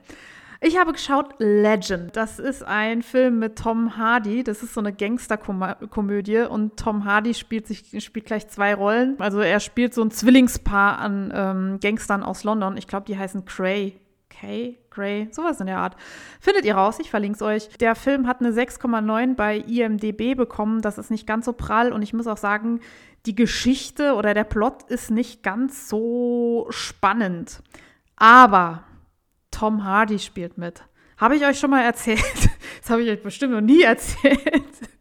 Ich 0.61 0.77
habe 0.77 0.93
geschaut 0.93 1.35
Legend. 1.39 2.15
Das 2.15 2.39
ist 2.39 2.63
ein 2.63 3.01
Film 3.01 3.39
mit 3.39 3.57
Tom 3.57 3.97
Hardy. 3.97 4.43
Das 4.43 4.63
ist 4.63 4.73
so 4.73 4.79
eine 4.79 4.93
Gangsterkomödie 4.93 6.39
und 6.49 6.77
Tom 6.77 7.05
Hardy 7.05 7.33
spielt, 7.33 7.67
sich, 7.67 8.03
spielt 8.03 8.25
gleich 8.25 8.47
zwei 8.47 8.73
Rollen. 8.73 9.15
Also 9.19 9.39
er 9.39 9.59
spielt 9.59 9.93
so 9.93 10.01
ein 10.01 10.11
Zwillingspaar 10.11 10.99
an 10.99 11.31
ähm, 11.35 11.79
Gangstern 11.81 12.23
aus 12.23 12.43
London. 12.43 12.77
Ich 12.77 12.87
glaube, 12.87 13.05
die 13.05 13.17
heißen 13.17 13.45
Cray. 13.45 13.99
Kay, 14.29 14.77
Gray, 14.89 15.29
sowas 15.31 15.61
in 15.61 15.67
der 15.67 15.77
Art. 15.77 15.95
Findet 16.41 16.65
ihr 16.65 16.75
raus, 16.75 16.97
ich 16.99 17.09
verlinke 17.09 17.35
es 17.35 17.41
euch. 17.41 17.69
Der 17.77 17.95
Film 17.95 18.27
hat 18.27 18.41
eine 18.41 18.51
6,9 18.51 19.35
bei 19.35 19.57
IMDB 19.57 20.35
bekommen. 20.35 20.81
Das 20.81 20.97
ist 20.97 21.09
nicht 21.09 21.25
ganz 21.25 21.45
so 21.45 21.53
prall 21.53 21.93
und 21.93 22.01
ich 22.01 22.13
muss 22.13 22.27
auch 22.27 22.37
sagen, 22.37 22.81
die 23.25 23.35
Geschichte 23.35 24.13
oder 24.15 24.33
der 24.33 24.43
Plot 24.43 24.83
ist 24.89 25.09
nicht 25.09 25.41
ganz 25.41 25.87
so 25.87 26.67
spannend. 26.69 27.61
Aber 28.17 28.83
Tom 29.55 29.85
Hardy 29.85 30.19
spielt 30.19 30.57
mit. 30.57 30.83
Habe 31.17 31.37
ich 31.37 31.45
euch 31.45 31.57
schon 31.59 31.69
mal 31.71 31.83
erzählt? 31.83 32.21
Das 32.81 32.91
habe 32.91 33.01
ich 33.01 33.09
euch 33.09 33.23
bestimmt 33.23 33.53
noch 33.53 33.61
nie 33.61 33.81
erzählt 33.81 34.94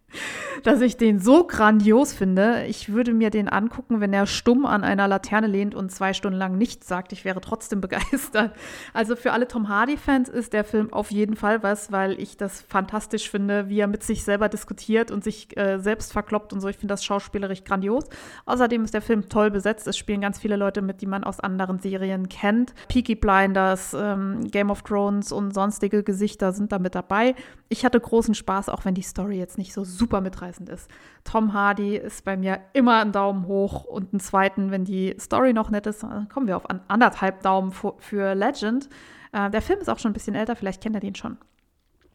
dass 0.62 0.80
ich 0.80 0.96
den 0.96 1.18
so 1.18 1.46
grandios 1.46 2.12
finde. 2.12 2.64
Ich 2.66 2.92
würde 2.92 3.12
mir 3.12 3.30
den 3.30 3.48
angucken, 3.48 4.00
wenn 4.00 4.12
er 4.12 4.26
stumm 4.26 4.66
an 4.66 4.84
einer 4.84 5.08
Laterne 5.08 5.46
lehnt 5.46 5.74
und 5.74 5.90
zwei 5.90 6.12
Stunden 6.12 6.38
lang 6.38 6.56
nichts 6.56 6.88
sagt. 6.88 7.12
Ich 7.12 7.24
wäre 7.24 7.40
trotzdem 7.40 7.80
begeistert. 7.84 8.52
Also 8.92 9.16
für 9.16 9.32
alle 9.32 9.48
Tom 9.48 9.68
Hardy-Fans 9.68 10.28
ist 10.28 10.52
der 10.52 10.64
Film 10.64 10.92
auf 10.92 11.10
jeden 11.10 11.36
Fall 11.36 11.62
was, 11.62 11.92
weil 11.92 12.18
ich 12.20 12.36
das 12.36 12.62
fantastisch 12.62 13.30
finde, 13.30 13.68
wie 13.68 13.80
er 13.80 13.86
mit 13.86 14.02
sich 14.02 14.24
selber 14.24 14.48
diskutiert 14.48 15.10
und 15.10 15.22
sich 15.22 15.56
äh, 15.56 15.78
selbst 15.78 16.12
verkloppt 16.12 16.52
und 16.52 16.60
so. 16.60 16.68
Ich 16.68 16.76
finde 16.76 16.92
das 16.92 17.04
schauspielerisch 17.04 17.64
grandios. 17.64 18.04
Außerdem 18.46 18.84
ist 18.84 18.94
der 18.94 19.02
Film 19.02 19.28
toll 19.28 19.50
besetzt. 19.50 19.86
Es 19.86 19.98
spielen 19.98 20.20
ganz 20.20 20.38
viele 20.38 20.56
Leute 20.56 20.82
mit, 20.82 21.00
die 21.00 21.06
man 21.06 21.24
aus 21.24 21.40
anderen 21.40 21.78
Serien 21.78 22.28
kennt. 22.28 22.74
Peaky 22.88 23.14
Blinders, 23.14 23.94
ähm, 23.98 24.48
Game 24.50 24.70
of 24.70 24.82
Thrones 24.82 25.32
und 25.32 25.52
sonstige 25.52 26.02
Gesichter 26.02 26.52
sind 26.52 26.72
da 26.72 26.78
mit 26.78 26.94
dabei. 26.94 27.34
Ich 27.74 27.84
hatte 27.84 27.98
großen 27.98 28.36
Spaß, 28.36 28.68
auch 28.68 28.84
wenn 28.84 28.94
die 28.94 29.02
Story 29.02 29.36
jetzt 29.36 29.58
nicht 29.58 29.72
so 29.72 29.82
super 29.82 30.20
mitreißend 30.20 30.68
ist. 30.68 30.88
Tom 31.24 31.54
Hardy 31.54 31.96
ist 31.96 32.24
bei 32.24 32.36
mir 32.36 32.60
immer 32.72 33.00
ein 33.00 33.10
Daumen 33.10 33.48
hoch 33.48 33.82
und 33.82 34.12
einen 34.12 34.20
zweiten, 34.20 34.70
wenn 34.70 34.84
die 34.84 35.16
Story 35.18 35.52
noch 35.52 35.70
nett 35.70 35.88
ist, 35.88 36.04
dann 36.04 36.28
kommen 36.28 36.46
wir 36.46 36.56
auf 36.56 36.66
anderthalb 36.86 37.42
Daumen 37.42 37.72
für 37.72 38.36
Legend. 38.36 38.88
Äh, 39.32 39.50
der 39.50 39.60
Film 39.60 39.80
ist 39.80 39.88
auch 39.88 39.98
schon 39.98 40.12
ein 40.12 40.14
bisschen 40.14 40.36
älter, 40.36 40.54
vielleicht 40.54 40.84
kennt 40.84 40.94
ihr 40.94 41.00
den 41.00 41.16
schon. 41.16 41.36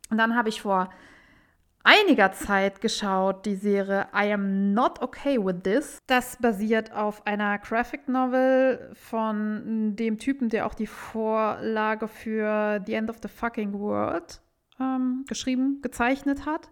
Und 0.10 0.18
dann 0.18 0.38
habe 0.38 0.48
ich 0.48 0.62
vor 0.62 0.92
einiger 1.84 2.32
Zeit 2.32 2.80
geschaut, 2.80 3.46
die 3.46 3.56
Serie 3.56 4.08
I 4.16 4.32
Am 4.32 4.74
Not 4.74 5.02
Okay 5.02 5.44
With 5.44 5.64
This. 5.64 6.00
Das 6.08 6.38
basiert 6.38 6.94
auf 6.94 7.28
einer 7.28 7.58
Graphic 7.58 8.08
Novel 8.08 8.92
von 8.94 9.98
dem 9.98 10.20
Typen, 10.20 10.48
der 10.48 10.66
auch 10.66 10.74
die 10.74 10.88
Vorlage 10.88 12.08
für 12.08 12.82
The 12.86 12.94
End 12.94 13.10
of 13.10 13.18
the 13.22 13.28
Fucking 13.28 13.74
World 13.74 14.40
ähm, 14.80 15.26
geschrieben, 15.28 15.82
gezeichnet 15.82 16.46
hat. 16.46 16.70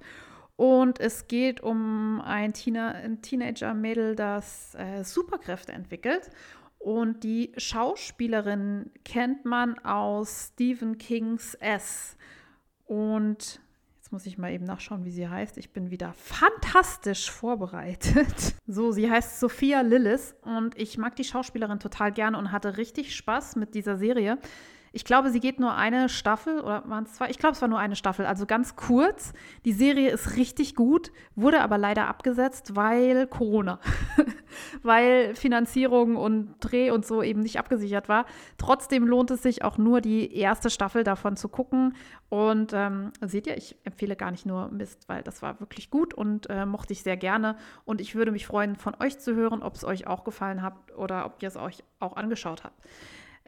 Und 0.55 0.99
es 0.99 1.27
geht 1.27 1.61
um 1.61 2.19
ein, 2.21 2.53
Teen 2.53 2.77
ein 2.77 3.21
Teenager-Mädel, 3.21 4.15
das 4.15 4.73
äh, 4.75 5.03
Superkräfte 5.03 5.71
entwickelt. 5.71 6.31
Und 6.79 7.23
die 7.23 7.51
Schauspielerin 7.57 8.91
kennt 9.05 9.45
man 9.45 9.77
aus 9.79 10.51
Stephen 10.53 10.97
Kings 10.97 11.53
S. 11.55 12.17
Und 12.85 13.59
jetzt 13.97 14.11
muss 14.11 14.25
ich 14.25 14.37
mal 14.37 14.51
eben 14.51 14.63
nachschauen, 14.63 15.05
wie 15.05 15.11
sie 15.11 15.27
heißt. 15.27 15.57
Ich 15.57 15.73
bin 15.73 15.91
wieder 15.91 16.13
fantastisch 16.13 17.29
vorbereitet. 17.29 18.55
So, 18.69 18.91
sie 18.91 19.09
heißt 19.09 19.39
Sophia 19.39 19.79
Lillis 19.79 20.35
und 20.41 20.77
ich 20.77 20.97
mag 20.97 21.15
die 21.15 21.23
Schauspielerin 21.23 21.79
total 21.79 22.11
gerne 22.11 22.37
und 22.37 22.51
hatte 22.51 22.75
richtig 22.75 23.15
Spaß 23.15 23.55
mit 23.55 23.75
dieser 23.75 23.95
Serie. 23.95 24.39
Ich 24.97 25.05
glaube, 25.05 25.29
sie 25.29 25.39
geht 25.39 25.59
nur 25.59 25.75
eine 25.75 26.09
Staffel 26.09 26.59
oder 26.59 26.81
waren 26.89 27.03
es 27.03 27.13
zwei? 27.13 27.29
Ich 27.29 27.37
glaube, 27.37 27.53
es 27.53 27.61
war 27.61 27.69
nur 27.69 27.77
eine 27.77 27.95
Staffel, 27.95 28.25
also 28.25 28.47
ganz 28.47 28.75
kurz. 28.75 29.31
Die 29.63 29.71
Serie 29.71 30.09
ist 30.09 30.37
richtig 30.37 30.73
gut, 30.73 31.11
wurde 31.35 31.61
aber 31.61 31.77
leider 31.77 32.07
abgesetzt, 32.07 32.75
weil 32.75 33.27
Corona, 33.27 33.79
weil 34.81 35.35
Finanzierung 35.35 36.15
und 36.15 36.55
Dreh 36.61 36.89
und 36.89 37.05
so 37.05 37.21
eben 37.21 37.41
nicht 37.41 37.59
abgesichert 37.59 38.09
war. 38.09 38.25
Trotzdem 38.57 39.05
lohnt 39.05 39.29
es 39.29 39.43
sich 39.43 39.63
auch 39.63 39.77
nur 39.77 40.01
die 40.01 40.35
erste 40.35 40.71
Staffel 40.71 41.03
davon 41.03 41.37
zu 41.37 41.47
gucken. 41.47 41.93
Und 42.29 42.73
ähm, 42.73 43.11
seht 43.21 43.45
ihr, 43.45 43.55
ich 43.55 43.77
empfehle 43.83 44.15
gar 44.15 44.31
nicht 44.31 44.47
nur 44.47 44.69
Mist, 44.69 45.07
weil 45.07 45.21
das 45.21 45.43
war 45.43 45.59
wirklich 45.59 45.91
gut 45.91 46.15
und 46.15 46.49
äh, 46.49 46.65
mochte 46.65 46.93
ich 46.93 47.03
sehr 47.03 47.17
gerne. 47.17 47.55
Und 47.85 48.01
ich 48.01 48.15
würde 48.15 48.31
mich 48.31 48.47
freuen, 48.47 48.75
von 48.75 48.95
euch 48.99 49.19
zu 49.19 49.35
hören, 49.35 49.61
ob 49.61 49.75
es 49.75 49.83
euch 49.83 50.07
auch 50.07 50.23
gefallen 50.23 50.63
hat 50.63 50.73
oder 50.97 51.27
ob 51.27 51.35
ihr 51.43 51.49
es 51.49 51.55
euch 51.55 51.83
auch 51.99 52.15
angeschaut 52.15 52.63
habt. 52.63 52.81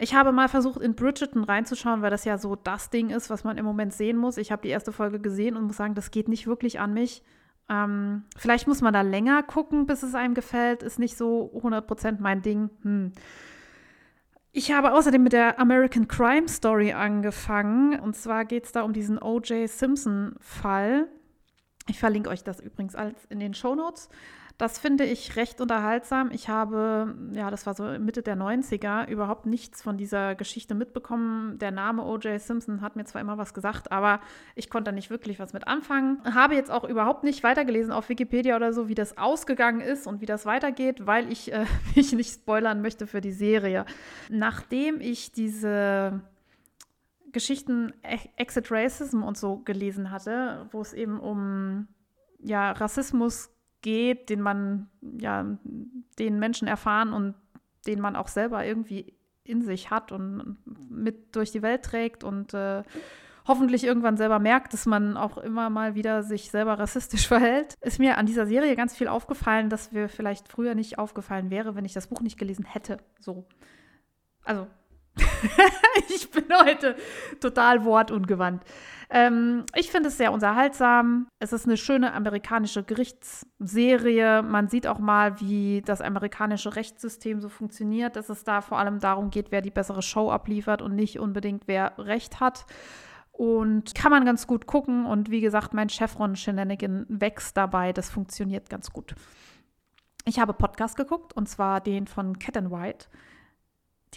Ich 0.02 0.14
habe 0.16 0.32
mal 0.32 0.48
versucht, 0.48 0.82
in 0.82 0.96
Bridgerton 0.96 1.44
reinzuschauen, 1.44 2.02
weil 2.02 2.10
das 2.10 2.24
ja 2.24 2.38
so 2.38 2.56
das 2.56 2.90
Ding 2.90 3.10
ist, 3.10 3.30
was 3.30 3.44
man 3.44 3.58
im 3.58 3.66
Moment 3.66 3.94
sehen 3.94 4.16
muss. 4.16 4.38
Ich 4.38 4.50
habe 4.50 4.62
die 4.62 4.70
erste 4.70 4.94
Folge 4.94 5.20
gesehen 5.20 5.58
und 5.58 5.66
muss 5.66 5.76
sagen, 5.76 5.94
das 5.94 6.10
geht 6.10 6.30
nicht 6.30 6.48
wirklich 6.48 6.80
an 6.80 6.94
mich. 6.94 7.22
Ähm, 7.68 8.24
vielleicht 8.38 8.66
muss 8.66 8.80
man 8.80 8.94
da 8.94 9.02
länger 9.02 9.44
gucken, 9.44 9.88
bis 9.88 10.02
es 10.02 10.16
einem 10.16 10.36
gefällt. 10.36 10.84
Ist 10.84 11.00
nicht 11.00 11.18
so 11.18 11.52
100% 11.54 12.18
mein 12.20 12.42
Ding. 12.42 12.70
Hm. 12.84 13.12
Ich 14.54 14.72
habe 14.72 14.94
außerdem 14.94 15.22
mit 15.22 15.34
der 15.34 15.60
American 15.60 16.08
Crime 16.08 16.48
Story 16.48 16.94
angefangen. 16.94 18.00
Und 18.00 18.16
zwar 18.16 18.46
geht 18.46 18.66
es 18.66 18.72
da 18.72 18.84
um 18.84 18.94
diesen 18.94 19.22
O.J. 19.22 19.70
Simpson-Fall. 19.70 21.10
Ich 21.90 22.00
verlinke 22.00 22.30
euch 22.30 22.46
das 22.46 22.62
übrigens 22.62 22.96
alles 22.96 23.26
in 23.26 23.42
den 23.42 23.54
Show 23.54 23.76
Notes. 23.76 24.08
Das 24.60 24.78
finde 24.78 25.06
ich 25.06 25.38
recht 25.38 25.62
unterhaltsam. 25.62 26.32
Ich 26.34 26.50
habe, 26.50 27.16
ja, 27.32 27.50
das 27.50 27.66
war 27.66 27.76
so 27.76 27.98
Mitte 27.98 28.22
der 28.24 28.36
90er, 28.36 29.08
überhaupt 29.08 29.46
nichts 29.46 29.82
von 29.82 29.96
dieser 29.96 30.36
Geschichte 30.36 30.76
mitbekommen. 30.76 31.58
Der 31.60 31.72
Name 31.72 32.04
O.J. 32.04 32.42
Simpson 32.42 32.82
hat 32.82 32.98
mir 32.98 33.06
zwar 33.06 33.22
immer 33.22 33.38
was 33.38 33.54
gesagt, 33.54 33.90
aber 33.94 34.20
ich 34.56 34.70
konnte 34.70 34.92
da 34.92 34.92
nicht 34.92 35.10
wirklich 35.10 35.40
was 35.40 35.54
mit 35.54 35.66
anfangen. 35.66 36.22
Habe 36.36 36.56
jetzt 36.56 36.72
auch 36.72 36.84
überhaupt 36.84 37.24
nicht 37.24 37.42
weitergelesen 37.42 37.94
auf 37.94 38.10
Wikipedia 38.10 38.58
oder 38.58 38.74
so, 38.74 38.90
wie 38.90 38.96
das 38.96 39.18
ausgegangen 39.18 39.80
ist 39.80 40.08
und 40.08 40.20
wie 40.20 40.26
das 40.26 40.46
weitergeht, 40.46 41.08
weil 41.08 41.32
ich 41.32 41.54
äh, 41.54 41.66
mich 41.96 42.12
nicht 42.12 42.34
spoilern 42.34 42.82
möchte 42.82 43.08
für 43.08 43.22
die 43.22 43.32
Serie. 43.32 43.86
Nachdem 44.28 45.00
ich 45.00 45.32
diese 45.32 46.20
Geschichten 47.32 47.94
Exit 48.36 48.70
Racism 48.72 49.24
und 49.24 49.38
so 49.38 49.60
gelesen 49.60 50.12
hatte, 50.12 50.68
wo 50.72 50.82
es 50.82 50.92
eben 50.92 51.18
um 51.18 51.88
ja, 52.40 52.74
Rassismus 52.74 53.52
geht, 53.82 54.30
den 54.30 54.42
man, 54.42 54.90
ja, 55.02 55.58
den 56.18 56.40
Menschen 56.40 56.68
erfahren 56.68 57.14
und 57.14 57.36
den 57.88 58.00
man 58.00 58.16
auch 58.16 58.28
selber 58.28 58.66
irgendwie 58.66 59.14
in 59.44 59.62
sich 59.62 59.90
hat 59.90 60.12
und 60.12 60.58
mit 60.90 61.36
durch 61.36 61.52
die 61.52 61.62
Welt 61.62 61.84
trägt 61.84 62.24
und 62.24 62.54
äh, 62.54 62.84
hoffentlich 63.48 63.84
irgendwann 63.84 64.16
selber 64.16 64.38
merkt, 64.38 64.74
dass 64.74 64.86
man 64.86 65.18
auch 65.18 65.38
immer 65.38 65.70
mal 65.70 65.96
wieder 65.96 66.24
sich 66.24 66.52
selber 66.52 66.78
rassistisch 66.78 67.28
verhält, 67.28 67.76
ist 67.82 68.00
mir 68.00 68.18
an 68.18 68.28
dieser 68.28 68.46
Serie 68.46 68.76
ganz 68.76 68.96
viel 68.96 69.08
aufgefallen, 69.08 69.70
dass 69.70 69.92
mir 69.92 70.08
vielleicht 70.08 70.48
früher 70.48 70.76
nicht 70.76 71.00
aufgefallen 71.00 71.50
wäre, 71.50 71.76
wenn 71.76 71.86
ich 71.86 71.94
das 71.94 72.08
Buch 72.08 72.22
nicht 72.22 72.38
gelesen 72.38 72.66
hätte. 72.66 72.98
So. 73.20 73.48
Also, 74.44 74.68
ich 76.10 76.30
bin 76.32 76.46
heute 76.64 76.96
total 77.42 77.84
wortungewandt. 77.84 78.64
Ähm, 79.12 79.66
ich 79.76 79.90
finde 79.90 80.10
es 80.10 80.18
sehr 80.18 80.32
unterhaltsam. 80.32 81.28
Es 81.40 81.52
ist 81.52 81.66
eine 81.66 81.78
schöne 81.78 82.14
amerikanische 82.14 82.84
Gerichtsserie. 82.84 84.44
Man 84.44 84.68
sieht 84.68 84.86
auch 84.86 85.00
mal, 85.00 85.40
wie 85.40 85.82
das 85.84 86.02
amerikanische 86.02 86.76
Rechtssystem 86.76 87.42
so 87.42 87.50
funktioniert, 87.50 88.16
dass 88.16 88.30
es 88.30 88.44
da 88.44 88.62
vor 88.62 88.78
allem 88.78 89.00
darum 89.00 89.32
geht, 89.32 89.52
wer 89.52 89.62
die 89.62 89.72
bessere 89.72 90.04
Show 90.04 90.30
abliefert 90.30 90.84
und 90.84 90.96
nicht 90.96 91.20
unbedingt, 91.20 91.64
wer 91.66 91.98
Recht 91.98 92.40
hat. 92.40 92.66
Und 93.32 93.96
kann 93.96 94.12
man 94.12 94.26
ganz 94.26 94.46
gut 94.46 94.68
gucken. 94.68 95.08
Und 95.08 95.32
wie 95.32 95.42
gesagt, 95.42 95.74
mein 95.74 95.90
Chevron 95.90 96.36
Shenanigan 96.36 97.06
wächst 97.10 97.58
dabei. 97.58 97.94
Das 97.94 98.12
funktioniert 98.12 98.70
ganz 98.70 98.92
gut. 98.92 99.16
Ich 100.26 100.40
habe 100.40 100.54
Podcast 100.54 100.98
geguckt 100.98 101.34
und 101.34 101.50
zwar 101.50 101.82
den 101.82 102.06
von 102.06 102.38
Cat 102.38 102.58
and 102.58 102.70
White 102.70 103.08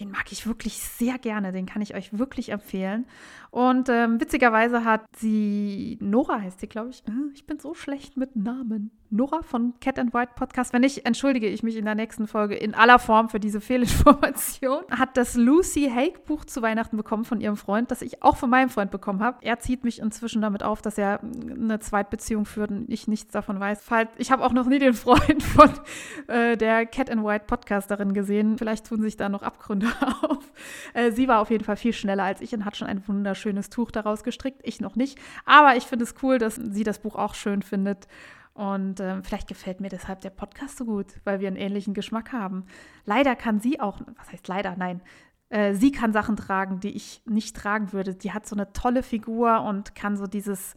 den 0.01 0.11
mag 0.11 0.33
ich 0.33 0.47
wirklich 0.47 0.79
sehr 0.79 1.19
gerne, 1.19 1.53
den 1.53 1.67
kann 1.67 1.83
ich 1.83 1.95
euch 1.95 2.17
wirklich 2.19 2.51
empfehlen. 2.51 3.07
Und 3.53 3.91
ähm, 3.91 4.19
witzigerweise 4.19 4.83
hat 4.83 5.05
sie, 5.15 5.99
Nora 6.01 6.41
heißt 6.41 6.61
sie, 6.61 6.69
glaube 6.69 6.89
ich, 6.89 7.07
äh, 7.07 7.11
ich 7.35 7.47
bin 7.47 7.59
so 7.61 7.75
schlecht 7.75 8.17
mit 8.17 8.35
Namen. 8.35 8.91
Nora 9.11 9.43
von 9.43 9.75
Cat 9.79 9.99
and 9.99 10.15
White 10.15 10.33
Podcast. 10.37 10.73
Wenn 10.73 10.81
nicht, 10.81 11.05
entschuldige 11.05 11.47
ich 11.47 11.63
mich 11.63 11.77
in 11.77 11.85
der 11.85 11.95
nächsten 11.95 12.27
Folge 12.27 12.55
in 12.55 12.75
aller 12.75 12.99
Form 12.99 13.29
für 13.29 13.39
diese 13.39 13.61
Fehlinformation. 13.61 14.85
Hat 14.91 15.19
das 15.19 15.35
Lucy 15.35 15.93
Hake 15.95 16.21
Buch 16.21 16.47
zu 16.47 16.63
Weihnachten 16.63 16.97
bekommen 16.97 17.27
von 17.27 17.43
ihrem 17.43 17.59
Freund, 17.59 17.91
das 17.91 18.01
ich 18.01 18.23
auch 18.23 18.39
von 18.39 18.49
meinem 18.49 18.71
Freund 18.71 18.91
bekommen 18.91 19.23
habe. 19.23 19.37
Er 19.43 19.59
zieht 19.59 19.85
mich 19.85 20.01
inzwischen 20.01 20.41
damit 20.41 20.63
auf, 20.63 20.81
dass 20.81 20.97
er 20.97 21.21
eine 21.21 21.79
Zweitbeziehung 21.79 22.47
führt 22.47 22.71
und 22.71 22.91
ich 22.91 23.07
nichts 23.07 23.33
davon 23.33 23.61
weiß. 23.61 23.85
Ich 24.17 24.33
habe 24.33 24.45
auch 24.45 24.53
noch 24.55 24.67
nie 24.67 24.79
den 24.79 24.95
Freund 24.95 25.43
von 25.43 25.69
äh, 26.29 26.57
der 26.57 26.87
Cat 26.87 27.11
and 27.11 27.23
White 27.23 27.45
Podcasterin 27.47 28.15
gesehen. 28.15 28.57
Vielleicht 28.57 28.87
tun 28.87 29.03
sich 29.03 29.19
da 29.19 29.29
noch 29.29 29.43
Abgründe 29.43 29.89
auf. 30.23 30.51
Äh, 30.95 31.11
sie 31.11 31.29
war 31.29 31.41
auf 31.41 31.51
jeden 31.51 31.65
Fall 31.65 31.77
viel 31.77 31.93
schneller 31.93 32.25
als 32.25 32.41
ich 32.41 32.55
und 32.55 32.65
hat 32.65 32.79
schon 32.79 32.89
ein 32.89 33.07
wunderschönes 33.07 33.42
Tuch 33.71 33.91
daraus 33.91 34.23
gestrickt. 34.23 34.61
Ich 34.63 34.81
noch 34.81 34.97
nicht. 34.97 35.19
Aber 35.45 35.77
ich 35.77 35.85
finde 35.85 36.05
es 36.05 36.15
cool, 36.23 36.39
dass 36.39 36.57
sie 36.57 36.85
das 36.85 37.01
Buch 37.01 37.17
auch 37.17 37.35
schön 37.35 37.63
findet. 37.63 38.07
Und 38.55 39.01
äh, 39.01 39.23
vielleicht 39.23 39.49
gefällt 39.49 39.81
mir 39.81 39.89
deshalb 39.89 40.21
der 40.21 40.31
Podcast 40.31 40.77
so 40.77 40.85
gut, 40.85 41.07
weil 41.25 41.41
wir 41.41 41.49
einen 41.49 41.57
ähnlichen 41.57 41.95
Geschmack 41.95 42.33
haben. 42.33 42.67
Leider 43.05 43.35
kann 43.35 43.61
sie 43.61 43.81
auch, 43.81 44.01
was 44.17 44.31
heißt 44.33 44.47
leider? 44.49 44.77
Nein. 44.77 45.01
Äh, 45.49 45.75
sie 45.75 45.91
kann 45.91 46.13
Sachen 46.13 46.37
tragen, 46.37 46.81
die 46.81 46.91
ich 46.91 47.23
nicht 47.25 47.57
tragen 47.57 47.93
würde. 47.93 48.15
Die 48.15 48.33
hat 48.33 48.47
so 48.47 48.55
eine 48.55 48.73
tolle 48.73 49.03
Figur 49.03 49.63
und 49.63 49.95
kann 49.95 50.17
so 50.17 50.27
dieses, 50.27 50.75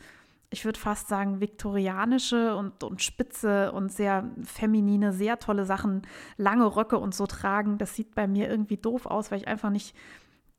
ich 0.50 0.64
würde 0.64 0.80
fast 0.80 1.10
sagen, 1.10 1.42
viktorianische 1.42 2.56
und, 2.56 2.82
und 2.84 3.02
spitze 3.02 3.74
und 3.74 3.92
sehr 3.92 4.30
feminine, 4.44 5.12
sehr 5.12 5.40
tolle 5.40 5.66
Sachen, 5.66 6.04
lange 6.38 6.78
Röcke 6.78 6.98
und 6.98 7.14
so 7.14 7.28
tragen. 7.28 7.78
Das 7.78 7.96
sieht 7.96 8.16
bei 8.16 8.26
mir 8.26 8.50
irgendwie 8.50 8.78
doof 8.78 9.06
aus, 9.06 9.32
weil 9.32 9.40
ich 9.40 9.48
einfach 9.50 9.70
nicht 9.70 9.96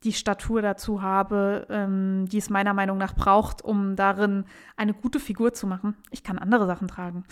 die 0.07 0.13
Statur 0.13 0.63
dazu 0.63 1.03
habe, 1.03 1.67
ähm, 1.69 2.27
die 2.31 2.39
es 2.39 2.49
meiner 2.49 2.73
Meinung 2.75 2.97
nach 2.97 3.15
braucht, 3.15 3.61
um 3.63 3.97
darin 3.97 4.45
eine 4.77 4.95
gute 4.95 5.19
Figur 5.19 5.53
zu 5.53 5.67
machen. 5.67 5.97
Ich 6.11 6.23
kann 6.23 6.39
andere 6.39 6.67
Sachen 6.67 6.87
tragen. 6.87 7.25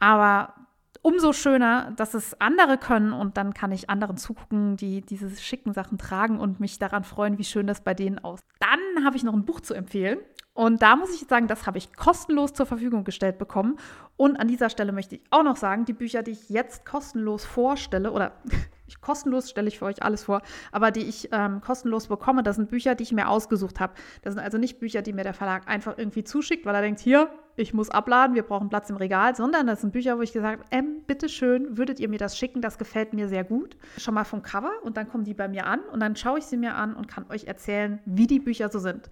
Aber 0.00 0.54
umso 1.02 1.34
schöner, 1.34 1.92
dass 1.96 2.14
es 2.14 2.40
andere 2.40 2.78
können 2.78 3.12
und 3.12 3.36
dann 3.36 3.52
kann 3.52 3.70
ich 3.70 3.90
anderen 3.90 4.16
zugucken, 4.16 4.76
die 4.76 5.02
diese 5.02 5.28
schicken 5.36 5.74
Sachen 5.74 5.98
tragen 5.98 6.40
und 6.40 6.58
mich 6.58 6.78
daran 6.78 7.04
freuen, 7.04 7.36
wie 7.38 7.44
schön 7.44 7.66
das 7.66 7.82
bei 7.82 7.92
denen 7.92 8.18
aussieht. 8.18 8.46
Dann 8.60 9.04
habe 9.04 9.16
ich 9.16 9.24
noch 9.24 9.34
ein 9.34 9.44
Buch 9.44 9.60
zu 9.60 9.74
empfehlen. 9.74 10.18
Und 10.54 10.82
da 10.82 10.96
muss 10.96 11.14
ich 11.14 11.26
sagen, 11.28 11.48
das 11.48 11.66
habe 11.66 11.78
ich 11.78 11.94
kostenlos 11.96 12.52
zur 12.52 12.66
Verfügung 12.66 13.04
gestellt 13.04 13.38
bekommen. 13.38 13.78
Und 14.22 14.36
an 14.36 14.46
dieser 14.46 14.70
Stelle 14.70 14.92
möchte 14.92 15.16
ich 15.16 15.22
auch 15.30 15.42
noch 15.42 15.56
sagen, 15.56 15.84
die 15.84 15.92
Bücher, 15.92 16.22
die 16.22 16.30
ich 16.30 16.48
jetzt 16.48 16.86
kostenlos 16.86 17.44
vorstelle, 17.44 18.12
oder 18.12 18.30
ich, 18.86 19.00
kostenlos 19.00 19.50
stelle 19.50 19.66
ich 19.66 19.80
für 19.80 19.86
euch 19.86 20.00
alles 20.00 20.22
vor, 20.22 20.42
aber 20.70 20.92
die 20.92 21.00
ich 21.00 21.30
ähm, 21.32 21.60
kostenlos 21.60 22.06
bekomme, 22.06 22.44
das 22.44 22.54
sind 22.54 22.70
Bücher, 22.70 22.94
die 22.94 23.02
ich 23.02 23.10
mir 23.10 23.28
ausgesucht 23.28 23.80
habe. 23.80 23.94
Das 24.22 24.34
sind 24.34 24.40
also 24.40 24.58
nicht 24.58 24.78
Bücher, 24.78 25.02
die 25.02 25.12
mir 25.12 25.24
der 25.24 25.34
Verlag 25.34 25.66
einfach 25.66 25.98
irgendwie 25.98 26.22
zuschickt, 26.22 26.64
weil 26.66 26.74
er 26.76 26.82
denkt, 26.82 27.00
hier, 27.00 27.32
ich 27.56 27.74
muss 27.74 27.90
abladen, 27.90 28.36
wir 28.36 28.44
brauchen 28.44 28.68
Platz 28.68 28.90
im 28.90 28.96
Regal, 28.96 29.34
sondern 29.34 29.66
das 29.66 29.80
sind 29.80 29.92
Bücher, 29.92 30.16
wo 30.18 30.22
ich 30.22 30.32
gesagt 30.32 30.60
habe, 30.60 30.68
ähm, 30.70 31.02
bitteschön, 31.04 31.76
würdet 31.76 31.98
ihr 31.98 32.08
mir 32.08 32.20
das 32.20 32.38
schicken, 32.38 32.62
das 32.62 32.78
gefällt 32.78 33.14
mir 33.14 33.26
sehr 33.26 33.42
gut. 33.42 33.76
Schon 33.98 34.14
mal 34.14 34.22
vom 34.22 34.42
Cover 34.42 34.70
und 34.84 34.96
dann 34.96 35.08
kommen 35.08 35.24
die 35.24 35.34
bei 35.34 35.48
mir 35.48 35.66
an 35.66 35.80
und 35.92 35.98
dann 35.98 36.14
schaue 36.14 36.38
ich 36.38 36.44
sie 36.44 36.58
mir 36.58 36.76
an 36.76 36.94
und 36.94 37.08
kann 37.08 37.26
euch 37.28 37.48
erzählen, 37.48 37.98
wie 38.04 38.28
die 38.28 38.38
Bücher 38.38 38.68
so 38.68 38.78
sind. 38.78 39.10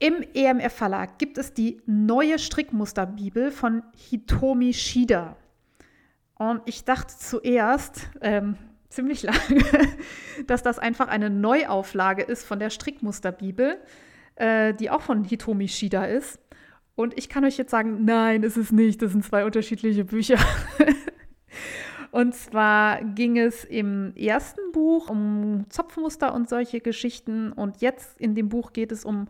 Im 0.00 0.24
EMF 0.32 0.74
Verlag 0.74 1.18
gibt 1.18 1.38
es 1.38 1.54
die 1.54 1.82
neue 1.86 2.38
Strickmusterbibel 2.38 3.50
von 3.50 3.82
Hitomi 3.96 4.72
Shida. 4.72 5.36
Und 6.36 6.62
ich 6.66 6.84
dachte 6.84 7.12
zuerst, 7.18 8.08
ähm, 8.20 8.56
ziemlich 8.88 9.22
lange, 9.24 9.64
dass 10.46 10.62
das 10.62 10.78
einfach 10.78 11.08
eine 11.08 11.30
Neuauflage 11.30 12.22
ist 12.22 12.44
von 12.44 12.60
der 12.60 12.70
Strickmusterbibel, 12.70 13.78
äh, 14.36 14.72
die 14.72 14.88
auch 14.88 15.02
von 15.02 15.24
Hitomi 15.24 15.66
Shida 15.66 16.04
ist. 16.04 16.38
Und 16.94 17.18
ich 17.18 17.28
kann 17.28 17.44
euch 17.44 17.56
jetzt 17.56 17.72
sagen, 17.72 18.04
nein, 18.04 18.44
ist 18.44 18.56
es 18.56 18.70
nicht. 18.70 19.02
Das 19.02 19.10
sind 19.10 19.24
zwei 19.24 19.44
unterschiedliche 19.44 20.04
Bücher. 20.04 20.38
und 22.12 22.36
zwar 22.36 23.02
ging 23.02 23.36
es 23.36 23.64
im 23.64 24.14
ersten 24.14 24.70
Buch 24.70 25.10
um 25.10 25.66
Zopfmuster 25.70 26.32
und 26.34 26.48
solche 26.48 26.80
Geschichten. 26.80 27.52
Und 27.52 27.80
jetzt 27.80 28.20
in 28.20 28.36
dem 28.36 28.48
Buch 28.48 28.72
geht 28.72 28.92
es 28.92 29.04
um 29.04 29.26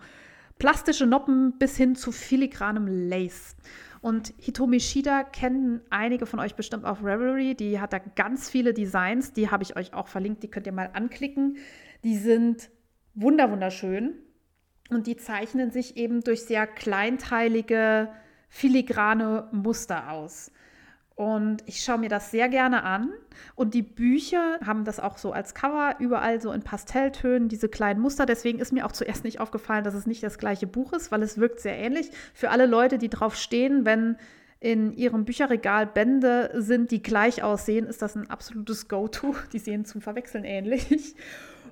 plastische 0.58 1.06
Noppen 1.06 1.58
bis 1.58 1.76
hin 1.76 1.94
zu 1.94 2.12
filigranem 2.12 2.86
Lace. 3.08 3.56
Und 4.00 4.32
Hitomi 4.38 4.80
Shida 4.80 5.24
kennen 5.24 5.80
einige 5.90 6.26
von 6.26 6.38
euch 6.38 6.54
bestimmt 6.54 6.84
auf 6.84 7.02
Revelry. 7.02 7.54
Die 7.54 7.80
hat 7.80 7.92
da 7.92 7.98
ganz 7.98 8.48
viele 8.48 8.72
Designs. 8.72 9.32
Die 9.32 9.50
habe 9.50 9.64
ich 9.64 9.76
euch 9.76 9.92
auch 9.94 10.08
verlinkt. 10.08 10.42
Die 10.42 10.48
könnt 10.48 10.66
ihr 10.66 10.72
mal 10.72 10.90
anklicken. 10.92 11.56
Die 12.04 12.16
sind 12.16 12.70
wunder 13.14 13.50
wunderschön. 13.50 14.14
Und 14.90 15.06
die 15.06 15.16
zeichnen 15.16 15.70
sich 15.70 15.96
eben 15.96 16.22
durch 16.22 16.44
sehr 16.44 16.66
kleinteilige, 16.66 18.08
filigrane 18.48 19.48
Muster 19.52 20.12
aus. 20.12 20.52
Und 21.18 21.64
ich 21.66 21.80
schaue 21.82 21.98
mir 21.98 22.08
das 22.08 22.30
sehr 22.30 22.48
gerne 22.48 22.84
an. 22.84 23.12
Und 23.56 23.74
die 23.74 23.82
Bücher 23.82 24.60
haben 24.64 24.84
das 24.84 25.00
auch 25.00 25.18
so 25.18 25.32
als 25.32 25.52
Cover, 25.52 25.96
überall 25.98 26.40
so 26.40 26.52
in 26.52 26.62
Pastelltönen, 26.62 27.48
diese 27.48 27.68
kleinen 27.68 28.00
Muster. 28.00 28.24
Deswegen 28.24 28.60
ist 28.60 28.72
mir 28.72 28.86
auch 28.86 28.92
zuerst 28.92 29.24
nicht 29.24 29.40
aufgefallen, 29.40 29.82
dass 29.82 29.94
es 29.94 30.06
nicht 30.06 30.22
das 30.22 30.38
gleiche 30.38 30.68
Buch 30.68 30.92
ist, 30.92 31.10
weil 31.10 31.24
es 31.24 31.36
wirkt 31.36 31.58
sehr 31.58 31.76
ähnlich. 31.76 32.12
Für 32.34 32.50
alle 32.50 32.66
Leute, 32.66 32.98
die 32.98 33.10
drauf 33.10 33.34
stehen, 33.34 33.84
wenn 33.84 34.16
in 34.60 34.92
ihrem 34.92 35.24
Bücherregal 35.24 35.88
Bände 35.88 36.52
sind, 36.54 36.92
die 36.92 37.02
gleich 37.02 37.42
aussehen, 37.42 37.88
ist 37.88 38.00
das 38.00 38.14
ein 38.14 38.30
absolutes 38.30 38.86
Go-To. 38.86 39.34
Die 39.52 39.58
sehen 39.58 39.84
zum 39.84 40.00
Verwechseln 40.00 40.44
ähnlich. 40.44 41.16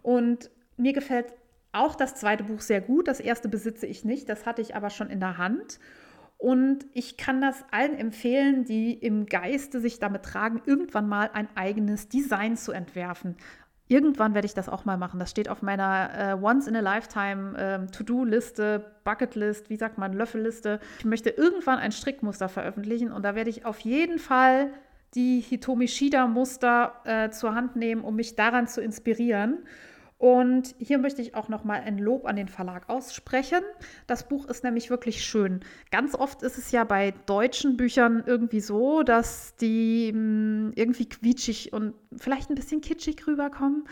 Und 0.03 0.51
mir 0.77 0.93
gefällt 0.93 1.27
auch 1.71 1.95
das 1.95 2.17
zweite 2.17 2.43
Buch 2.43 2.63
sehr 2.63 2.81
gut. 2.81 3.07
Das 3.07 3.21
erste 3.21 3.49
besitze 3.49 3.87
ich 3.87 4.05
nicht, 4.05 4.29
das 4.29 4.45
hatte 4.45 4.61
ich 4.61 4.75
aber 4.75 4.91
schon 4.91 5.09
in 5.09 5.21
der 5.21 5.39
Hand. 5.39 5.79
Und 6.39 6.87
ich 6.93 7.17
kann 7.17 7.41
das 7.41 7.65
allen 7.71 7.97
empfehlen, 7.97 8.65
die 8.65 8.93
im 8.93 9.27
Geiste 9.27 9.81
sich 9.81 9.99
damit 9.99 10.23
tragen, 10.23 10.61
irgendwann 10.67 11.09
mal 11.09 11.31
ein 11.33 11.49
eigenes 11.55 12.09
Design 12.09 12.57
zu 12.57 12.73
entwerfen. 12.73 13.37
Irgendwann 13.89 14.35
werde 14.35 14.47
ich 14.47 14.55
das 14.55 14.69
auch 14.69 14.85
mal 14.85 14.97
machen. 14.97 15.21
Das 15.21 15.31
steht 15.31 15.49
auf 15.49 15.63
meiner 15.63 16.11
äh, 16.13 16.35
Once-in-a-Lifetime 16.35 17.57
äh, 17.57 17.87
To-Do-Liste, 17.91 18.85
Bucket-List, 19.05 19.71
wie 19.71 19.77
sagt 19.77 19.97
man, 19.97 20.13
Löffelliste. 20.13 20.81
Ich 20.99 21.05
möchte 21.05 21.31
irgendwann 21.31 21.79
ein 21.79 21.93
Strickmuster 21.93 22.49
veröffentlichen 22.49 23.13
und 23.13 23.23
da 23.25 23.35
werde 23.35 23.49
ich 23.49 23.65
auf 23.65 23.79
jeden 23.81 24.19
Fall 24.19 24.73
die 25.15 25.41
Hitomi 25.41 25.87
Shida-Muster 25.87 26.93
äh, 27.05 27.31
zur 27.31 27.55
Hand 27.55 27.77
nehmen, 27.77 28.03
um 28.03 28.17
mich 28.17 28.35
daran 28.35 28.67
zu 28.67 28.83
inspirieren. 28.83 29.59
Und 30.19 30.75
hier 30.79 30.97
möchte 30.99 31.21
ich 31.21 31.35
auch 31.35 31.51
noch 31.51 31.65
mal 31.65 31.81
ein 31.81 31.99
Lob 31.99 32.25
an 32.27 32.37
den 32.37 32.49
Verlag 32.49 32.89
aussprechen. 32.89 33.61
Das 34.07 34.29
Buch 34.29 34.47
ist 34.47 34.65
nämlich 34.65 34.89
wirklich 34.89 35.23
schön. 35.25 35.61
Ganz 35.91 36.15
oft 36.15 36.43
ist 36.43 36.57
es 36.57 36.71
ja 36.71 36.85
bei 36.85 37.13
deutschen 37.27 37.77
Büchern 37.77 38.23
irgendwie 38.25 38.61
so, 38.61 39.03
dass 39.03 39.57
die 39.57 40.09
hm, 40.11 40.73
irgendwie 40.75 41.07
quietschig 41.07 41.73
und 41.75 41.93
vielleicht 42.17 42.49
ein 42.49 42.55
bisschen 42.55 42.81
kitschig 42.81 43.27
rüberkommen. 43.27 43.85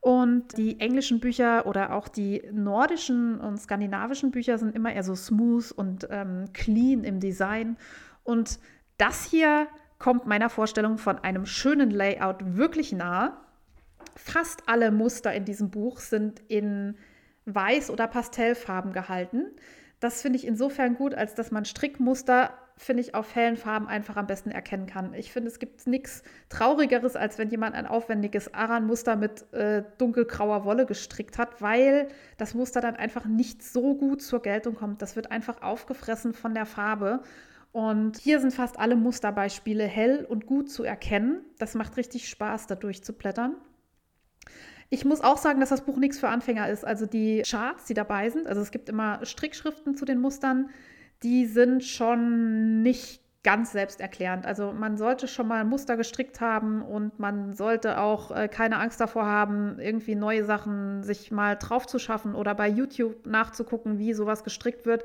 Und 0.00 0.56
die 0.56 0.80
englischen 0.80 1.20
Bücher 1.20 1.66
oder 1.66 1.92
auch 1.92 2.08
die 2.08 2.42
nordischen 2.52 3.38
und 3.40 3.58
skandinavischen 3.58 4.30
Bücher 4.30 4.56
sind 4.56 4.74
immer 4.74 4.92
eher 4.92 5.02
so 5.02 5.14
smooth 5.14 5.72
und 5.72 6.06
ähm, 6.10 6.44
clean 6.54 7.04
im 7.04 7.20
Design. 7.20 7.76
Und 8.22 8.60
das 8.96 9.24
hier 9.24 9.66
kommt 9.98 10.24
meiner 10.24 10.48
Vorstellung 10.48 10.96
von 10.96 11.18
einem 11.18 11.44
schönen 11.44 11.90
Layout 11.90 12.56
wirklich 12.56 12.92
nahe 12.92 13.36
fast 14.14 14.68
alle 14.68 14.90
Muster 14.90 15.32
in 15.32 15.44
diesem 15.44 15.70
Buch 15.70 15.98
sind 15.98 16.42
in 16.48 16.96
Weiß- 17.46 17.90
oder 17.90 18.06
Pastellfarben 18.06 18.92
gehalten. 18.92 19.46
Das 20.00 20.20
finde 20.20 20.38
ich 20.38 20.46
insofern 20.46 20.94
gut, 20.94 21.14
als 21.14 21.34
dass 21.34 21.50
man 21.50 21.64
Strickmuster, 21.64 22.50
finde 22.76 23.02
ich, 23.02 23.14
auf 23.14 23.34
hellen 23.34 23.56
Farben 23.56 23.88
einfach 23.88 24.16
am 24.16 24.26
besten 24.26 24.50
erkennen 24.50 24.86
kann. 24.86 25.14
Ich 25.14 25.32
finde, 25.32 25.48
es 25.48 25.58
gibt 25.58 25.86
nichts 25.86 26.22
Traurigeres, 26.50 27.16
als 27.16 27.38
wenn 27.38 27.48
jemand 27.48 27.74
ein 27.74 27.86
aufwendiges 27.86 28.52
Aran-Muster 28.52 29.16
mit 29.16 29.50
äh, 29.54 29.84
dunkelgrauer 29.96 30.64
Wolle 30.64 30.84
gestrickt 30.84 31.38
hat, 31.38 31.62
weil 31.62 32.08
das 32.36 32.54
Muster 32.54 32.82
dann 32.82 32.96
einfach 32.96 33.24
nicht 33.24 33.62
so 33.62 33.94
gut 33.94 34.20
zur 34.20 34.42
Geltung 34.42 34.74
kommt. 34.74 35.00
Das 35.00 35.16
wird 35.16 35.30
einfach 35.30 35.62
aufgefressen 35.62 36.34
von 36.34 36.52
der 36.52 36.66
Farbe. 36.66 37.22
Und 37.72 38.18
hier 38.18 38.40
sind 38.40 38.52
fast 38.52 38.78
alle 38.78 38.96
Musterbeispiele 38.96 39.84
hell 39.84 40.26
und 40.28 40.46
gut 40.46 40.70
zu 40.70 40.82
erkennen. 40.82 41.40
Das 41.58 41.74
macht 41.74 41.96
richtig 41.96 42.28
Spaß, 42.28 42.66
da 42.66 42.74
durchzublättern. 42.74 43.56
Ich 44.90 45.04
muss 45.04 45.20
auch 45.20 45.38
sagen, 45.38 45.60
dass 45.60 45.70
das 45.70 45.84
Buch 45.84 45.96
nichts 45.96 46.18
für 46.18 46.28
Anfänger 46.28 46.68
ist. 46.68 46.84
Also 46.84 47.06
die 47.06 47.42
Charts, 47.42 47.86
die 47.86 47.94
dabei 47.94 48.30
sind, 48.30 48.46
also 48.46 48.60
es 48.60 48.70
gibt 48.70 48.88
immer 48.88 49.24
Strickschriften 49.24 49.96
zu 49.96 50.04
den 50.04 50.20
Mustern, 50.20 50.70
die 51.22 51.46
sind 51.46 51.84
schon 51.84 52.82
nicht 52.82 53.22
ganz 53.46 53.70
selbsterklärend. 53.70 54.44
Also 54.44 54.72
man 54.72 54.96
sollte 54.96 55.28
schon 55.28 55.46
mal 55.46 55.60
ein 55.60 55.68
Muster 55.68 55.96
gestrickt 55.96 56.40
haben 56.40 56.82
und 56.82 57.20
man 57.20 57.52
sollte 57.52 58.00
auch 58.00 58.32
äh, 58.32 58.48
keine 58.48 58.78
Angst 58.80 59.00
davor 59.00 59.24
haben, 59.24 59.78
irgendwie 59.78 60.16
neue 60.16 60.44
Sachen 60.44 61.04
sich 61.04 61.30
mal 61.30 61.54
drauf 61.54 61.86
zu 61.86 62.00
schaffen 62.00 62.34
oder 62.34 62.56
bei 62.56 62.68
YouTube 62.68 63.24
nachzugucken, 63.24 64.00
wie 64.00 64.14
sowas 64.14 64.42
gestrickt 64.42 64.84
wird. 64.84 65.04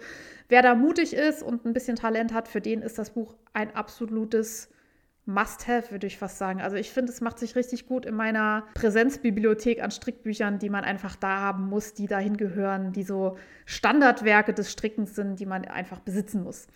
Wer 0.49 0.63
da 0.63 0.73
mutig 0.73 1.13
ist 1.13 1.43
und 1.43 1.65
ein 1.65 1.73
bisschen 1.73 1.95
Talent 1.95 2.33
hat, 2.33 2.47
für 2.47 2.61
den 2.61 2.81
ist 2.81 2.97
das 2.97 3.11
Buch 3.11 3.35
ein 3.53 3.75
absolutes 3.75 4.71
Must-have, 5.25 5.91
würde 5.91 6.07
ich 6.07 6.17
fast 6.17 6.37
sagen. 6.37 6.61
Also 6.61 6.77
ich 6.77 6.91
finde, 6.91 7.11
es 7.11 7.21
macht 7.21 7.37
sich 7.37 7.55
richtig 7.55 7.85
gut 7.85 8.05
in 8.05 8.15
meiner 8.15 8.65
Präsenzbibliothek 8.73 9.81
an 9.83 9.91
Strickbüchern, 9.91 10.57
die 10.57 10.69
man 10.69 10.83
einfach 10.83 11.15
da 11.15 11.39
haben 11.39 11.67
muss, 11.67 11.93
die 11.93 12.07
dahin 12.07 12.37
gehören, 12.37 12.91
die 12.91 13.03
so 13.03 13.37
Standardwerke 13.65 14.53
des 14.53 14.71
Strickens 14.71 15.15
sind, 15.15 15.39
die 15.39 15.45
man 15.45 15.65
einfach 15.65 15.99
besitzen 15.99 16.43
muss. 16.43 16.67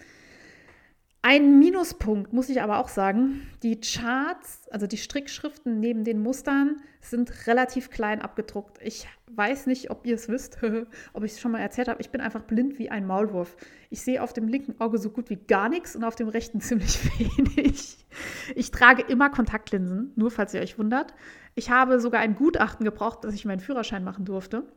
Ein 1.28 1.58
Minuspunkt 1.58 2.34
muss 2.34 2.50
ich 2.50 2.62
aber 2.62 2.78
auch 2.78 2.88
sagen, 2.88 3.48
die 3.64 3.82
Charts, 3.82 4.70
also 4.70 4.86
die 4.86 5.00
Strickschriften 5.00 5.80
neben 5.80 6.04
den 6.04 6.22
Mustern 6.22 6.76
sind 7.02 7.48
relativ 7.48 7.90
klein 7.90 8.22
abgedruckt. 8.22 8.78
Ich 8.84 9.08
weiß 9.32 9.66
nicht, 9.66 9.90
ob 9.90 10.06
ihr 10.06 10.14
es 10.14 10.30
wisst, 10.30 10.60
ob 11.14 11.24
ich 11.24 11.32
es 11.32 11.40
schon 11.40 11.52
mal 11.52 11.62
erzählt 11.62 11.88
habe. 11.88 12.00
Ich 12.00 12.12
bin 12.12 12.22
einfach 12.22 12.44
blind 12.44 12.78
wie 12.78 12.92
ein 12.92 13.08
Maulwurf. 13.08 13.58
Ich 13.90 14.04
sehe 14.04 14.22
auf 14.22 14.34
dem 14.34 14.48
linken 14.48 14.80
Auge 14.80 15.00
so 15.00 15.10
gut 15.10 15.32
wie 15.32 15.38
gar 15.38 15.68
nichts 15.68 15.96
und 15.96 16.04
auf 16.04 16.16
dem 16.16 16.28
rechten 16.28 16.62
ziemlich 16.62 17.00
wenig. 17.18 18.06
Ich 18.54 18.70
trage 18.70 19.02
immer 19.02 19.32
Kontaktlinsen, 19.32 20.12
nur 20.16 20.30
falls 20.30 20.54
ihr 20.54 20.62
euch 20.62 20.78
wundert. 20.78 21.16
Ich 21.56 21.72
habe 21.72 22.00
sogar 22.00 22.22
ein 22.22 22.36
Gutachten 22.36 22.86
gebraucht, 22.86 23.24
dass 23.24 23.34
ich 23.34 23.46
meinen 23.46 23.62
Führerschein 23.62 24.04
machen 24.04 24.26
durfte. 24.26 24.68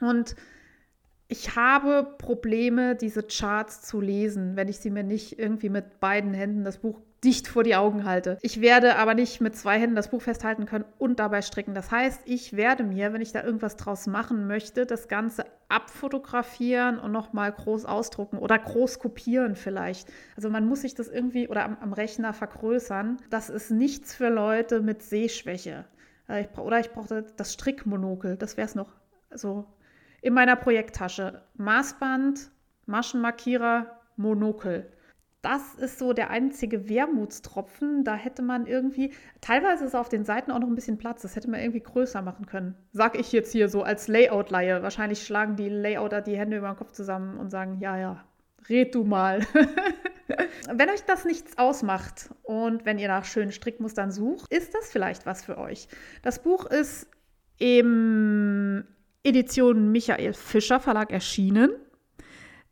Und 0.00 0.34
ich 1.30 1.54
habe 1.54 2.14
Probleme, 2.18 2.96
diese 2.96 3.22
Charts 3.22 3.82
zu 3.82 4.00
lesen, 4.00 4.56
wenn 4.56 4.68
ich 4.68 4.78
sie 4.78 4.90
mir 4.90 5.04
nicht 5.04 5.38
irgendwie 5.38 5.68
mit 5.68 6.00
beiden 6.00 6.34
Händen 6.34 6.64
das 6.64 6.78
Buch 6.78 7.00
dicht 7.22 7.46
vor 7.46 7.62
die 7.62 7.76
Augen 7.76 8.04
halte. 8.04 8.38
Ich 8.42 8.60
werde 8.60 8.96
aber 8.96 9.14
nicht 9.14 9.40
mit 9.40 9.54
zwei 9.54 9.78
Händen 9.78 9.94
das 9.94 10.08
Buch 10.08 10.22
festhalten 10.22 10.66
können 10.66 10.86
und 10.98 11.20
dabei 11.20 11.42
stricken. 11.42 11.72
Das 11.72 11.90
heißt, 11.90 12.22
ich 12.24 12.56
werde 12.56 12.82
mir, 12.82 13.12
wenn 13.12 13.20
ich 13.20 13.30
da 13.30 13.44
irgendwas 13.44 13.76
draus 13.76 14.08
machen 14.08 14.48
möchte, 14.48 14.86
das 14.86 15.06
Ganze 15.06 15.44
abfotografieren 15.68 16.98
und 16.98 17.12
nochmal 17.12 17.52
groß 17.52 17.84
ausdrucken 17.84 18.38
oder 18.38 18.58
groß 18.58 18.98
kopieren 18.98 19.54
vielleicht. 19.54 20.10
Also 20.34 20.50
man 20.50 20.66
muss 20.66 20.80
sich 20.80 20.94
das 20.94 21.08
irgendwie 21.08 21.46
oder 21.46 21.64
am, 21.64 21.76
am 21.80 21.92
Rechner 21.92 22.32
vergrößern. 22.32 23.18
Das 23.28 23.50
ist 23.50 23.70
nichts 23.70 24.14
für 24.14 24.30
Leute 24.30 24.80
mit 24.80 25.02
Sehschwäche. 25.02 25.84
Oder 26.56 26.80
ich 26.80 26.90
brauche 26.90 27.24
das 27.36 27.52
Strickmonokel, 27.52 28.36
das 28.36 28.56
wäre 28.56 28.66
es 28.66 28.74
noch. 28.74 28.92
So 29.32 29.66
in 30.22 30.34
meiner 30.34 30.56
Projekttasche. 30.56 31.42
Maßband, 31.56 32.50
Maschenmarkierer, 32.86 34.00
Monokel. 34.16 34.92
Das 35.42 35.74
ist 35.74 35.98
so 35.98 36.12
der 36.12 36.28
einzige 36.28 36.88
Wermutstropfen. 36.90 38.04
Da 38.04 38.14
hätte 38.14 38.42
man 38.42 38.66
irgendwie, 38.66 39.14
teilweise 39.40 39.86
ist 39.86 39.94
auf 39.94 40.10
den 40.10 40.24
Seiten 40.24 40.50
auch 40.50 40.58
noch 40.58 40.68
ein 40.68 40.74
bisschen 40.74 40.98
Platz. 40.98 41.22
Das 41.22 41.34
hätte 41.34 41.48
man 41.48 41.60
irgendwie 41.60 41.80
größer 41.80 42.20
machen 42.20 42.44
können. 42.44 42.74
Sag 42.92 43.18
ich 43.18 43.32
jetzt 43.32 43.52
hier 43.52 43.70
so 43.70 43.82
als 43.82 44.06
Layout-Leihe. 44.06 44.82
Wahrscheinlich 44.82 45.22
schlagen 45.24 45.56
die 45.56 45.70
Layouter 45.70 46.20
die 46.20 46.36
Hände 46.36 46.58
über 46.58 46.68
den 46.68 46.76
Kopf 46.76 46.92
zusammen 46.92 47.38
und 47.38 47.50
sagen, 47.50 47.78
ja, 47.80 47.96
ja, 47.96 48.24
red 48.68 48.94
du 48.94 49.04
mal. 49.04 49.40
wenn 50.70 50.90
euch 50.90 51.04
das 51.06 51.24
nichts 51.24 51.56
ausmacht 51.56 52.28
und 52.42 52.84
wenn 52.84 52.98
ihr 52.98 53.08
nach 53.08 53.24
schönen 53.24 53.52
Strickmustern 53.52 54.10
sucht, 54.10 54.52
ist 54.52 54.74
das 54.74 54.90
vielleicht 54.90 55.24
was 55.24 55.42
für 55.42 55.56
euch. 55.56 55.88
Das 56.22 56.42
Buch 56.42 56.66
ist 56.66 57.08
im 57.56 58.84
Edition 59.22 59.92
Michael 59.92 60.32
Fischer 60.32 60.80
Verlag 60.80 61.12
erschienen. 61.12 61.72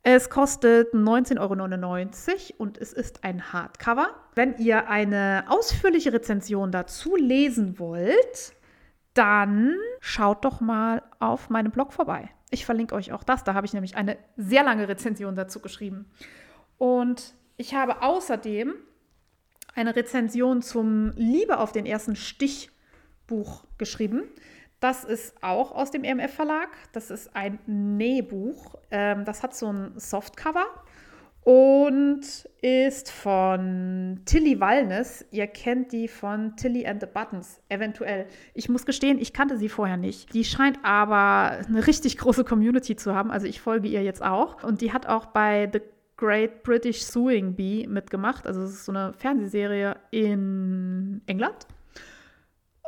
Es 0.03 0.31
kostet 0.31 0.95
19,99 0.95 1.39
Euro 1.41 2.63
und 2.63 2.79
es 2.79 2.93
ist 2.93 3.25
ein 3.25 3.53
Hardcover. 3.53 4.09
Wenn 4.35 4.57
ihr 4.57 4.89
eine 4.89 5.45
ausführliche 5.49 6.13
Rezension 6.13 6.73
dazu 6.73 7.17
lesen 7.17 7.79
wollt, 7.79 8.55
dann 9.13 9.75
schaut 10.01 10.45
doch 10.45 10.61
mal 10.61 11.03
auf 11.19 11.51
meinem 11.51 11.73
Blog 11.73 11.93
vorbei. 11.93 12.31
Ich 12.51 12.65
verlinke 12.65 12.95
euch 12.95 13.13
auch 13.13 13.25
das. 13.25 13.45
Da 13.45 13.53
habe 13.55 13.67
ich 13.67 13.75
nämlich 13.75 13.97
eine 13.97 14.17
sehr 14.37 14.63
lange 14.63 14.89
Rezension 14.89 15.35
dazu 15.35 15.61
geschrieben. 15.61 16.07
Und 16.79 17.35
ich 17.57 17.75
habe 17.75 18.01
außerdem 18.03 18.75
eine 19.75 19.95
Rezension 19.95 20.63
zum 20.63 21.11
Liebe 21.17 21.59
auf 21.59 21.73
den 21.73 21.85
ersten 21.85 22.17
Stichbuch 22.17 23.65
geschrieben. 23.77 24.23
Das 24.81 25.05
ist 25.05 25.43
auch 25.43 25.73
aus 25.73 25.91
dem 25.91 26.05
EMF 26.05 26.33
Verlag. 26.33 26.69
Das 26.93 27.11
ist 27.11 27.35
ein 27.35 27.59
Nähbuch. 27.67 28.77
Ähm, 28.91 29.25
das 29.25 29.43
hat 29.43 29.55
so 29.55 29.73
ein 29.73 29.93
Softcover 29.97 30.67
und 31.49 32.21
ist 32.61 33.11
von 33.11 34.21
Tilly 34.27 34.61
Wallness. 34.61 35.25
Ihr 35.31 35.47
kennt 35.47 35.93
die 35.93 36.07
von 36.07 36.55
Tilly 36.57 36.87
and 36.87 37.01
the 37.01 37.07
Buttons, 37.13 37.61
eventuell. 37.71 38.27
Ich 38.53 38.69
muss 38.69 38.85
gestehen, 38.85 39.19
ich 39.19 39.33
kannte 39.33 39.57
sie 39.57 39.71
vorher 39.71 39.97
nicht. 39.97 40.35
Die 40.35 40.45
scheint 40.45 40.79
aber 40.83 41.59
eine 41.67 41.87
richtig 41.87 42.19
große 42.19 42.45
Community 42.45 42.97
zu 42.97 43.15
haben. 43.15 43.31
Also 43.31 43.47
ich 43.47 43.63
folge 43.63 43.89
ihr 43.89 44.03
jetzt 44.03 44.23
auch. 44.23 44.63
Und 44.63 44.83
die 44.83 44.93
hat 44.93 45.07
auch 45.07 45.27
bei 45.27 45.71
The 45.73 45.81
Great 46.19 46.65
British 46.65 47.03
Suing 47.03 47.55
Bee 47.55 47.87
mitgemacht. 47.87 48.47
Also 48.47 48.63
es 48.63 48.73
ist 48.73 48.85
so 48.85 48.93
eine 48.93 49.15
Fernsehserie 49.15 49.97
in 50.11 51.23
England. 51.27 51.67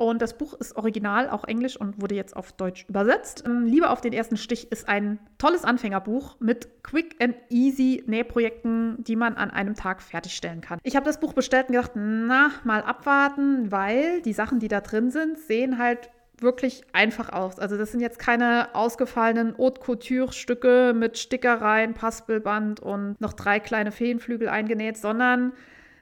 Und 0.01 0.22
das 0.22 0.32
Buch 0.32 0.55
ist 0.55 0.76
original, 0.76 1.28
auch 1.28 1.44
englisch 1.44 1.76
und 1.78 2.01
wurde 2.01 2.14
jetzt 2.14 2.34
auf 2.34 2.53
Deutsch 2.53 2.86
übersetzt. 2.88 3.44
Ähm, 3.44 3.66
Liebe 3.66 3.90
auf 3.90 4.01
den 4.01 4.14
ersten 4.14 4.38
Stich 4.38 4.72
ist 4.72 4.88
ein 4.88 5.18
tolles 5.36 5.62
Anfängerbuch 5.62 6.40
mit 6.40 6.82
quick 6.82 7.16
and 7.22 7.34
easy 7.51 8.03
Nähprojekten, 8.07 9.05
die 9.05 9.14
man 9.14 9.34
an 9.34 9.51
einem 9.51 9.74
Tag 9.74 10.01
fertigstellen 10.01 10.62
kann. 10.62 10.78
Ich 10.84 10.96
habe 10.96 11.05
das 11.05 11.20
Buch 11.20 11.34
bestellt 11.34 11.68
und 11.68 11.74
gedacht, 11.74 11.90
na, 11.96 12.51
mal 12.64 12.80
abwarten, 12.82 13.70
weil 13.70 14.22
die 14.22 14.32
Sachen, 14.32 14.59
die 14.59 14.68
da 14.68 14.80
drin 14.80 15.11
sind, 15.11 15.38
sehen 15.38 15.76
halt 15.76 16.09
wirklich 16.38 16.82
einfach 16.94 17.30
aus. 17.30 17.59
Also 17.59 17.76
das 17.76 17.92
sind 17.92 18.01
jetzt 18.01 18.18
keine 18.18 18.74
ausgefallenen 18.74 19.59
Haute 19.59 19.82
Couture-Stücke 19.82 20.94
mit 20.96 21.18
Stickereien, 21.18 21.92
Paspelband 21.92 22.80
und 22.80 23.20
noch 23.20 23.34
drei 23.34 23.61
kleine 23.61 23.92
Feenflügel 23.92 24.48
eingenäht, 24.48 24.96
sondern 24.96 25.53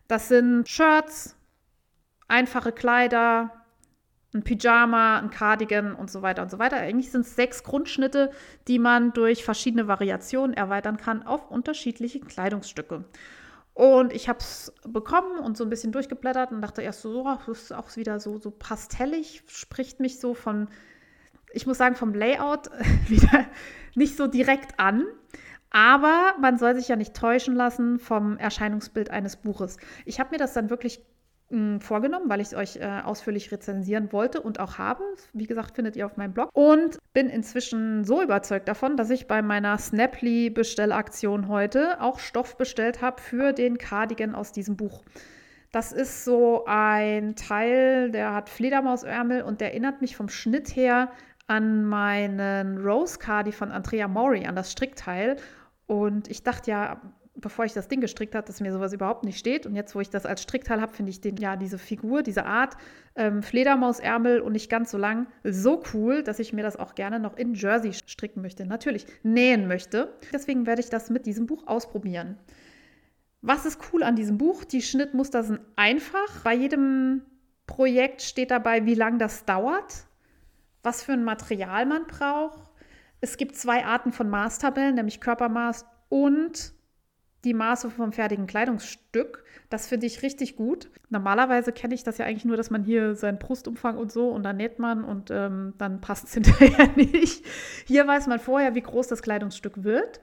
das 0.07 0.29
sind 0.29 0.69
Shirts, 0.69 1.35
einfache 2.29 2.71
Kleider, 2.71 3.58
ein 4.35 4.45
Pyjama, 4.45 5.19
ein 5.19 5.31
Cardigan 5.31 5.95
und 5.95 6.11
so 6.11 6.21
weiter 6.23 6.43
und 6.43 6.51
so 6.51 6.59
weiter. 6.59 6.77
Eigentlich 6.77 7.11
sind 7.11 7.23
es 7.23 7.35
sechs 7.35 7.63
Grundschnitte, 7.63 8.31
die 8.67 8.79
man 8.79 9.13
durch 9.13 9.45
verschiedene 9.45 9.89
Variationen 9.89 10.55
erweitern 10.55 10.99
kann 10.99 11.23
auf 11.23 11.51
unterschiedliche 11.51 12.21
Kleidungsstücke. 12.21 13.05
Und 13.73 14.13
ich 14.13 14.29
habe 14.29 14.41
es 14.41 14.73
bekommen 14.87 15.39
und 15.39 15.57
so 15.57 15.65
ein 15.65 15.71
bisschen 15.71 15.93
durchgeblättert 15.93 16.51
und 16.51 16.61
dachte 16.61 16.83
erst 16.83 17.03
so, 17.03 17.25
oh, 17.25 17.39
das 17.47 17.63
ist 17.63 17.73
auch 17.73 17.97
wieder 17.97 18.19
so, 18.19 18.37
so 18.37 18.51
pastellig, 18.51 19.45
spricht 19.47 20.01
mich 20.01 20.19
so 20.19 20.35
von, 20.35 20.69
ich 21.53 21.67
muss 21.67 21.79
sagen, 21.79 21.95
vom 21.95 22.13
Layout 22.13 22.71
wieder 23.09 23.47
nicht 23.95 24.17
so 24.17 24.27
direkt 24.27 24.79
an. 24.79 25.07
Aber 25.71 26.35
man 26.41 26.59
soll 26.59 26.75
sich 26.75 26.89
ja 26.89 26.97
nicht 26.97 27.15
täuschen 27.15 27.55
lassen 27.55 27.99
vom 27.99 28.37
Erscheinungsbild 28.37 29.11
eines 29.11 29.37
Buches. 29.37 29.77
Ich 30.07 30.19
habe 30.19 30.31
mir 30.31 30.39
das 30.39 30.55
dann 30.55 30.71
wirklich 30.71 31.01
vorgenommen, 31.81 32.29
weil 32.29 32.41
ich 32.41 32.49
es 32.49 32.55
euch 32.55 32.77
äh, 32.77 33.01
ausführlich 33.05 33.51
rezensieren 33.51 34.13
wollte 34.13 34.43
und 34.43 34.61
auch 34.61 34.77
habe. 34.77 35.03
Wie 35.33 35.47
gesagt, 35.47 35.77
findet 35.77 35.97
ihr 35.97 36.05
auf 36.05 36.17
meinem 36.19 36.35
Blog. 36.35 36.51
Und 36.53 36.99
bin 37.15 37.31
inzwischen 37.31 38.05
so 38.05 38.23
überzeugt 38.23 38.69
davon, 38.69 38.97
dass 38.97 39.09
ich 39.09 39.27
bei 39.27 39.41
meiner 39.41 39.79
Snaply-Bestellaktion 39.79 41.49
heute 41.49 42.01
auch 42.01 42.19
Stoff 42.19 42.59
bestellt 42.59 43.01
habe 43.01 43.21
für 43.23 43.53
den 43.53 43.79
Cardigan 43.79 44.35
aus 44.35 44.53
diesem 44.53 44.77
Buch. 44.77 45.03
Das 45.73 45.93
ist 45.93 46.25
so 46.25 46.65
ein 46.67 47.35
Teil, 47.35 48.11
der 48.11 48.35
hat 48.35 48.51
Fledermausärmel 48.51 49.43
und 49.43 49.61
der 49.61 49.73
erinnert 49.73 50.01
mich 50.01 50.17
vom 50.17 50.29
Schnitt 50.29 50.77
her 50.77 51.11
an 51.47 51.85
meinen 51.85 52.79
Rose 52.79 53.19
Cardi 53.19 53.53
von 53.53 53.71
Andrea 53.71 54.07
Mori, 54.07 54.47
an 54.47 54.55
das 54.55 54.71
Strickteil. 54.73 55.37
Und 55.87 56.29
ich 56.29 56.43
dachte 56.43 56.71
ja, 56.71 57.01
bevor 57.41 57.65
ich 57.65 57.73
das 57.73 57.89
Ding 57.89 58.01
gestrickt 58.01 58.35
habe, 58.35 58.47
dass 58.47 58.61
mir 58.61 58.73
sowas 58.73 58.93
überhaupt 58.93 59.25
nicht 59.25 59.39
steht. 59.39 59.67
Und 59.67 59.75
jetzt, 59.75 59.95
wo 59.95 60.01
ich 60.01 60.11
das 60.11 60.27
als 60.27 60.43
Strickteil 60.43 60.81
habe, 60.81 60.93
finde 60.93 61.11
ich 61.11 61.21
den, 61.21 61.37
ja, 61.37 61.57
diese 61.57 61.79
Figur, 61.79 62.23
diese 62.23 62.45
Art, 62.45 62.77
ähm, 63.15 63.43
Fledermausärmel 63.43 64.41
und 64.41 64.53
nicht 64.53 64.71
ganz 64.71 64.91
so 64.91 64.99
lang, 64.99 65.27
so 65.45 65.83
cool, 65.95 66.23
dass 66.23 66.39
ich 66.39 66.53
mir 66.53 66.63
das 66.63 66.77
auch 66.77 66.95
gerne 66.95 67.21
noch 67.21 67.37
in 67.37 67.55
Jersey 67.55 67.93
stricken 67.93 68.43
möchte. 68.43 68.67
Natürlich 68.67 69.07
nähen 69.23 69.69
möchte. 69.69 70.13
Deswegen 70.33 70.67
werde 70.67 70.81
ich 70.81 70.91
das 70.91 71.11
mit 71.11 71.27
diesem 71.27 71.47
Buch 71.47 71.67
ausprobieren. 71.67 72.39
Was 73.41 73.67
ist 73.67 73.81
cool 73.93 74.03
an 74.03 74.17
diesem 74.17 74.37
Buch? 74.37 74.65
Die 74.65 74.83
Schnittmuster 74.83 75.45
sind 75.45 75.61
einfach. 75.77 76.43
Bei 76.43 76.55
jedem 76.55 77.23
Projekt 77.67 78.23
steht 78.23 78.51
dabei, 78.51 78.85
wie 78.85 78.95
lange 78.95 79.19
das 79.19 79.45
dauert, 79.45 80.07
was 80.83 81.05
für 81.05 81.13
ein 81.13 81.23
Material 81.23 81.87
man 81.87 82.07
braucht. 82.07 82.73
Es 83.21 83.37
gibt 83.37 83.57
zwei 83.57 83.85
Arten 83.85 84.13
von 84.13 84.29
Maßtabellen, 84.29 84.97
nämlich 84.97 85.21
Körpermaß 85.21 85.87
und 86.09 86.73
die 87.45 87.55
Maße 87.55 87.91
vom 87.91 88.13
fertigen 88.13 88.47
Kleidungsstück. 88.47 89.45
Das 89.71 89.87
finde 89.87 90.07
ich 90.07 90.23
richtig 90.23 90.57
gut. 90.57 90.91
Normalerweise 91.11 91.73
kenne 91.73 91.95
ich 91.95 92.03
das 92.03 92.19
ja 92.19 92.27
eigentlich 92.27 92.45
nur, 92.45 92.57
dass 92.57 92.71
man 92.71 92.85
hier 92.85 93.15
seinen 93.15 93.39
Brustumfang 93.39 93.97
und 93.97 94.11
so 94.11 94.31
und 94.31 94.43
dann 94.43 94.57
näht 94.57 94.79
man 94.79 95.05
und 95.05 95.31
ähm, 95.31 95.75
dann 95.79 96.01
passt 96.01 96.25
es 96.25 96.35
hinterher 96.35 96.89
nicht. 96.97 97.45
Hier 97.87 98.07
weiß 98.07 98.27
man 98.27 98.41
vorher, 98.41 98.75
wie 98.75 98.83
groß 98.83 99.09
das 99.09 99.23
Kleidungsstück 99.23 99.85
wird. 99.85 100.21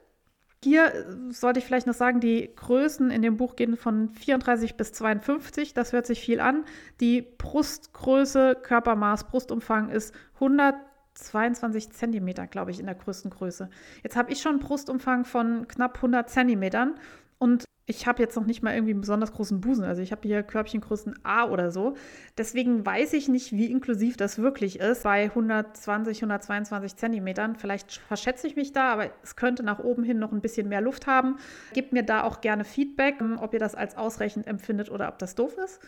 Hier 0.63 0.93
äh, 0.93 1.32
sollte 1.32 1.59
ich 1.59 1.66
vielleicht 1.66 1.86
noch 1.86 1.93
sagen, 1.93 2.20
die 2.20 2.49
Größen 2.55 3.11
in 3.11 3.22
dem 3.22 3.38
Buch 3.38 3.55
gehen 3.55 3.78
von 3.78 4.09
34 4.09 4.76
bis 4.76 4.93
52. 4.93 5.74
Das 5.76 5.93
hört 5.93 6.07
sich 6.07 6.22
viel 6.22 6.39
an. 6.39 6.66
Die 6.99 7.22
Brustgröße, 7.22 8.57
Körpermaß, 8.61 9.26
Brustumfang 9.26 9.89
ist 9.89 10.13
100 10.36 10.76
22 11.16 11.91
Zentimeter, 11.91 12.47
glaube 12.47 12.72
ich, 12.72 12.80
in 12.80 12.86
der 12.86 12.95
größten 12.95 13.32
Größe. 13.32 13.70
Jetzt 14.03 14.16
habe 14.16 14.32
ich 14.32 14.41
schon 14.41 14.53
einen 14.53 14.59
Brustumfang 14.59 15.26
von 15.26 15.68
knapp 15.68 15.95
100 15.95 16.30
Zentimetern 16.30 16.95
und 17.39 17.66
ich 17.88 18.07
habe 18.07 18.22
jetzt 18.22 18.36
noch 18.36 18.45
nicht 18.45 18.63
mal 18.63 18.74
irgendwie 18.74 18.93
einen 18.93 19.01
besonders 19.01 19.32
großen 19.32 19.61
Busen. 19.61 19.84
Also 19.84 20.01
ich 20.01 20.11
habe 20.11 20.28
hier 20.28 20.41
Körbchengrößen 20.41 21.20
A 21.24 21.45
oder 21.45 21.70
so. 21.70 21.95
Deswegen 22.36 22.84
weiß 22.84 23.13
ich 23.13 23.28
nicht, 23.28 23.51
wie 23.51 23.70
inklusiv 23.70 24.18
das 24.18 24.39
wirklich 24.39 24.80
ist 24.80 25.03
bei 25.03 25.26
120, 25.26 26.18
122 26.18 26.95
Zentimetern. 26.95 27.55
Vielleicht 27.55 27.93
verschätze 27.93 28.47
ich 28.47 28.55
mich 28.55 28.74
da, 28.74 28.91
aber 28.91 29.11
es 29.22 29.36
könnte 29.36 29.61
nach 29.61 29.80
oben 29.80 30.03
hin 30.03 30.18
noch 30.18 30.32
ein 30.32 30.41
bisschen 30.41 30.68
mehr 30.68 30.82
Luft 30.82 31.05
haben. 31.05 31.38
Gebt 31.74 31.93
mir 31.93 32.03
da 32.03 32.24
auch 32.24 32.41
gerne 32.41 32.63
Feedback, 32.63 33.18
ob 33.38 33.53
ihr 33.53 33.59
das 33.59 33.76
als 33.76 33.95
ausreichend 33.95 34.47
empfindet 34.47 34.89
oder 34.89 35.07
ob 35.07 35.20
das 35.20 35.36
doof 35.36 35.55
ist. 35.63 35.80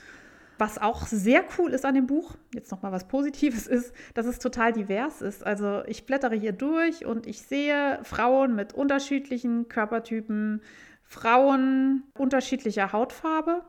Was 0.58 0.78
auch 0.78 1.06
sehr 1.06 1.44
cool 1.58 1.72
ist 1.72 1.86
an 1.86 1.96
dem 1.96 2.08
Buch, 2.08 2.36
jetzt 2.54 2.72
nochmal 2.72 2.92
was 2.92 3.08
Positives 3.08 3.68
ist, 3.68 3.94
dass 4.14 4.26
es 4.26 4.40
total 4.40 4.74
divers 4.74 5.22
ist. 5.22 5.46
Also 5.46 5.84
ich 5.86 6.06
blättere 6.06 6.36
hier 6.36 6.54
durch 6.54 7.06
und 7.06 7.28
ich 7.28 7.42
sehe 7.42 8.00
Frauen 8.04 8.56
mit 8.56 8.74
unterschiedlichen 8.74 9.68
Körpertypen, 9.68 10.62
Frauen 11.04 12.04
unterschiedlicher 12.18 12.92
Hautfarbe. 12.92 13.64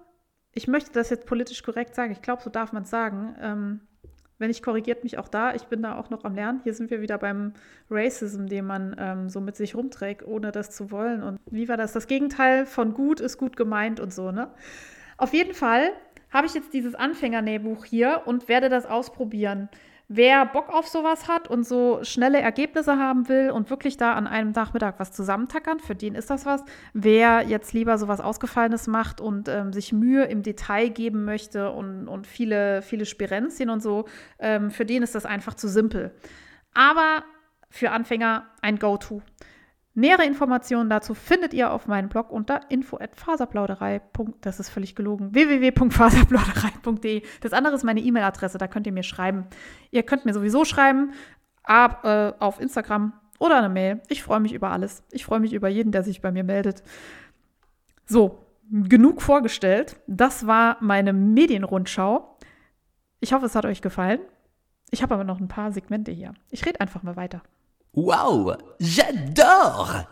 Ich 0.52 0.66
möchte 0.66 0.92
das 0.92 1.10
jetzt 1.10 1.26
politisch 1.26 1.62
korrekt 1.62 1.94
sagen. 1.94 2.12
Ich 2.12 2.22
glaube, 2.22 2.42
so 2.42 2.50
darf 2.50 2.72
man 2.72 2.82
es 2.82 2.90
sagen. 2.90 3.36
Ähm, 3.40 3.80
wenn 4.38 4.48
nicht, 4.48 4.62
korrigiert 4.62 5.02
mich 5.02 5.18
auch 5.18 5.28
da. 5.28 5.54
Ich 5.54 5.64
bin 5.64 5.82
da 5.82 5.96
auch 5.98 6.10
noch 6.10 6.24
am 6.24 6.34
Lernen. 6.34 6.60
Hier 6.62 6.72
sind 6.72 6.90
wir 6.90 7.00
wieder 7.00 7.18
beim 7.18 7.54
Racism, 7.90 8.46
den 8.46 8.66
man 8.66 8.94
ähm, 8.98 9.28
so 9.28 9.40
mit 9.40 9.56
sich 9.56 9.74
rumträgt, 9.74 10.24
ohne 10.26 10.52
das 10.52 10.70
zu 10.70 10.90
wollen. 10.90 11.22
Und 11.22 11.40
wie 11.46 11.68
war 11.68 11.76
das? 11.76 11.92
Das 11.92 12.06
Gegenteil 12.06 12.64
von 12.64 12.94
gut 12.94 13.20
ist 13.20 13.36
gut 13.36 13.56
gemeint 13.56 13.98
und 14.00 14.12
so, 14.12 14.30
ne? 14.30 14.50
Auf 15.16 15.32
jeden 15.32 15.54
Fall 15.54 15.90
habe 16.30 16.46
ich 16.46 16.54
jetzt 16.54 16.72
dieses 16.72 16.94
Anfängernähbuch 16.94 17.84
hier 17.84 18.22
und 18.26 18.48
werde 18.48 18.68
das 18.68 18.86
ausprobieren. 18.86 19.68
Wer 20.10 20.46
Bock 20.46 20.70
auf 20.70 20.88
sowas 20.88 21.28
hat 21.28 21.48
und 21.48 21.66
so 21.66 21.98
schnelle 22.02 22.40
Ergebnisse 22.40 22.96
haben 22.96 23.28
will 23.28 23.50
und 23.50 23.68
wirklich 23.68 23.98
da 23.98 24.14
an 24.14 24.26
einem 24.26 24.52
Nachmittag 24.52 24.98
was 24.98 25.12
zusammentackern, 25.12 25.80
für 25.80 25.94
den 25.94 26.14
ist 26.14 26.30
das 26.30 26.46
was. 26.46 26.64
Wer 26.94 27.42
jetzt 27.42 27.74
lieber 27.74 27.98
sowas 27.98 28.20
Ausgefallenes 28.20 28.86
macht 28.86 29.20
und 29.20 29.48
ähm, 29.48 29.74
sich 29.74 29.92
Mühe 29.92 30.24
im 30.24 30.42
Detail 30.42 30.88
geben 30.88 31.26
möchte 31.26 31.72
und, 31.72 32.08
und 32.08 32.26
viele, 32.26 32.80
viele 32.80 33.04
Spirenzien 33.04 33.68
und 33.68 33.82
so, 33.82 34.06
ähm, 34.38 34.70
für 34.70 34.86
den 34.86 35.02
ist 35.02 35.14
das 35.14 35.26
einfach 35.26 35.52
zu 35.52 35.68
simpel. 35.68 36.14
Aber 36.72 37.22
für 37.68 37.90
Anfänger 37.90 38.46
ein 38.62 38.78
Go-To. 38.78 39.20
Nähere 39.94 40.24
Informationen 40.24 40.88
dazu 40.90 41.14
findet 41.14 41.52
ihr 41.54 41.72
auf 41.72 41.86
meinem 41.86 42.08
Blog 42.08 42.30
unter 42.30 42.60
info@faserplauderei. 42.70 44.00
Das 44.40 44.60
ist 44.60 44.68
völlig 44.68 44.94
gelogen. 44.94 45.34
www.faserplauderei.de. 45.34 47.22
Das 47.40 47.52
andere 47.52 47.74
ist 47.74 47.84
meine 47.84 48.00
E-Mail-Adresse, 48.00 48.58
da 48.58 48.68
könnt 48.68 48.86
ihr 48.86 48.92
mir 48.92 49.02
schreiben. 49.02 49.46
Ihr 49.90 50.04
könnt 50.04 50.24
mir 50.24 50.34
sowieso 50.34 50.64
schreiben 50.64 51.12
ab, 51.64 52.04
äh, 52.04 52.32
auf 52.38 52.60
Instagram 52.60 53.12
oder 53.38 53.58
eine 53.58 53.68
Mail. 53.68 54.00
Ich 54.08 54.22
freue 54.22 54.40
mich 54.40 54.52
über 54.52 54.70
alles. 54.70 55.02
Ich 55.10 55.24
freue 55.24 55.40
mich 55.40 55.52
über 55.52 55.68
jeden, 55.68 55.92
der 55.92 56.02
sich 56.02 56.20
bei 56.20 56.32
mir 56.32 56.44
meldet. 56.44 56.82
So, 58.06 58.46
genug 58.70 59.22
vorgestellt. 59.22 59.96
Das 60.06 60.46
war 60.46 60.76
meine 60.80 61.12
Medienrundschau. 61.12 62.38
Ich 63.20 63.32
hoffe, 63.32 63.46
es 63.46 63.54
hat 63.54 63.66
euch 63.66 63.82
gefallen. 63.82 64.20
Ich 64.90 65.02
habe 65.02 65.14
aber 65.14 65.24
noch 65.24 65.40
ein 65.40 65.48
paar 65.48 65.72
Segmente 65.72 66.10
hier. 66.10 66.34
Ich 66.50 66.64
rede 66.64 66.80
einfach 66.80 67.02
mal 67.02 67.16
weiter. 67.16 67.42
Wow, 67.92 68.56
j'adore! 68.78 70.06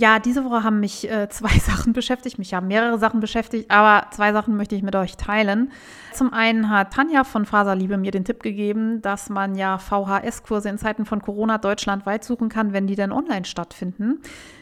Ja, 0.00 0.20
diese 0.20 0.44
Woche 0.44 0.62
haben 0.62 0.80
mich 0.80 1.10
äh, 1.10 1.28
zwei 1.28 1.58
Sachen 1.58 1.92
beschäftigt. 1.92 2.38
Mich 2.38 2.54
haben 2.54 2.68
mehrere 2.68 2.98
Sachen 2.98 3.20
beschäftigt, 3.20 3.70
aber 3.70 4.06
zwei 4.12 4.32
Sachen 4.32 4.56
möchte 4.56 4.76
ich 4.76 4.82
mit 4.82 4.94
euch 4.96 5.16
teilen. 5.16 5.72
Zum 6.14 6.32
einen 6.32 6.70
hat 6.70 6.92
Tanja 6.92 7.24
von 7.24 7.44
Faserliebe 7.44 7.98
mir 7.98 8.12
den 8.12 8.24
Tipp 8.24 8.42
gegeben, 8.42 9.02
dass 9.02 9.28
man 9.28 9.56
ja 9.56 9.78
VHS-Kurse 9.78 10.68
in 10.68 10.78
Zeiten 10.78 11.04
von 11.04 11.20
Corona 11.20 11.58
deutschlandweit 11.58 12.24
suchen 12.24 12.48
kann, 12.48 12.72
wenn 12.72 12.86
die 12.86 12.96
denn 12.96 13.12
online 13.12 13.44
stattfinden. 13.44 14.20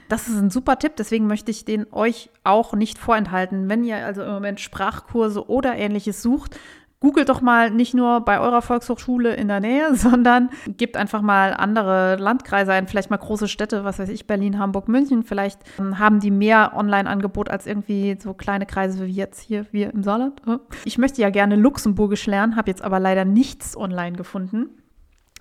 Das 0.09 0.29
ist 0.29 0.37
ein 0.37 0.51
super 0.51 0.79
Tipp, 0.79 0.97
deswegen 0.97 1.27
möchte 1.27 1.51
ich 1.51 1.65
den 1.65 1.87
euch 1.93 2.31
auch 2.43 2.73
nicht 2.73 2.99
vorenthalten. 2.99 3.69
Wenn 3.69 3.85
ihr 3.85 4.05
also 4.07 4.23
im 4.23 4.33
Moment 4.33 4.61
Sprachkurse 4.61 5.49
oder 5.49 5.77
ähnliches 5.77 6.23
sucht, 6.23 6.59
googelt 7.01 7.29
doch 7.29 7.41
mal 7.41 7.71
nicht 7.71 7.95
nur 7.95 8.21
bei 8.21 8.41
eurer 8.41 8.63
Volkshochschule 8.63 9.35
in 9.35 9.49
der 9.49 9.61
Nähe, 9.61 9.95
sondern 9.95 10.51
gebt 10.67 10.97
einfach 10.97 11.23
mal 11.23 11.55
andere 11.55 12.17
Landkreise 12.17 12.73
ein, 12.73 12.89
vielleicht 12.89 13.11
mal 13.11 13.17
große 13.17 13.49
Städte, 13.49 13.85
was 13.85 13.99
weiß 13.99 14.09
ich, 14.09 14.27
Berlin, 14.27 14.59
Hamburg, 14.59 14.89
München. 14.89 15.23
Vielleicht 15.23 15.61
ähm, 15.79 15.99
haben 15.99 16.21
die 16.21 16.31
mehr 16.31 16.73
Online-Angebot 16.75 17.51
als 17.51 17.67
irgendwie 17.67 18.17
so 18.21 18.35
kleine 18.35 18.67
Kreise 18.67 19.07
wie 19.07 19.13
jetzt 19.13 19.41
hier, 19.41 19.67
wir 19.73 19.93
im 19.93 20.03
Saarland. 20.03 20.41
Ich 20.85 20.99
möchte 20.99 21.21
ja 21.23 21.31
gerne 21.31 21.57
Luxemburgisch 21.57 22.27
lernen, 22.27 22.57
habe 22.57 22.71
jetzt 22.71 22.83
aber 22.83 23.01
leider 23.01 23.25
nichts 23.25 23.77
online 23.77 24.17
gefunden. 24.17 24.71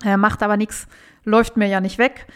Äh, 0.04 0.16
macht 0.16 0.42
aber 0.42 0.56
nichts, 0.56 0.88
läuft 1.24 1.56
mir 1.56 1.68
ja 1.68 1.80
nicht 1.80 1.98
weg. 1.98 2.26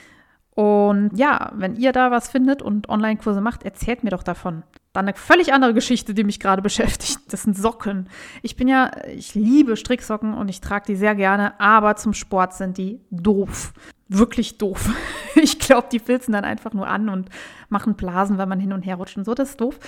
Und 0.54 1.10
ja, 1.14 1.52
wenn 1.54 1.76
ihr 1.76 1.92
da 1.92 2.10
was 2.10 2.28
findet 2.28 2.62
und 2.62 2.88
Online-Kurse 2.88 3.40
macht, 3.40 3.62
erzählt 3.62 4.02
mir 4.02 4.10
doch 4.10 4.22
davon. 4.22 4.62
Dann 4.92 5.06
eine 5.06 5.16
völlig 5.16 5.52
andere 5.52 5.72
Geschichte, 5.72 6.14
die 6.14 6.24
mich 6.24 6.40
gerade 6.40 6.62
beschäftigt. 6.62 7.20
Das 7.32 7.44
sind 7.44 7.56
Socken. 7.56 8.08
Ich 8.42 8.56
bin 8.56 8.66
ja, 8.66 8.90
ich 9.06 9.36
liebe 9.36 9.76
Stricksocken 9.76 10.34
und 10.34 10.48
ich 10.48 10.60
trage 10.60 10.86
die 10.86 10.96
sehr 10.96 11.14
gerne, 11.14 11.58
aber 11.60 11.94
zum 11.94 12.12
Sport 12.12 12.54
sind 12.54 12.76
die 12.76 13.00
doof. 13.10 13.72
Wirklich 14.08 14.58
doof. 14.58 14.90
Ich 15.36 15.60
glaube, 15.60 15.86
die 15.92 16.00
filzen 16.00 16.32
dann 16.32 16.44
einfach 16.44 16.72
nur 16.72 16.88
an 16.88 17.08
und 17.08 17.30
machen 17.68 17.94
Blasen, 17.94 18.36
wenn 18.36 18.48
man 18.48 18.58
hin 18.58 18.72
und 18.72 18.82
her 18.82 18.96
rutscht 18.96 19.16
und 19.16 19.24
so. 19.24 19.32
Das 19.32 19.50
ist 19.50 19.60
doof. 19.60 19.78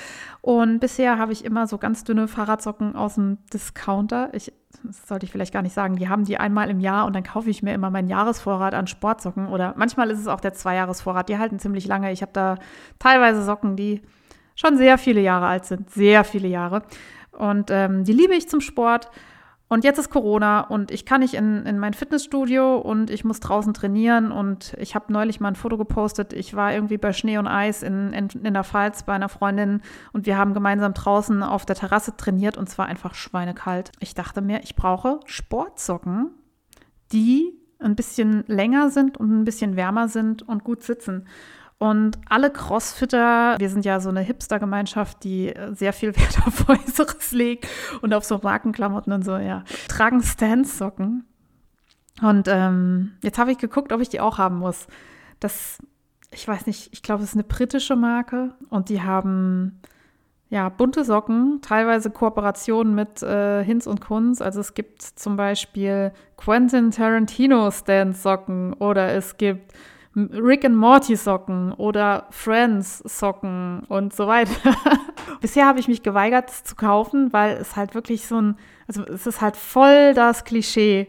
Und 0.40 0.78
bisher 0.78 1.18
habe 1.18 1.32
ich 1.32 1.44
immer 1.44 1.66
so 1.66 1.78
ganz 1.78 2.04
dünne 2.04 2.28
Fahrradsocken 2.28 2.94
aus 2.94 3.16
dem 3.16 3.38
Discounter. 3.52 4.30
Ich, 4.32 4.52
das 4.84 5.08
sollte 5.08 5.26
ich 5.26 5.32
vielleicht 5.32 5.52
gar 5.52 5.62
nicht 5.62 5.74
sagen. 5.74 5.96
Die 5.96 6.08
haben 6.08 6.24
die 6.24 6.38
einmal 6.38 6.70
im 6.70 6.78
Jahr 6.78 7.06
und 7.06 7.14
dann 7.16 7.24
kaufe 7.24 7.50
ich 7.50 7.60
mir 7.60 7.74
immer 7.74 7.90
meinen 7.90 8.08
Jahresvorrat 8.08 8.72
an 8.72 8.86
Sportsocken. 8.86 9.48
Oder 9.48 9.74
manchmal 9.76 10.10
ist 10.10 10.20
es 10.20 10.28
auch 10.28 10.40
der 10.40 10.52
Zweijahresvorrat. 10.52 11.28
Die 11.28 11.38
halten 11.38 11.58
ziemlich 11.58 11.88
lange. 11.88 12.12
Ich 12.12 12.22
habe 12.22 12.32
da 12.32 12.54
teilweise 13.00 13.42
Socken, 13.42 13.74
die 13.74 14.00
schon 14.54 14.76
sehr 14.76 14.98
viele 14.98 15.20
Jahre 15.20 15.46
alt 15.46 15.64
sind, 15.64 15.90
sehr 15.90 16.24
viele 16.24 16.48
Jahre. 16.48 16.82
Und 17.32 17.70
ähm, 17.70 18.04
die 18.04 18.12
liebe 18.12 18.34
ich 18.34 18.48
zum 18.48 18.60
Sport. 18.60 19.10
Und 19.72 19.84
jetzt 19.84 19.98
ist 19.98 20.10
Corona 20.10 20.60
und 20.60 20.90
ich 20.90 21.06
kann 21.06 21.20
nicht 21.20 21.32
in, 21.32 21.64
in 21.64 21.78
mein 21.78 21.94
Fitnessstudio 21.94 22.76
und 22.76 23.08
ich 23.08 23.24
muss 23.24 23.40
draußen 23.40 23.72
trainieren. 23.72 24.30
Und 24.30 24.74
ich 24.78 24.94
habe 24.94 25.10
neulich 25.10 25.40
mal 25.40 25.48
ein 25.48 25.56
Foto 25.56 25.78
gepostet. 25.78 26.34
Ich 26.34 26.54
war 26.54 26.74
irgendwie 26.74 26.98
bei 26.98 27.14
Schnee 27.14 27.38
und 27.38 27.46
Eis 27.46 27.82
in, 27.82 28.12
in, 28.12 28.28
in 28.28 28.52
der 28.52 28.64
Pfalz 28.64 29.04
bei 29.04 29.14
einer 29.14 29.30
Freundin 29.30 29.80
und 30.12 30.26
wir 30.26 30.36
haben 30.36 30.52
gemeinsam 30.52 30.92
draußen 30.92 31.42
auf 31.42 31.64
der 31.64 31.76
Terrasse 31.76 32.14
trainiert 32.18 32.58
und 32.58 32.68
es 32.68 32.76
war 32.76 32.84
einfach 32.84 33.14
schweinekalt. 33.14 33.92
Ich 33.98 34.14
dachte 34.14 34.42
mir, 34.42 34.62
ich 34.62 34.76
brauche 34.76 35.20
Sportsocken, 35.24 36.32
die 37.12 37.58
ein 37.78 37.96
bisschen 37.96 38.44
länger 38.48 38.90
sind 38.90 39.16
und 39.16 39.40
ein 39.40 39.44
bisschen 39.44 39.76
wärmer 39.76 40.08
sind 40.08 40.46
und 40.46 40.64
gut 40.64 40.82
sitzen. 40.82 41.26
Und 41.82 42.16
alle 42.28 42.52
Crossfitter, 42.52 43.56
wir 43.58 43.68
sind 43.68 43.84
ja 43.84 43.98
so 43.98 44.08
eine 44.08 44.20
Hipster-Gemeinschaft, 44.20 45.24
die 45.24 45.52
sehr 45.72 45.92
viel 45.92 46.16
Wert 46.16 46.38
auf 46.46 46.68
Äußeres 46.68 47.32
legt 47.32 47.66
und 48.02 48.14
auf 48.14 48.22
so 48.22 48.38
Markenklamotten 48.40 49.12
und 49.12 49.24
so, 49.24 49.36
ja, 49.36 49.64
tragen 49.88 50.22
Stance-Socken. 50.22 51.24
Und 52.22 52.46
ähm, 52.46 53.14
jetzt 53.24 53.36
habe 53.36 53.50
ich 53.50 53.58
geguckt, 53.58 53.92
ob 53.92 54.00
ich 54.00 54.08
die 54.08 54.20
auch 54.20 54.38
haben 54.38 54.58
muss. 54.58 54.86
Das, 55.40 55.78
ich 56.30 56.46
weiß 56.46 56.66
nicht, 56.66 56.90
ich 56.92 57.02
glaube, 57.02 57.24
es 57.24 57.30
ist 57.30 57.34
eine 57.34 57.42
britische 57.42 57.96
Marke 57.96 58.54
und 58.70 58.88
die 58.88 59.02
haben 59.02 59.80
ja 60.50 60.68
bunte 60.68 61.04
Socken, 61.04 61.62
teilweise 61.62 62.10
Kooperationen 62.10 62.94
mit 62.94 63.24
äh, 63.24 63.64
Hinz 63.64 63.88
und 63.88 64.00
Kunz. 64.00 64.40
Also 64.40 64.60
es 64.60 64.74
gibt 64.74 65.02
zum 65.02 65.36
Beispiel 65.36 66.12
Quentin 66.36 66.92
Tarantino 66.92 67.72
Stance-Socken 67.72 68.74
oder 68.74 69.14
es 69.14 69.36
gibt 69.36 69.72
Rick 70.14 70.64
and 70.64 70.76
Morty 70.76 71.16
Socken 71.16 71.72
oder 71.72 72.26
Friends 72.30 72.98
Socken 72.98 73.84
und 73.88 74.14
so 74.14 74.26
weiter. 74.26 74.52
Bisher 75.40 75.66
habe 75.66 75.80
ich 75.80 75.88
mich 75.88 76.02
geweigert 76.02 76.50
zu 76.50 76.76
kaufen, 76.76 77.32
weil 77.32 77.56
es 77.56 77.76
halt 77.76 77.94
wirklich 77.94 78.26
so 78.26 78.40
ein, 78.40 78.56
also 78.86 79.04
es 79.04 79.26
ist 79.26 79.40
halt 79.40 79.56
voll 79.56 80.12
das 80.14 80.44
Klischee. 80.44 81.08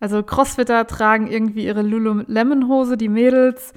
Also 0.00 0.22
Crossfitter 0.22 0.86
tragen 0.86 1.28
irgendwie 1.28 1.64
ihre 1.64 1.82
Lululemon 1.82 2.68
Hose, 2.68 2.96
die 2.96 3.08
Mädels 3.08 3.72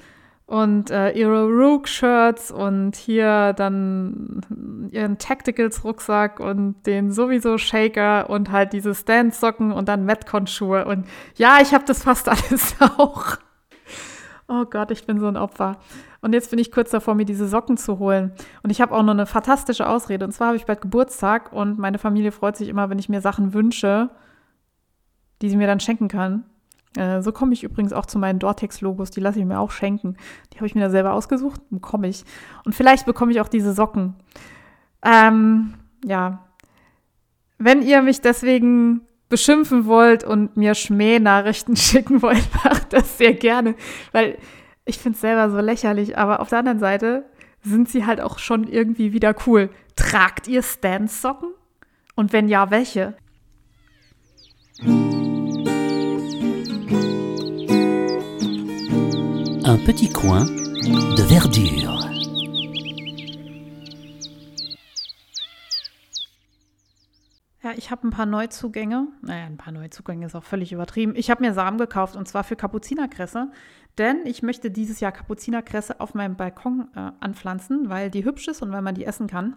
und 0.46 0.90
äh, 0.90 1.10
ihre 1.12 1.44
Rook-Shirts 1.44 2.50
und 2.50 2.94
hier 2.94 3.52
dann 3.52 4.40
ihren 4.92 5.18
Tacticals-Rucksack 5.18 6.38
und 6.38 6.86
den 6.86 7.10
sowieso 7.10 7.58
Shaker 7.58 8.30
und 8.30 8.52
halt 8.52 8.72
diese 8.72 8.94
Stand-Socken 8.94 9.72
und 9.72 9.88
dann 9.88 10.04
Metcon-Schuhe. 10.04 10.84
Und 10.84 11.06
ja, 11.36 11.58
ich 11.60 11.74
habe 11.74 11.84
das 11.84 12.04
fast 12.04 12.28
alles 12.28 12.76
auch. 12.80 13.38
Oh 14.48 14.64
Gott, 14.64 14.92
ich 14.92 15.04
bin 15.06 15.18
so 15.18 15.26
ein 15.26 15.36
Opfer. 15.36 15.78
Und 16.20 16.32
jetzt 16.32 16.50
bin 16.50 16.58
ich 16.60 16.70
kurz 16.70 16.90
davor, 16.90 17.14
mir 17.16 17.24
diese 17.24 17.48
Socken 17.48 17.76
zu 17.76 17.98
holen. 17.98 18.32
Und 18.62 18.70
ich 18.70 18.80
habe 18.80 18.94
auch 18.94 19.02
noch 19.02 19.12
eine 19.12 19.26
fantastische 19.26 19.88
Ausrede. 19.88 20.24
Und 20.24 20.32
zwar 20.32 20.48
habe 20.48 20.56
ich 20.56 20.66
bald 20.66 20.80
Geburtstag 20.80 21.52
und 21.52 21.78
meine 21.78 21.98
Familie 21.98 22.30
freut 22.30 22.56
sich 22.56 22.68
immer, 22.68 22.88
wenn 22.88 22.98
ich 22.98 23.08
mir 23.08 23.20
Sachen 23.20 23.54
wünsche, 23.54 24.08
die 25.42 25.50
sie 25.50 25.56
mir 25.56 25.66
dann 25.66 25.80
schenken 25.80 26.06
kann. 26.06 26.44
Äh, 26.96 27.22
so 27.22 27.32
komme 27.32 27.52
ich 27.54 27.64
übrigens 27.64 27.92
auch 27.92 28.06
zu 28.06 28.20
meinen 28.20 28.38
Dortex-Logos. 28.38 29.10
Die 29.10 29.20
lasse 29.20 29.40
ich 29.40 29.44
mir 29.44 29.58
auch 29.58 29.72
schenken. 29.72 30.16
Die 30.52 30.58
habe 30.58 30.66
ich 30.66 30.76
mir 30.76 30.82
da 30.82 30.90
selber 30.90 31.12
ausgesucht. 31.12 31.60
Bekomme 31.70 32.06
ich. 32.06 32.24
Und 32.64 32.74
vielleicht 32.74 33.04
bekomme 33.04 33.32
ich 33.32 33.40
auch 33.40 33.48
diese 33.48 33.72
Socken. 33.72 34.14
Ähm, 35.02 35.74
ja. 36.04 36.44
Wenn 37.58 37.82
ihr 37.82 38.00
mich 38.02 38.20
deswegen 38.20 39.02
beschimpfen 39.28 39.86
wollt 39.86 40.24
und 40.24 40.56
mir 40.56 40.74
Schmähnachrichten 40.74 41.76
schicken 41.76 42.22
wollt, 42.22 42.48
macht 42.64 42.92
das 42.92 43.18
sehr 43.18 43.34
gerne, 43.34 43.74
weil 44.12 44.38
ich 44.84 44.98
finde 44.98 45.16
es 45.16 45.20
selber 45.20 45.50
so 45.50 45.58
lächerlich, 45.58 46.16
aber 46.16 46.40
auf 46.40 46.48
der 46.48 46.60
anderen 46.60 46.78
Seite 46.78 47.24
sind 47.62 47.88
sie 47.88 48.06
halt 48.06 48.20
auch 48.20 48.38
schon 48.38 48.68
irgendwie 48.68 49.12
wieder 49.12 49.34
cool. 49.46 49.70
Tragt 49.96 50.46
ihr 50.46 50.62
Stance-Socken? 50.62 51.48
Und 52.14 52.32
wenn 52.32 52.48
ja, 52.48 52.70
welche? 52.70 53.14
Un 59.64 59.84
petit 59.84 60.14
coin 60.14 60.46
de 61.16 61.24
verdure. 61.24 62.05
Ich 67.78 67.90
habe 67.90 68.06
ein 68.06 68.10
paar 68.10 68.26
Neuzugänge. 68.26 69.08
Naja, 69.22 69.46
ein 69.46 69.56
paar 69.56 69.72
Neuzugänge 69.72 70.26
ist 70.26 70.34
auch 70.34 70.44
völlig 70.44 70.72
übertrieben. 70.72 71.14
Ich 71.16 71.30
habe 71.30 71.42
mir 71.42 71.54
Samen 71.54 71.78
gekauft 71.78 72.16
und 72.16 72.26
zwar 72.26 72.44
für 72.44 72.56
Kapuzinerkresse, 72.56 73.50
denn 73.98 74.18
ich 74.24 74.42
möchte 74.42 74.70
dieses 74.70 75.00
Jahr 75.00 75.12
Kapuzinerkresse 75.12 76.00
auf 76.00 76.14
meinem 76.14 76.36
Balkon 76.36 76.88
äh, 76.94 77.12
anpflanzen, 77.20 77.88
weil 77.88 78.10
die 78.10 78.24
hübsch 78.24 78.48
ist 78.48 78.62
und 78.62 78.72
weil 78.72 78.82
man 78.82 78.94
die 78.94 79.04
essen 79.04 79.26
kann. 79.26 79.56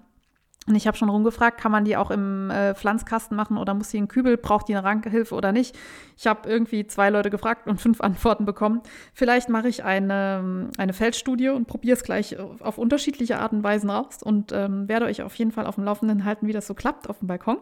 Und 0.68 0.76
ich 0.76 0.86
habe 0.86 0.96
schon 0.96 1.10
rumgefragt, 1.10 1.60
kann 1.60 1.72
man 1.72 1.84
die 1.84 1.98
auch 1.98 2.12
im 2.12 2.52
äh, 2.52 2.76
Pflanzkasten 2.76 3.36
machen 3.36 3.58
oder 3.58 3.74
muss 3.74 3.90
sie 3.90 3.98
in 3.98 4.08
Kübel, 4.08 4.38
braucht 4.38 4.68
die 4.68 4.76
eine 4.76 4.86
Rankhilfe 4.86 5.34
oder 5.34 5.52
nicht? 5.52 5.76
Ich 6.16 6.28
habe 6.28 6.48
irgendwie 6.48 6.86
zwei 6.86 7.10
Leute 7.10 7.32
gefragt 7.32 7.68
und 7.68 7.82
fünf 7.82 8.02
Antworten 8.02 8.46
bekommen. 8.46 8.82
Vielleicht 9.14 9.50
mache 9.50 9.68
ich 9.68 9.84
eine, 9.84 10.70
eine 10.78 10.94
Feldstudie 10.94 11.50
und 11.50 11.66
probiere 11.66 11.96
es 11.98 12.04
gleich 12.04 12.38
auf 12.38 12.78
unterschiedliche 12.78 13.40
Arten 13.40 13.58
und 13.58 13.64
Weisen 13.64 13.90
raus 13.90 14.22
und 14.22 14.52
ähm, 14.52 14.88
werde 14.88 15.06
euch 15.06 15.24
auf 15.24 15.34
jeden 15.36 15.52
Fall 15.52 15.66
auf 15.66 15.76
dem 15.76 15.86
Laufenden 15.86 16.24
halten, 16.24 16.46
wie 16.46 16.54
das 16.54 16.68
so 16.68 16.76
klappt 16.76 17.10
auf 17.10 17.18
dem 17.20 17.28
Balkon. 17.28 17.58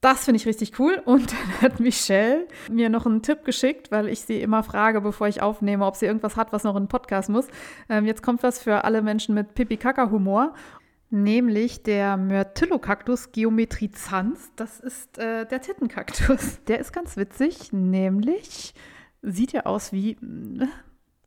Das 0.00 0.24
finde 0.24 0.36
ich 0.36 0.46
richtig 0.46 0.78
cool. 0.78 1.02
Und 1.04 1.32
dann 1.32 1.60
hat 1.62 1.80
Michelle 1.80 2.46
mir 2.70 2.88
noch 2.88 3.06
einen 3.06 3.22
Tipp 3.22 3.44
geschickt, 3.44 3.90
weil 3.90 4.08
ich 4.08 4.20
sie 4.20 4.40
immer 4.40 4.62
frage, 4.62 5.00
bevor 5.00 5.28
ich 5.28 5.42
aufnehme, 5.42 5.84
ob 5.86 5.96
sie 5.96 6.06
irgendwas 6.06 6.36
hat, 6.36 6.52
was 6.52 6.64
noch 6.64 6.76
in 6.76 6.84
den 6.84 6.88
Podcast 6.88 7.28
muss. 7.28 7.48
Ähm, 7.88 8.04
jetzt 8.04 8.22
kommt 8.22 8.42
was 8.42 8.62
für 8.62 8.84
alle 8.84 9.02
Menschen 9.02 9.34
mit 9.34 9.54
Pipi-Kaka-Humor. 9.54 10.54
Nämlich 11.10 11.82
der 11.82 12.18
Myrtillocactus 12.18 13.32
geometrizans. 13.32 14.52
Das 14.56 14.78
ist 14.78 15.16
äh, 15.18 15.46
der 15.46 15.62
Tittenkaktus. 15.62 16.62
Der 16.68 16.78
ist 16.80 16.92
ganz 16.92 17.16
witzig, 17.16 17.72
nämlich 17.72 18.74
sieht 19.22 19.54
er 19.54 19.66
aus 19.66 19.90
wie 19.90 20.12
äh, 20.12 20.66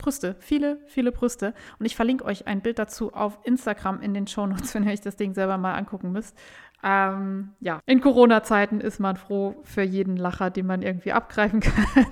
Brüste, 0.02 0.36
viele, 0.40 0.80
viele 0.88 1.12
Brüste. 1.12 1.54
Und 1.80 1.86
ich 1.86 1.96
verlinke 1.96 2.26
euch 2.26 2.48
ein 2.48 2.62
Bild 2.62 2.80
dazu 2.80 3.14
auf 3.14 3.40
Instagram 3.44 4.02
in 4.02 4.14
den 4.14 4.28
Shownotes, 4.28 4.74
wenn 4.76 4.84
ihr 4.84 4.92
euch 4.92 5.02
das 5.02 5.16
Ding 5.16 5.34
selber 5.34 5.58
mal 5.58 5.76
angucken 5.76 6.12
müsst. 6.12 6.38
Ähm, 6.84 7.50
ja, 7.60 7.80
in 7.86 8.02
Corona-Zeiten 8.02 8.82
ist 8.82 9.00
man 9.00 9.16
froh 9.16 9.56
für 9.64 9.84
jeden 9.84 10.18
Lacher, 10.18 10.50
den 10.50 10.66
man 10.66 10.82
irgendwie 10.82 11.12
abgreifen 11.12 11.60
kann. 11.60 12.06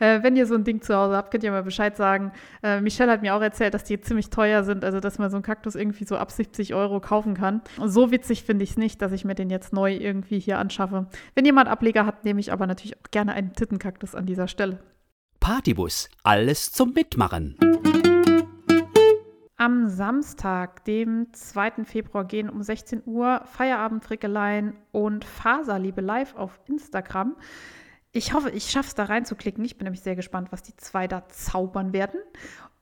äh, 0.00 0.22
wenn 0.22 0.36
ihr 0.36 0.46
so 0.46 0.54
ein 0.54 0.64
Ding 0.64 0.80
zu 0.80 0.94
Hause 0.96 1.16
habt, 1.16 1.30
könnt 1.30 1.44
ihr 1.44 1.50
mal 1.50 1.62
Bescheid 1.62 1.96
sagen. 1.96 2.32
Äh, 2.62 2.80
Michelle 2.80 3.12
hat 3.12 3.22
mir 3.22 3.34
auch 3.34 3.42
erzählt, 3.42 3.74
dass 3.74 3.84
die 3.84 4.00
ziemlich 4.00 4.30
teuer 4.30 4.64
sind, 4.64 4.84
also 4.84 5.00
dass 5.00 5.18
man 5.18 5.30
so 5.30 5.36
einen 5.36 5.44
Kaktus 5.44 5.74
irgendwie 5.74 6.04
so 6.04 6.16
ab 6.16 6.30
70 6.30 6.74
Euro 6.74 7.00
kaufen 7.00 7.34
kann. 7.34 7.62
Und 7.78 7.90
so 7.90 8.10
witzig 8.10 8.44
finde 8.44 8.64
ich 8.64 8.70
es 8.70 8.76
nicht, 8.76 9.02
dass 9.02 9.12
ich 9.12 9.24
mir 9.24 9.34
den 9.34 9.50
jetzt 9.50 9.72
neu 9.72 9.94
irgendwie 9.94 10.38
hier 10.38 10.58
anschaffe. 10.58 11.06
Wenn 11.34 11.44
jemand 11.44 11.68
Ableger 11.68 12.06
hat, 12.06 12.24
nehme 12.24 12.40
ich 12.40 12.52
aber 12.52 12.66
natürlich 12.66 12.96
auch 12.96 13.10
gerne 13.10 13.34
einen 13.34 13.52
Tittenkaktus 13.52 14.14
an 14.14 14.26
dieser 14.26 14.48
Stelle. 14.48 14.78
Partybus, 15.40 16.08
alles 16.24 16.72
zum 16.72 16.92
Mitmachen. 16.92 17.56
Am 19.60 19.88
Samstag, 19.88 20.84
dem 20.84 21.32
2. 21.32 21.84
Februar, 21.84 22.24
gehen 22.24 22.48
um 22.48 22.62
16 22.62 23.02
Uhr 23.06 23.42
Feierabendfrickeleien 23.44 24.76
und 24.92 25.24
Faserliebe 25.24 26.00
live 26.00 26.36
auf 26.36 26.60
Instagram. 26.66 27.34
Ich 28.12 28.34
hoffe, 28.34 28.50
ich 28.50 28.70
schaffe 28.70 28.86
es 28.86 28.94
da 28.94 29.04
reinzuklicken. 29.04 29.64
Ich 29.64 29.76
bin 29.76 29.86
nämlich 29.86 30.02
sehr 30.02 30.14
gespannt, 30.14 30.52
was 30.52 30.62
die 30.62 30.76
zwei 30.76 31.08
da 31.08 31.28
zaubern 31.28 31.92
werden. 31.92 32.20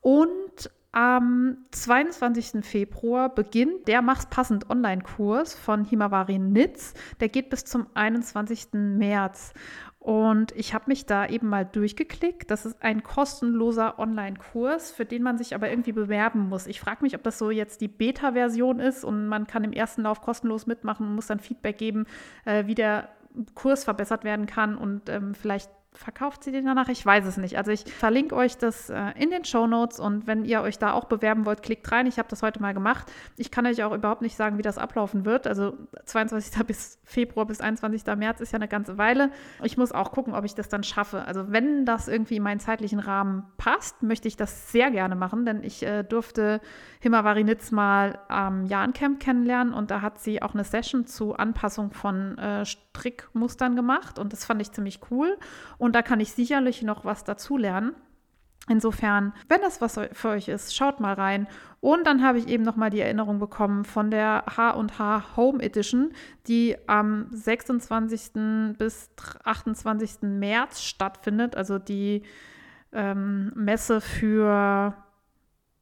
Und 0.03 0.71
am 0.93 1.59
22. 1.73 2.65
Februar 2.65 3.35
beginnt 3.35 3.89
der 3.89 4.03
Mach's 4.03 4.27
passend 4.27 4.69
Online-Kurs 4.69 5.55
von 5.55 5.85
Himawari 5.85 6.39
Nitz. 6.39 6.95
Der 7.21 7.29
geht 7.29 7.49
bis 7.49 7.65
zum 7.65 7.87
21. 7.95 8.69
März. 8.73 9.53
Und 10.07 10.53
ich 10.53 10.73
habe 10.73 10.85
mich 10.87 11.05
da 11.05 11.27
eben 11.27 11.49
mal 11.49 11.65
durchgeklickt. 11.65 12.49
Das 12.49 12.65
ist 12.65 12.81
ein 12.81 13.03
kostenloser 13.03 13.99
Online-Kurs, 13.99 14.93
für 14.93 15.05
den 15.05 15.25
man 15.25 15.37
sich 15.37 15.53
aber 15.53 15.69
irgendwie 15.69 15.91
bewerben 15.91 16.49
muss. 16.49 16.69
Ich 16.69 16.79
frage 16.79 17.03
mich, 17.03 17.17
ob 17.17 17.25
das 17.25 17.39
so 17.39 17.51
jetzt 17.51 17.81
die 17.81 17.89
Beta-Version 17.89 18.79
ist 18.79 19.03
und 19.05 19.27
man 19.27 19.49
kann 19.49 19.65
im 19.65 19.73
ersten 19.73 20.03
Lauf 20.03 20.21
kostenlos 20.21 20.69
mitmachen 20.69 21.09
und 21.09 21.17
muss 21.17 21.27
dann 21.27 21.41
Feedback 21.41 21.79
geben, 21.79 22.07
äh, 22.45 22.69
wie 22.69 22.77
der 22.77 23.09
Kurs 23.57 23.83
verbessert 23.83 24.23
werden 24.23 24.47
kann 24.47 24.79
und 24.79 25.09
ähm, 25.09 25.35
vielleicht 25.35 25.73
verkauft 25.97 26.45
sie 26.45 26.53
den 26.53 26.67
danach? 26.67 26.89
Ich 26.89 27.05
weiß 27.05 27.27
es 27.27 27.37
nicht. 27.37 27.59
Also 27.59 27.71
ich 27.71 27.93
verlinke 27.93 28.37
euch 28.37 28.59
das 28.59 28.91
äh, 28.91 29.13
in 29.19 29.31
den 29.31 29.45
Show 29.45 29.67
Notes 29.67 29.99
und 29.99 30.27
wenn 30.27 30.45
ihr 30.45 30.61
euch 30.61 30.79
da 30.79 30.93
auch 30.93 31.05
bewerben 31.05 31.47
wollt, 31.47 31.63
klickt 31.63 31.91
rein. 31.91 32.07
Ich 32.07 32.19
habe 32.19 32.29
das 32.29 32.43
heute 32.43 32.61
mal 32.61 32.75
gemacht. 32.75 33.11
Ich 33.37 33.51
kann 33.51 33.67
euch 33.67 33.83
auch 33.83 33.93
überhaupt 33.93 34.23
nicht 34.23 34.37
sagen, 34.37 34.59
wie 34.59 34.63
das 34.63 34.79
ablaufen 34.79 35.25
wird. 35.25 35.47
Also 35.47 35.75
22. 36.05 36.67
bis 36.67 36.99
Februar 37.05 37.47
bis 37.47 37.61
21. 37.61 38.05
März 38.17 38.41
ist 38.41 38.53
ja 38.53 38.57
eine 38.57 38.69
ganze 38.69 38.99
Weile. 38.99 39.31
Ich 39.63 39.77
muss 39.77 39.93
auch 39.93 40.13
gucken, 40.13 40.35
ob 40.35 40.45
ich 40.45 40.55
das 40.55 40.69
dann 40.69 40.83
schaffe. 40.83 41.25
Also 41.25 41.51
wenn 41.51 41.85
das 41.87 42.09
irgendwie 42.09 42.37
in 42.37 42.43
meinen 42.43 42.61
zeitlichen 42.61 42.99
Rahmen 42.99 43.45
passt, 43.57 44.03
möchte 44.03 44.29
ich 44.29 44.37
das 44.37 44.71
sehr 44.71 44.91
gerne 44.91 45.17
machen, 45.17 45.45
denn 45.47 45.63
ich 45.63 45.83
äh, 45.83 46.03
durfte 46.03 46.61
Himmavari 47.01 47.45
Nitz 47.45 47.71
mal 47.71 48.19
am 48.29 48.67
Jahrencamp 48.67 49.21
kennenlernen 49.21 49.73
und 49.73 49.91
da 49.91 50.03
hat 50.03 50.19
sie 50.19 50.43
auch 50.43 50.55
eine 50.55 50.65
Session 50.65 51.07
zu 51.07 51.35
Anpassung 51.35 51.93
von 51.93 52.37
äh, 52.39 52.65
Strickmustern 52.97 53.77
gemacht 53.77 54.19
und 54.19 54.33
das 54.33 54.45
fand 54.45 54.63
ich 54.63 54.73
ziemlich 54.73 55.01
cool. 55.11 55.37
Und 55.79 55.95
da 55.95 56.03
kann 56.03 56.21
ich 56.21 56.33
sicherlich 56.33 56.83
noch 56.83 57.05
was 57.05 57.25
dazu 57.25 57.57
lernen. 57.57 57.93
Insofern, 58.69 59.33
wenn 59.49 59.61
das 59.61 59.81
was 59.81 60.01
für 60.13 60.29
euch 60.29 60.49
ist, 60.49 60.75
schaut 60.75 60.99
mal 60.99 61.15
rein. 61.15 61.47
Und 61.81 62.05
dann 62.05 62.25
habe 62.25 62.39
ich 62.39 62.49
eben 62.49 62.65
noch 62.65 62.75
mal 62.75 62.91
die 62.91 63.01
Erinnerung 63.01 63.39
bekommen 63.39 63.85
von 63.85 64.11
der 64.11 64.45
H&H 64.57 65.37
Home 65.37 65.63
Edition, 65.63 66.13
die 66.49 66.77
am 66.89 67.29
26. 67.31 68.77
bis 68.77 69.11
28. 69.45 70.23
März 70.23 70.83
stattfindet. 70.83 71.55
Also 71.55 71.79
die 71.79 72.23
ähm, 72.93 73.53
Messe 73.55 74.01
für 74.01 74.95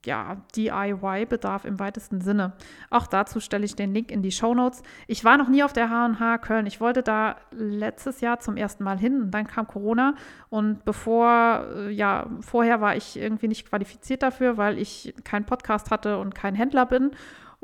ja, 0.04 0.36
DIY-Bedarf 0.56 1.64
im 1.64 1.78
weitesten 1.78 2.20
Sinne. 2.20 2.52
Auch 2.90 3.06
dazu 3.06 3.40
stelle 3.40 3.64
ich 3.64 3.76
den 3.76 3.92
Link 3.92 4.10
in 4.10 4.22
die 4.22 4.32
Show 4.32 4.54
Notes. 4.54 4.82
Ich 5.06 5.24
war 5.24 5.36
noch 5.36 5.48
nie 5.48 5.62
auf 5.62 5.72
der 5.72 5.90
H&H 5.90 6.38
Köln. 6.38 6.66
Ich 6.66 6.80
wollte 6.80 7.02
da 7.02 7.36
letztes 7.50 8.20
Jahr 8.20 8.40
zum 8.40 8.56
ersten 8.56 8.84
Mal 8.84 8.98
hin 8.98 9.20
und 9.22 9.30
dann 9.30 9.46
kam 9.46 9.66
Corona 9.66 10.14
und 10.50 10.84
bevor, 10.84 11.66
äh, 11.74 11.90
ja, 11.90 12.26
vorher 12.40 12.80
war 12.80 12.96
ich 12.96 13.18
irgendwie 13.18 13.48
nicht 13.48 13.68
qualifiziert 13.68 14.22
dafür, 14.22 14.56
weil 14.56 14.78
ich 14.78 15.14
keinen 15.24 15.44
Podcast 15.44 15.90
hatte 15.90 16.18
und 16.18 16.34
kein 16.34 16.54
Händler 16.54 16.86
bin. 16.86 17.10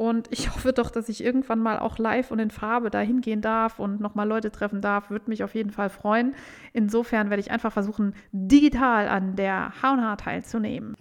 Und 0.00 0.28
ich 0.30 0.50
hoffe 0.54 0.72
doch, 0.72 0.90
dass 0.90 1.10
ich 1.10 1.22
irgendwann 1.22 1.58
mal 1.58 1.78
auch 1.78 1.98
live 1.98 2.30
und 2.30 2.38
in 2.38 2.50
Farbe 2.50 2.88
da 2.88 3.00
hingehen 3.00 3.42
darf 3.42 3.78
und 3.78 4.00
nochmal 4.00 4.26
Leute 4.26 4.50
treffen 4.50 4.80
darf. 4.80 5.10
Würde 5.10 5.28
mich 5.28 5.44
auf 5.44 5.54
jeden 5.54 5.70
Fall 5.70 5.90
freuen. 5.90 6.34
Insofern 6.72 7.28
werde 7.28 7.42
ich 7.42 7.50
einfach 7.50 7.72
versuchen, 7.72 8.14
digital 8.32 9.08
an 9.08 9.36
der 9.36 9.72
H&H 9.82 10.16
teilzunehmen. 10.16 10.96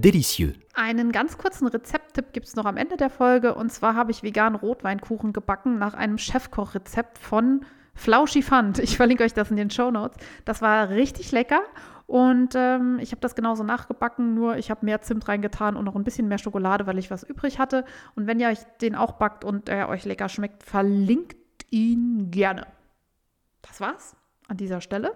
Delicieux. 0.00 0.54
Einen 0.74 1.12
ganz 1.12 1.36
kurzen 1.38 1.66
Rezepttipp 1.66 2.32
gibt 2.32 2.46
es 2.46 2.56
noch 2.56 2.64
am 2.64 2.76
Ende 2.76 2.96
der 2.96 3.10
Folge. 3.10 3.54
Und 3.54 3.70
zwar 3.70 3.94
habe 3.94 4.10
ich 4.10 4.22
veganen 4.22 4.58
Rotweinkuchen 4.58 5.32
gebacken 5.32 5.78
nach 5.78 5.94
einem 5.94 6.18
Chefkochrezept 6.18 7.18
von 7.18 7.64
Flauschi 7.94 8.42
Fand. 8.42 8.78
Ich 8.78 8.96
verlinke 8.96 9.24
euch 9.24 9.34
das 9.34 9.50
in 9.50 9.56
den 9.56 9.70
Show 9.70 9.90
Notes. 9.90 10.16
Das 10.44 10.62
war 10.62 10.90
richtig 10.90 11.32
lecker. 11.32 11.62
Und 12.06 12.54
ähm, 12.56 12.98
ich 13.00 13.12
habe 13.12 13.20
das 13.20 13.36
genauso 13.36 13.62
nachgebacken, 13.62 14.34
nur 14.34 14.56
ich 14.56 14.70
habe 14.70 14.84
mehr 14.84 15.00
Zimt 15.00 15.28
reingetan 15.28 15.76
und 15.76 15.84
noch 15.84 15.94
ein 15.94 16.02
bisschen 16.02 16.26
mehr 16.26 16.38
Schokolade, 16.38 16.86
weil 16.86 16.98
ich 16.98 17.10
was 17.10 17.22
übrig 17.22 17.60
hatte. 17.60 17.84
Und 18.16 18.26
wenn 18.26 18.40
ihr 18.40 18.48
euch 18.48 18.58
den 18.80 18.96
auch 18.96 19.12
backt 19.12 19.44
und 19.44 19.68
er 19.68 19.88
euch 19.88 20.04
lecker 20.04 20.28
schmeckt, 20.28 20.64
verlinkt 20.64 21.36
ihn 21.70 22.32
gerne. 22.32 22.66
Das 23.62 23.80
war's 23.80 24.16
an 24.48 24.56
dieser 24.56 24.80
Stelle. 24.80 25.12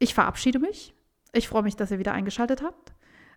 Ich 0.00 0.14
verabschiede 0.14 0.58
mich. 0.58 0.92
Ich 1.32 1.46
freue 1.46 1.62
mich, 1.62 1.76
dass 1.76 1.92
ihr 1.92 2.00
wieder 2.00 2.14
eingeschaltet 2.14 2.62
habt. 2.62 2.92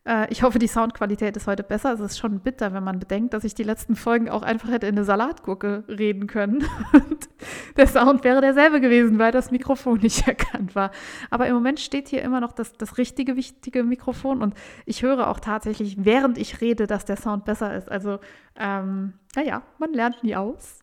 Äh, 0.05 0.31
ich 0.31 0.43
hoffe, 0.43 0.59
die 0.59 0.67
Soundqualität 0.67 1.37
ist 1.37 1.47
heute 1.47 1.63
besser. 1.63 1.93
Es 1.93 1.99
ist 1.99 2.17
schon 2.17 2.39
bitter, 2.39 2.73
wenn 2.73 2.83
man 2.83 2.99
bedenkt, 2.99 3.33
dass 3.33 3.43
ich 3.43 3.55
die 3.55 3.63
letzten 3.63 3.95
Folgen 3.95 4.29
auch 4.29 4.41
einfach 4.41 4.69
hätte 4.69 4.87
in 4.87 4.95
eine 4.95 5.05
Salatgurke 5.05 5.83
reden 5.87 6.27
können. 6.27 6.65
Und 6.93 7.29
der 7.77 7.87
Sound 7.87 8.23
wäre 8.23 8.41
derselbe 8.41 8.81
gewesen, 8.81 9.19
weil 9.19 9.31
das 9.31 9.51
Mikrofon 9.51 9.99
nicht 9.99 10.27
erkannt 10.27 10.75
war. 10.75 10.91
Aber 11.29 11.47
im 11.47 11.53
Moment 11.53 11.79
steht 11.79 12.09
hier 12.09 12.21
immer 12.21 12.41
noch 12.41 12.51
das, 12.51 12.73
das 12.73 12.97
richtige, 12.97 13.35
wichtige 13.35 13.83
Mikrofon 13.83 14.41
und 14.41 14.53
ich 14.85 15.03
höre 15.03 15.27
auch 15.29 15.39
tatsächlich, 15.39 15.97
während 16.05 16.37
ich 16.37 16.61
rede, 16.61 16.87
dass 16.87 17.05
der 17.05 17.17
Sound 17.17 17.45
besser 17.45 17.75
ist. 17.75 17.89
Also, 17.89 18.19
ähm, 18.57 19.13
naja, 19.35 19.63
man 19.79 19.93
lernt 19.93 20.23
nie 20.23 20.35
aus. 20.35 20.79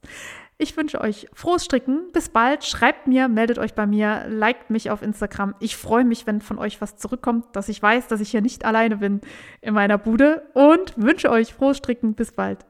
Ich 0.58 0.76
wünsche 0.76 1.00
euch 1.00 1.26
frohes 1.32 1.64
Stricken. 1.64 2.12
Bis 2.12 2.28
bald. 2.28 2.64
Schreibt 2.64 3.06
mir, 3.06 3.28
meldet 3.28 3.58
euch 3.58 3.74
bei 3.74 3.86
mir, 3.86 4.26
liked 4.28 4.68
mich 4.68 4.90
auf 4.90 5.00
Instagram. 5.00 5.54
Ich 5.58 5.76
freue 5.76 6.04
mich, 6.04 6.26
wenn 6.26 6.42
von 6.42 6.58
euch 6.58 6.82
was 6.82 6.96
zurückkommt, 6.96 7.46
dass 7.56 7.70
ich 7.70 7.82
weiß, 7.82 8.08
dass 8.08 8.20
ich 8.20 8.30
hier 8.30 8.42
nicht 8.42 8.66
alleine 8.66 8.98
bin 8.98 9.22
in 9.62 9.72
meiner 9.72 9.96
Bude 9.96 10.42
und 10.52 10.92
wünsche 10.96 11.30
euch 11.30 11.54
frohes 11.54 11.78
Stricken. 11.78 12.14
Bis 12.14 12.32
bald. 12.32 12.66